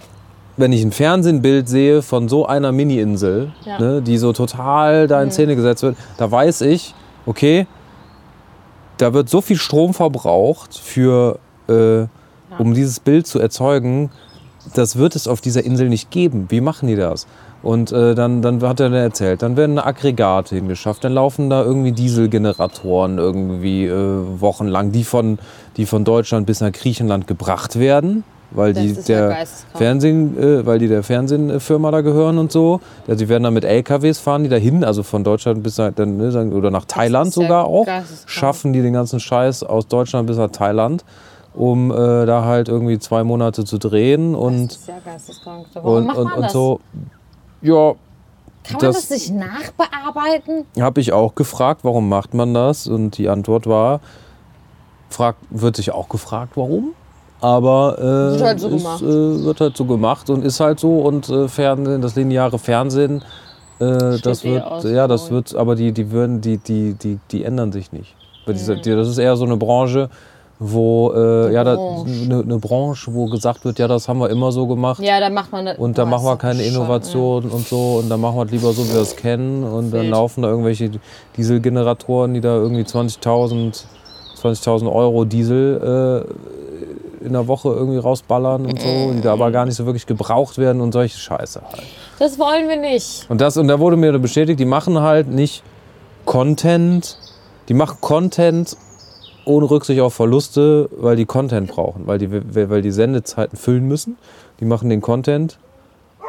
wenn 0.58 0.72
ich 0.74 0.84
ein 0.84 0.92
Fernsehbild 0.92 1.68
sehe 1.70 2.02
von 2.02 2.30
so 2.30 2.46
einer 2.46 2.72
Mini-Insel, 2.72 3.52
Ja. 3.66 3.80
ne, 3.80 4.02
die 4.02 4.18
so 4.18 4.34
total 4.34 5.08
da 5.08 5.22
in 5.22 5.32
Szene 5.32 5.56
gesetzt 5.56 5.84
wird, 5.84 5.96
da 6.18 6.30
weiß 6.32 6.62
ich, 6.62 6.94
okay, 7.26 7.68
da 8.98 9.14
wird 9.14 9.30
so 9.30 9.42
viel 9.42 9.58
Strom 9.58 9.94
verbraucht 9.94 10.78
für, 10.78 11.40
äh, 11.68 12.06
um 12.60 12.74
dieses 12.74 13.00
Bild 13.00 13.26
zu 13.28 13.40
erzeugen, 13.40 14.12
das 14.76 14.96
wird 14.96 15.16
es 15.16 15.28
auf 15.28 15.42
dieser 15.42 15.64
Insel 15.66 15.90
nicht 15.90 16.12
geben. 16.12 16.46
Wie 16.50 16.62
machen 16.62 16.88
die 16.88 16.96
das? 16.96 17.28
Und 17.64 17.94
äh, 17.94 18.14
dann, 18.14 18.42
dann 18.42 18.62
hat 18.62 18.82
er 18.82 18.90
dann 18.90 19.00
erzählt, 19.00 19.42
dann 19.42 19.56
werden 19.56 19.80
Aggregate 19.80 20.54
hingeschafft, 20.54 21.06
dann 21.06 21.14
laufen 21.14 21.50
da 21.50 21.64
irgendwie 21.64 21.94
Dieselgeneratoren 21.94 23.18
irgendwie 23.18 23.86
äh, 23.86 24.42
wochenlang, 24.42 24.92
die 24.92 25.06
von, 25.06 25.40
die 25.78 25.86
von 25.86 26.04
Deutschland 26.04 26.46
bis 26.46 26.60
nach 26.60 26.74
Griechenland 26.74 27.26
gebracht 27.26 27.80
werden. 27.80 28.26
weil 28.52 28.74
Das 28.74 28.84
die 28.84 28.94
der. 29.04 29.46
Fernsehen, 29.76 30.38
äh, 30.38 30.66
weil 30.66 30.78
die 30.78 30.90
der 30.90 31.04
Fernsehfirma 31.04 31.90
da 31.92 32.02
gehören 32.02 32.38
und 32.38 32.52
so. 32.52 32.82
Ja, 33.08 33.16
sie 33.16 33.30
werden 33.30 33.44
dann 33.44 33.54
mit 33.54 33.64
LKWs 33.64 34.20
fahren, 34.20 34.44
die 34.44 34.50
dahin, 34.50 34.84
also 34.84 35.02
von 35.02 35.24
Deutschland 35.24 35.64
bis 35.64 35.80
halt 35.80 35.98
dann, 35.98 36.18
ne, 36.18 36.52
oder 36.54 36.70
nach 36.70 36.86
Thailand 36.86 37.34
sogar 37.34 37.66
auch, 37.66 37.88
schaffen 38.26 38.74
die 38.74 38.82
den 38.82 38.94
ganzen 38.94 39.22
Scheiß 39.22 39.64
aus 39.64 39.88
Deutschland 39.88 40.28
bis 40.28 40.36
nach 40.38 40.52
Thailand, 40.52 41.06
um 41.54 41.92
äh, 41.92 42.26
da 42.26 42.44
halt 42.44 42.68
irgendwie 42.68 43.00
zwei 43.00 43.24
Monate 43.24 43.64
zu 43.64 43.78
drehen 43.78 44.36
und 44.36 44.78
und, 45.82 46.10
und, 46.10 46.34
und 46.34 46.52
so. 46.52 46.82
Ja, 47.64 47.94
Kann 48.64 48.74
man 48.74 48.80
das- 48.82 49.08
das 49.08 49.10
nicht 49.10 49.34
nachbearbeiten? 49.34 50.66
habe 50.80 51.02
ich 51.02 51.12
auch 51.14 51.34
gefragt, 51.36 51.82
warum 51.84 52.08
macht 52.10 52.34
man 52.34 52.54
das? 52.54 52.88
Und 52.88 53.18
die 53.18 53.30
Antwort 53.30 53.66
war, 53.68 54.00
fragt, 55.10 55.40
wird 55.50 55.76
sich 55.76 55.92
auch 55.92 56.10
gefragt, 56.10 56.52
warum. 56.56 56.94
Aber 57.42 57.98
äh, 58.00 58.02
Wird 58.04 58.42
halt 58.42 58.60
so 58.60 58.68
ist, 58.70 58.78
gemacht. 58.78 59.02
Äh, 59.02 59.44
wird 59.44 59.60
halt 59.62 59.76
so 59.76 59.86
gemacht 59.86 60.30
und 60.30 60.46
ist 60.46 60.60
halt 60.60 60.80
so. 60.80 61.00
Und 61.00 61.28
äh, 61.30 61.48
Fernsehen, 61.50 62.02
das 62.02 62.16
lineare 62.16 62.58
Fernsehen, 62.58 63.22
äh, 63.80 64.18
das 64.20 64.46
eh 64.46 64.54
wird, 64.54 64.64
aus, 64.64 64.84
ja, 64.86 65.08
das 65.08 65.30
wird, 65.30 65.54
aber 65.56 65.76
die, 65.76 65.92
die 65.92 66.12
würden, 66.12 66.40
die, 66.40 66.58
die, 66.58 66.94
die, 66.94 67.20
die 67.32 67.44
ändern 67.44 67.72
sich 67.74 67.92
nicht. 67.92 68.16
Mhm. 68.46 68.52
das 68.84 69.08
ist 69.08 69.18
eher 69.18 69.36
so 69.36 69.46
eine 69.46 69.58
Branche, 69.58 70.10
wo, 70.72 71.14
äh, 71.16 71.54
ja, 71.54 71.64
da, 71.64 71.74
eine, 71.74 72.42
eine 72.42 72.58
Branche, 72.60 73.14
wo 73.14 73.26
gesagt 73.26 73.66
wird, 73.66 73.80
ja, 73.80 73.88
das 73.88 74.08
haben 74.08 74.20
wir 74.20 74.30
immer 74.30 74.52
so 74.52 74.68
gemacht. 74.68 75.02
Ja, 75.02 75.20
da 75.20 75.30
macht 75.30 75.52
man 75.52 75.66
das. 75.66 75.78
Und 75.78 75.98
da 75.98 76.06
machen 76.06 76.26
wir 76.26 76.38
keine 76.38 76.60
bescheuert, 76.60 76.76
Innovation 76.76 77.50
und 77.50 77.68
so. 77.68 78.00
Und 78.02 78.10
dann 78.10 78.22
machen 78.22 78.38
wir 78.38 78.46
es 78.46 78.52
lieber 78.52 78.72
so, 78.74 78.88
wie 78.88 78.94
wir 78.94 79.02
es 79.02 79.16
kennen. 79.16 79.64
Und 79.64 79.92
dann 79.92 80.02
Wild. 80.02 80.12
laufen 80.12 80.42
da 80.44 80.50
irgendwelche 80.50 80.92
Dieselgeneratoren, 81.38 82.34
die 82.34 82.42
da 82.42 82.56
irgendwie 82.56 82.84
20.000 82.84 83.84
20.000 84.44 84.92
Euro 84.92 85.26
Diesel 85.26 86.26
äh, 87.22 87.26
in 87.26 87.34
der 87.34 87.48
Woche 87.48 87.70
irgendwie 87.70 88.00
rausballern 88.00 88.66
und 88.66 88.82
so, 88.82 89.14
die 89.14 89.22
da 89.22 89.34
aber 89.34 89.52
gar 89.52 89.66
nicht 89.66 89.76
so 89.76 89.86
wirklich 89.86 90.06
gebraucht 90.06 90.58
werden 90.58 90.82
und 90.82 90.92
solche 90.92 91.18
Scheiße 91.18 91.62
halt. 91.62 91.78
Ja. 91.78 91.84
Das 92.20 92.38
wollen 92.38 92.68
wir 92.68 92.76
nicht. 92.76 93.26
Und, 93.30 93.40
das, 93.40 93.58
und 93.58 93.68
da 93.68 93.80
wurde 93.80 93.96
mir 93.96 94.18
bestätigt, 94.20 94.60
die 94.60 94.66
machen 94.66 95.00
halt 95.00 95.30
nicht 95.30 95.64
Content, 96.26 97.18
die 97.70 97.74
machen 97.74 97.98
Content 98.02 98.78
ohne 99.46 99.70
Rücksicht 99.70 100.00
auf 100.02 100.14
Verluste, 100.14 100.90
weil 100.96 101.16
die 101.16 101.26
Content 101.26 101.70
brauchen, 101.72 102.08
weil 102.08 102.18
die, 102.20 102.30
weil 102.32 102.82
die 102.82 102.92
Sendezeiten 102.92 103.58
füllen 103.58 103.88
müssen. 103.88 104.18
Die 104.60 104.66
machen 104.66 104.90
den 104.90 105.02
Content, 105.02 105.58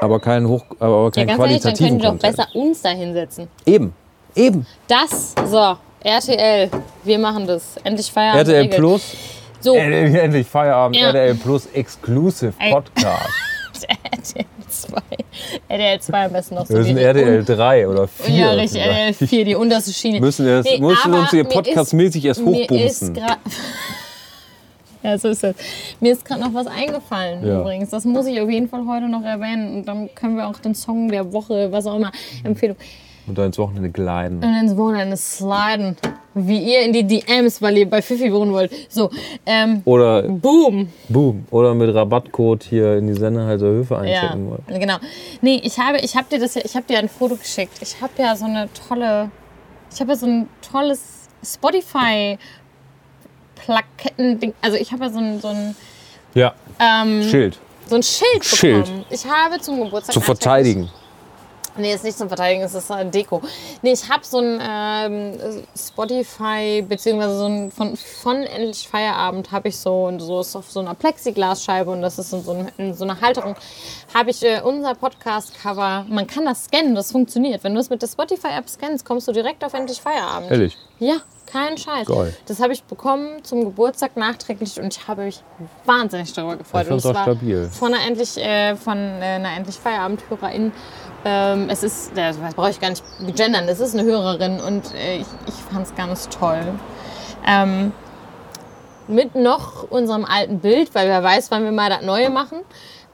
aber 0.01 0.21
keinen, 0.21 0.49
Hoch, 0.49 0.65
aber 0.81 1.05
Ja, 1.05 1.11
keinen 1.11 1.27
ganz 1.29 1.41
ehrlich, 1.41 1.62
dann 1.62 1.75
qualitativen 1.75 1.87
können 1.89 1.99
die 1.99 2.03
doch 2.05 2.11
Content. 2.11 2.37
besser 2.37 2.49
uns 2.55 2.83
da 2.83 2.89
hinsetzen. 2.91 3.49
Eben, 3.67 3.93
eben. 4.35 4.67
Das, 4.89 5.35
so, 5.51 5.77
RTL, 6.03 6.71
wir 7.05 7.19
machen 7.19 7.47
das. 7.47 7.77
Endlich 7.85 8.11
Feierabend. 8.11 8.49
RTL. 8.49 8.69
Plus, 8.69 9.17
So, 9.61 9.75
endlich 9.77 10.47
Feierabend, 10.47 10.97
Ja. 10.97 11.07
RTL 11.09 11.35
Plus 11.37 11.67
Exclusive 11.73 12.53
Ey. 12.59 12.73
Podcast. 14.11 14.37
RTL 14.37 14.47
2. 14.68 15.01
RTL 15.68 16.01
2 16.01 16.24
am 16.26 16.32
besten 16.32 16.55
noch 16.55 16.66
so. 16.66 16.74
Wir 16.74 16.85
sind 16.85 16.97
die- 16.97 17.03
RTL 17.03 17.45
3 17.45 17.89
oder 17.89 18.09
4. 18.09 18.35
Ja, 18.35 18.51
richtig, 18.53 18.80
RTL 18.80 19.12
4, 19.14 19.45
die 19.45 19.55
unterste 19.55 19.93
Schiene. 19.93 20.20
Müssen, 20.20 20.47
wir 20.47 20.57
das, 20.62 20.66
Nee, 20.66 20.78
müssen 20.80 21.12
uns 21.14 21.30
hier 21.30 21.45
podcastmäßig 21.45 22.24
erst 22.24 22.45
Mir 22.45 22.62
ist 22.62 22.70
hochbumsen. 22.70 23.20
Ja, 25.03 25.18
so 25.18 25.28
ist 25.28 25.45
es. 25.45 25.55
Mir 26.01 26.12
ist 26.12 26.24
gerade 26.24 26.41
noch 26.41 26.55
was 26.55 26.66
eingefallen 26.66 27.47
Ja. 27.47 27.61
übrigens. 27.61 27.91
Das 27.91 28.07
muss 28.07 28.24
ich 28.26 28.41
auf 28.41 28.49
jeden 28.49 28.70
Fall 28.70 28.87
heute 28.87 29.07
noch 29.07 29.22
erwähnen. 29.22 29.74
Und 29.76 29.85
dann 29.87 30.09
können 30.14 30.37
wir 30.37 30.49
auch 30.49 30.57
den 30.59 30.74
Song 30.74 31.11
der 31.11 31.30
Woche, 31.30 31.70
was 31.70 31.87
auch 31.87 31.97
immer, 31.97 32.11
Empfehlung. 32.43 32.76
Und 33.26 33.37
dann 33.37 33.47
ins 33.47 33.59
Wochenende 33.59 33.91
gleiten. 33.91 34.37
Und 34.37 34.57
ins 34.62 34.74
Wochenende 34.78 35.18
sliden. 35.18 35.97
Wie 36.37 36.59
ihr 36.72 36.80
in 36.82 36.93
die 36.93 37.05
DMs, 37.05 37.62
weil 37.62 37.78
ihr 37.78 37.89
bei 37.89 38.03
Fifi 38.03 38.32
wohnen 38.32 38.53
wollt. 38.53 38.72
So, 38.89 39.09
ähm, 39.47 39.82
Oder 39.85 40.22
boom. 40.22 40.89
Boom. 41.09 41.47
Oder 41.53 41.74
mit 41.74 41.95
Rabattcode 41.95 42.64
hier 42.64 42.97
in 42.97 43.07
die 43.07 43.14
Senneheiser 43.14 43.66
Höfe 43.66 43.95
Ja, 43.95 44.01
einchecken 44.01 44.51
wollt. 44.51 44.66
genau. 44.66 44.97
Nee, 45.43 45.61
ich 45.62 45.78
habe, 45.78 45.99
ich 45.99 46.16
habe 46.16 46.26
dir 46.28 46.41
das 46.41 46.55
ja, 46.57 46.62
ich 46.64 46.74
habe 46.74 46.87
dir 46.87 46.99
ein 46.99 47.09
Foto 47.09 47.37
geschickt. 47.37 47.78
Ich 47.80 48.01
habe 48.01 48.12
ja 48.18 48.35
so 48.35 48.47
eine 48.47 48.68
tolle, 48.89 49.30
ich 49.93 50.01
habe 50.01 50.11
ja 50.11 50.16
so 50.16 50.26
ein 50.26 50.49
tolles 50.72 51.28
Spotify 51.45 52.37
Plaketten, 53.55 54.53
also 54.61 54.76
ich 54.76 54.93
habe 54.93 55.05
ja 55.05 55.11
so 55.11 55.18
ein, 55.18 55.41
so 55.41 55.49
ein, 55.49 55.76
Ja, 56.35 56.55
ähm, 56.80 57.22
Schild. 57.22 57.59
so 57.89 57.95
ein 57.97 58.03
Schild, 58.03 58.45
Schild. 58.45 58.85
bekommen. 58.87 59.05
Ich 59.11 59.24
habe 59.24 59.61
zum 59.61 59.82
Geburtstag 59.82 60.12
Zu 60.14 60.20
verteidigen. 60.20 60.91
Nee, 61.77 61.93
ist 61.93 62.05
nicht 62.05 62.16
zum 62.16 62.29
Verteidigen, 62.29 62.62
es 62.62 62.75
ist 62.75 62.89
äh, 62.91 63.05
Deko. 63.05 63.41
Nee, 63.83 63.93
ich 63.93 64.09
habe 64.09 64.25
so 64.25 64.39
ein 64.39 64.61
ähm, 64.62 65.64
Spotify, 65.77 66.83
beziehungsweise 66.83 67.37
so 67.37 67.47
ein 67.47 67.70
von, 67.72 67.97
von 67.97 68.37
Endlich 68.37 68.89
Feierabend 68.89 69.51
habe 69.51 69.68
ich 69.68 69.77
so 69.77 70.05
und 70.05 70.20
so 70.20 70.41
ist 70.41 70.55
auf 70.55 70.70
so 70.70 70.81
einer 70.81 70.95
Plexiglasscheibe 70.95 71.91
und 71.91 72.03
das 72.03 72.18
ist 72.18 72.33
in 72.33 72.43
so, 72.45 72.53
einem, 72.53 72.68
in 72.79 72.95
so 72.95 73.05
einer 73.05 73.20
Halterung, 73.20 73.57
habe 74.14 74.31
ich 74.31 74.43
äh, 74.45 74.61
unser 74.62 74.95
Podcast-Cover. 74.95 76.07
Man 76.09 76.27
kann 76.27 76.45
das 76.45 76.66
scannen, 76.66 76.95
das 76.95 77.11
funktioniert. 77.11 77.64
Wenn 77.64 77.75
du 77.75 77.81
es 77.81 77.91
mit 77.91 78.03
der 78.03 78.09
Spotify-App 78.09 78.68
scannst, 78.68 79.05
kommst 79.05 79.27
du 79.27 79.33
direkt 79.33 79.64
auf 79.64 79.75
Endlich 79.75 80.01
Feierabend. 80.01 80.51
Ehrlich. 80.51 80.79
Ja, 81.01 81.16
kein 81.47 81.78
Scheiß. 81.78 82.07
Geil. 82.07 82.36
Das 82.47 82.61
habe 82.61 82.72
ich 82.72 82.82
bekommen 82.84 83.42
zum 83.45 83.64
Geburtstag 83.64 84.16
nachträglich 84.16 84.80
und 84.80 84.97
ich 84.97 85.09
habe 85.09 85.24
mich 85.24 85.42
wahnsinnig 85.84 86.32
darüber 86.32 86.57
gefreut. 86.57 86.82
Ich 86.82 86.88
find's 86.88 87.05
und 87.05 87.11
es 87.11 87.16
war 87.16 87.22
stabil. 87.22 87.68
Von 87.70 87.95
einer 87.95 88.07
endlich, 88.07 88.36
äh, 88.36 88.76
von 88.76 88.99
äh, 88.99 89.24
einer 89.24 89.57
endlich 89.57 89.76
Feierabendhörerin. 89.76 90.72
Ähm, 91.24 91.68
es 91.70 91.82
ist, 91.82 92.12
das 92.16 92.36
brauche 92.36 92.70
ich 92.70 92.80
gar 92.80 92.90
nicht 92.90 93.03
gendern, 93.34 93.66
es 93.66 93.80
ist 93.80 93.95
eine 93.95 94.05
Hörerin 94.05 94.61
und 94.61 94.95
äh, 94.95 95.16
ich, 95.16 95.26
ich 95.47 95.55
fand 95.55 95.86
es 95.86 95.95
ganz 95.95 96.28
toll. 96.28 96.61
Ähm, 97.47 97.92
mit 99.09 99.34
noch 99.34 99.90
unserem 99.90 100.24
alten 100.24 100.61
Bild, 100.61 100.95
weil 100.95 101.09
wer 101.09 101.22
weiß, 101.22 101.51
wann 101.51 101.64
wir 101.64 101.72
mal 101.72 101.90
das 101.90 102.03
Neue 102.03 102.30
machen. 102.30 102.59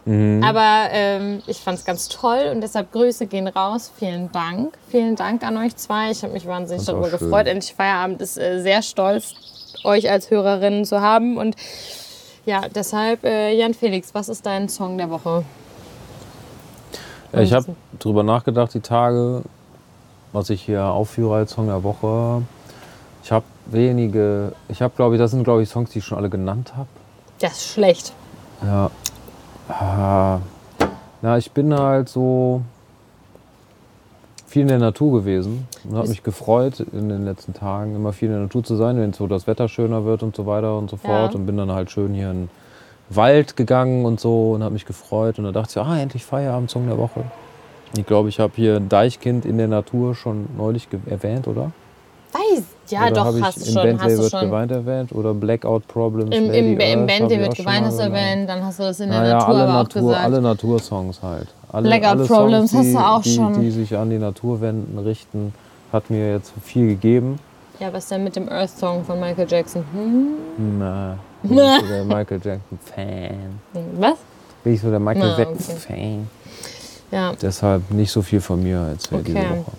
Mhm. 0.04 0.42
Aber 0.42 0.88
ähm, 0.92 1.42
ich 1.46 1.58
fand 1.58 1.78
es 1.78 1.84
ganz 1.84 2.08
toll 2.08 2.50
und 2.52 2.62
deshalb 2.62 2.92
Grüße 2.92 3.26
gehen 3.26 3.48
raus. 3.48 3.92
Vielen 3.98 4.32
Dank. 4.32 4.76
Vielen 4.88 5.16
Dank 5.16 5.42
an 5.44 5.56
euch 5.58 5.76
zwei. 5.76 6.10
Ich 6.10 6.22
habe 6.22 6.32
mich 6.32 6.46
wahnsinnig 6.46 6.84
darüber 6.84 7.10
schön. 7.10 7.18
gefreut. 7.18 7.46
Endlich 7.46 7.74
Feierabend 7.74 8.20
ist 8.22 8.38
äh, 8.38 8.60
sehr 8.60 8.82
stolz, 8.82 9.34
euch 9.84 10.10
als 10.10 10.30
Hörerinnen 10.30 10.84
zu 10.84 11.00
haben. 11.00 11.36
Und 11.36 11.56
ja, 12.46 12.62
deshalb, 12.74 13.24
äh, 13.24 13.52
Jan 13.52 13.74
Felix, 13.74 14.14
was 14.14 14.28
ist 14.28 14.46
dein 14.46 14.68
Song 14.68 14.96
der 14.96 15.10
Woche? 15.10 15.44
Ja, 17.32 17.40
ich 17.40 17.52
habe 17.52 17.76
drüber 17.98 18.22
nachgedacht, 18.22 18.74
die 18.74 18.80
Tage, 18.80 19.42
was 20.32 20.50
ich 20.50 20.62
hier 20.62 20.84
aufführe 20.84 21.36
als 21.36 21.52
Song 21.52 21.66
der 21.66 21.82
Woche. 21.84 22.42
Ich 23.22 23.30
habe 23.30 23.44
wenige, 23.66 24.52
ich 24.68 24.82
habe 24.82 24.94
glaube 24.96 25.14
ich, 25.14 25.20
das 25.20 25.30
sind 25.30 25.44
glaube 25.44 25.62
ich 25.62 25.68
Songs, 25.68 25.90
die 25.90 25.98
ich 25.98 26.04
schon 26.04 26.18
alle 26.18 26.30
genannt 26.30 26.72
habe. 26.76 26.88
Das 27.38 27.52
ist 27.52 27.72
schlecht. 27.72 28.12
Ja. 28.62 28.90
Ah. 29.70 30.40
Na, 31.22 31.38
ich 31.38 31.52
bin 31.52 31.72
halt 31.74 32.08
so 32.08 32.62
viel 34.46 34.62
in 34.62 34.68
der 34.68 34.78
Natur 34.78 35.20
gewesen 35.20 35.68
und 35.88 35.96
habe 35.96 36.08
mich 36.08 36.24
gefreut 36.24 36.80
in 36.80 37.08
den 37.08 37.24
letzten 37.24 37.54
Tagen, 37.54 37.94
immer 37.94 38.12
viel 38.12 38.28
in 38.28 38.34
der 38.34 38.42
Natur 38.42 38.64
zu 38.64 38.74
sein, 38.74 38.98
wenn 38.98 39.12
so 39.12 39.28
das 39.28 39.46
Wetter 39.46 39.68
schöner 39.68 40.04
wird 40.04 40.24
und 40.24 40.34
so 40.34 40.44
weiter 40.44 40.76
und 40.76 40.90
so 40.90 40.96
fort. 40.96 41.32
Ja. 41.32 41.38
Und 41.38 41.46
bin 41.46 41.56
dann 41.56 41.70
halt 41.70 41.90
schön 41.90 42.14
hier 42.14 42.30
in 42.30 42.46
den 42.46 42.50
Wald 43.10 43.56
gegangen 43.56 44.04
und 44.06 44.18
so 44.18 44.52
und 44.52 44.64
habe 44.64 44.72
mich 44.72 44.86
gefreut. 44.86 45.38
Und 45.38 45.44
da 45.44 45.52
dachte 45.52 45.78
ich, 45.78 45.86
ah, 45.86 45.98
endlich 45.98 46.24
Feierabend, 46.24 46.70
Song 46.70 46.86
der 46.88 46.98
Woche. 46.98 47.24
Ich 47.96 48.06
glaube, 48.06 48.28
ich 48.28 48.40
habe 48.40 48.52
hier 48.56 48.80
Deichkind 48.80 49.44
in 49.44 49.58
der 49.58 49.68
Natur 49.68 50.14
schon 50.14 50.48
neulich 50.56 50.88
erwähnt, 51.06 51.46
oder? 51.46 51.72
Weiß, 52.32 52.64
ja 52.90 53.02
oder 53.06 53.10
doch, 53.12 53.40
hast 53.40 53.60
du 53.60 53.64
schon. 53.72 53.82
Bentley 53.82 53.98
Hast 53.98 54.16
du 54.16 54.22
wird 54.22 54.30
schon. 54.30 54.40
geweint 54.40 54.70
erwähnt? 54.72 55.12
Oder 55.12 55.34
Blackout 55.34 55.86
Problems, 55.88 56.34
Im, 56.36 56.50
im, 56.50 56.78
im 56.80 57.08
ich 57.08 57.20
wird 57.30 57.50
auch 57.50 57.54
geweint, 57.54 57.86
hast 57.86 57.98
du 57.98 58.02
erwähnt, 58.02 58.48
dann 58.48 58.64
hast 58.64 58.78
du 58.78 58.82
das 58.84 59.00
in 59.00 59.10
der 59.10 59.20
Naja, 59.20 59.38
Natur 59.38 59.48
alle, 59.48 59.62
aber 59.62 59.72
auch 59.72 59.82
Natur, 59.82 60.02
gesagt. 60.02 60.24
alle 60.24 60.40
Natursongs 60.40 61.22
halt. 61.22 61.48
Alle, 61.72 61.88
Blackout 61.88 62.10
alle 62.10 62.24
Problems 62.26 62.70
Songs, 62.70 62.74
hast 62.80 62.86
die, 62.86 62.92
du 62.92 62.98
auch 62.98 63.22
die, 63.22 63.34
schon. 63.34 63.60
Die 63.60 63.70
sich 63.70 63.96
an 63.96 64.10
die 64.10 64.18
Natur 64.18 64.60
wenden, 64.60 64.98
richten, 64.98 65.54
hat 65.92 66.10
mir 66.10 66.32
jetzt 66.32 66.52
viel 66.64 66.88
gegeben. 66.88 67.38
Ja, 67.78 67.92
was 67.92 68.08
denn 68.08 68.24
mit 68.24 68.36
dem 68.36 68.48
Earth 68.48 68.70
Song 68.76 69.04
von 69.04 69.18
Michael 69.18 69.46
Jackson? 69.48 69.84
Hm? 69.92 70.78
Na, 70.78 71.18
bin 71.42 71.58
ich 71.58 71.80
so 71.80 71.86
der 71.86 72.04
Michael 72.04 72.40
Jackson-Fan. 72.44 73.60
Was? 73.98 74.14
Bin 74.62 74.74
ich 74.74 74.80
so 74.82 74.90
der 74.90 75.00
Michael 75.00 75.26
Na, 75.26 75.32
okay. 75.32 75.44
Jackson-Fan. 75.44 76.28
Ja, 77.10 77.32
Deshalb 77.40 77.90
nicht 77.90 78.12
so 78.12 78.22
viel 78.22 78.40
von 78.40 78.62
mir 78.62 78.94
diese 78.98 79.14
Okay. 79.16 79.34
Woche. 79.34 79.72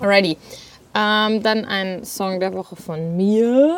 alrighty. 0.00 0.36
Ähm, 0.94 1.42
dann 1.42 1.64
ein 1.64 2.04
Song 2.04 2.40
der 2.40 2.52
Woche 2.54 2.76
von 2.76 3.16
mir. 3.16 3.76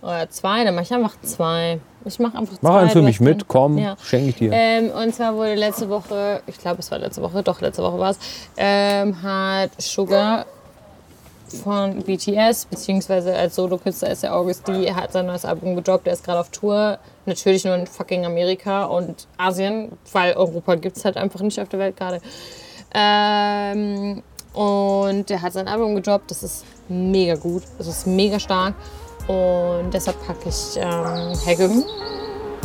Oder 0.00 0.30
zwei, 0.30 0.64
dann 0.64 0.74
mache 0.74 0.84
ich 0.84 0.92
einfach 0.94 1.20
zwei. 1.22 1.80
Ich 2.04 2.18
mache 2.18 2.38
einfach 2.38 2.54
zwei. 2.58 2.68
Mach 2.68 2.76
einen 2.76 2.90
für 2.90 3.02
mich 3.02 3.20
mit, 3.20 3.48
komm, 3.48 3.76
Ja. 3.78 3.96
schenke 4.02 4.28
ich 4.30 4.36
dir. 4.36 4.52
Ähm, 4.52 4.90
und 4.90 5.14
zwar 5.14 5.34
wurde 5.34 5.54
letzte 5.56 5.88
Woche, 5.90 6.40
ich 6.46 6.58
glaube 6.58 6.78
es 6.80 6.90
war 6.90 6.98
letzte 6.98 7.20
Woche, 7.20 7.42
doch 7.42 7.60
letzte 7.60 7.82
Woche 7.82 7.98
war 7.98 8.10
es, 8.10 8.18
ähm, 8.56 9.20
hat 9.22 9.70
Sugar 9.78 10.46
von 11.64 12.02
BTS, 12.02 12.66
beziehungsweise 12.66 13.34
als 13.34 13.56
Solokünstler 13.56 14.10
ist 14.10 14.22
der 14.22 14.36
August 14.36 14.68
D, 14.68 14.92
hat 14.92 15.12
sein 15.12 15.26
neues 15.26 15.44
Album 15.44 15.74
gedroppt, 15.76 16.06
er 16.06 16.12
ist 16.12 16.24
gerade 16.24 16.40
auf 16.40 16.50
Tour, 16.50 16.98
natürlich 17.26 17.64
nur 17.64 17.74
in 17.74 17.86
fucking 17.86 18.24
Amerika 18.24 18.84
und 18.84 19.26
Asien, 19.36 19.92
weil 20.12 20.34
Europa 20.34 20.74
gibt 20.76 20.96
es 20.98 21.04
halt 21.04 21.16
einfach 21.16 21.40
nicht 21.40 21.58
auf 21.60 21.68
der 21.68 21.80
Welt 21.80 21.96
gerade. 21.96 22.20
Ähm, 22.94 24.22
und 24.58 25.30
der 25.30 25.40
hat 25.40 25.52
sein 25.52 25.68
Album 25.68 25.94
gedroppt, 25.94 26.32
das 26.32 26.42
ist 26.42 26.64
mega 26.88 27.36
gut, 27.36 27.62
das 27.78 27.86
ist 27.86 28.08
mega 28.08 28.40
stark 28.40 28.74
und 29.28 29.92
deshalb 29.92 30.16
packe 30.26 30.48
ich 30.48 30.76
ähm, 30.76 31.32
Haggum. 31.46 31.84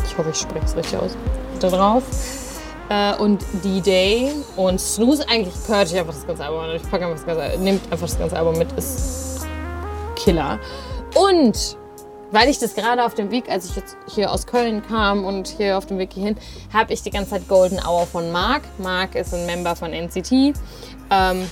Ich 0.03 0.17
hoffe, 0.17 0.31
ich 0.31 0.37
spreche 0.37 0.65
es 0.65 0.75
richtig 0.75 0.97
aus, 0.97 1.15
da 1.59 1.69
drauf. 1.69 2.03
Äh, 2.89 3.15
und 3.17 3.45
D-Day 3.63 4.31
und 4.55 4.81
Snooze, 4.81 5.29
eigentlich 5.29 5.53
gehört 5.67 5.91
ich 5.91 5.99
einfach 5.99 6.15
das 6.15 6.25
ganze 6.25 6.43
Album. 6.43 6.63
Ich 6.75 6.81
packe 6.89 7.05
einfach 7.05 7.17
das 7.17 7.27
ganze 7.27 7.43
Album, 7.43 7.63
nehmt 7.63 7.83
einfach 7.91 8.07
das 8.07 8.17
ganze 8.17 8.37
Album 8.37 8.57
mit, 8.57 8.71
ist 8.71 9.45
Killer. 10.15 10.59
Und 11.13 11.77
weil 12.31 12.49
ich 12.49 12.57
das 12.57 12.73
gerade 12.73 13.05
auf 13.05 13.13
dem 13.13 13.29
Weg, 13.29 13.51
als 13.51 13.69
ich 13.69 13.75
jetzt 13.75 13.95
hier 14.07 14.31
aus 14.31 14.47
Köln 14.47 14.81
kam 14.81 15.25
und 15.25 15.47
hier 15.47 15.77
auf 15.77 15.85
dem 15.85 15.99
Weg 15.99 16.13
hierhin, 16.13 16.37
habe 16.73 16.91
ich 16.91 17.03
die 17.03 17.11
ganze 17.11 17.29
Zeit 17.29 17.47
Golden 17.47 17.79
Hour 17.85 18.07
von 18.07 18.31
Mark. 18.31 18.63
Mark 18.79 19.13
ist 19.13 19.31
ein 19.35 19.45
Member 19.45 19.75
von 19.75 19.93
NCT. 19.93 20.55
Ähm, 21.11 21.47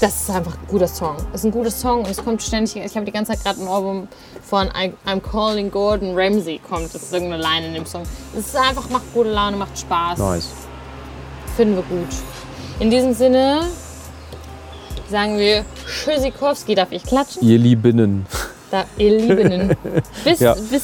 das 0.00 0.22
ist 0.22 0.30
einfach 0.30 0.52
ein 0.54 0.66
guter 0.68 0.88
Song. 0.88 1.16
Das 1.32 1.40
ist 1.40 1.44
ein 1.44 1.50
guter 1.50 1.70
Song 1.70 2.00
und 2.00 2.08
es 2.10 2.22
kommt 2.22 2.42
ständig. 2.42 2.76
Ich 2.76 2.94
habe 2.96 3.04
die 3.06 3.12
ganze 3.12 3.32
Zeit 3.32 3.42
gerade 3.44 3.60
ein 3.62 3.68
Album 3.68 4.08
von 4.42 4.66
I, 4.68 4.92
I'm 5.08 5.20
Calling 5.20 5.70
Gordon 5.70 6.12
Ramsay 6.14 6.58
kommt. 6.68 6.94
Das 6.94 7.02
ist 7.02 7.12
irgendeine 7.12 7.42
Line 7.42 7.68
in 7.68 7.74
dem 7.74 7.86
Song. 7.86 8.02
Es 8.36 8.46
ist 8.46 8.56
einfach, 8.56 8.88
macht 8.90 9.12
gute 9.14 9.30
Laune, 9.30 9.56
macht 9.56 9.78
Spaß. 9.78 10.18
Nice. 10.18 10.48
Finden 11.56 11.76
wir 11.76 11.82
gut. 11.84 12.08
In 12.80 12.90
diesem 12.90 13.14
Sinne 13.14 13.60
sagen 15.10 15.38
wir 15.38 15.64
Tschüssikowski. 15.86 16.74
Darf 16.74 16.90
ich 16.92 17.02
klatschen? 17.04 17.42
Ihr 17.42 17.58
Liebinnen. 17.58 18.26
Da, 18.70 18.84
ihr 18.96 19.18
Liebenden. 19.18 19.76
Bis, 20.24 20.40
Ja. 20.40 20.54
bis 20.54 20.82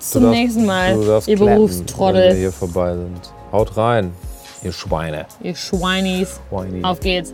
zum 0.00 0.24
darfst- 0.24 0.34
nächsten 0.36 0.66
Mal, 0.66 0.96
ihr 0.96 1.04
klappen, 1.04 1.26
Wenn 1.26 1.38
wir 1.38 1.46
Berufstrottel, 1.54 2.34
hier 2.34 2.52
vorbei 2.52 2.94
sind. 2.94 3.32
Haut 3.52 3.76
rein, 3.76 4.12
ihr 4.62 4.72
Schweine. 4.72 5.26
ihr 5.40 5.54
Schweinis. 5.54 6.40
Schweini. 6.50 6.82
Auf 6.84 6.98
geht's. 7.00 7.32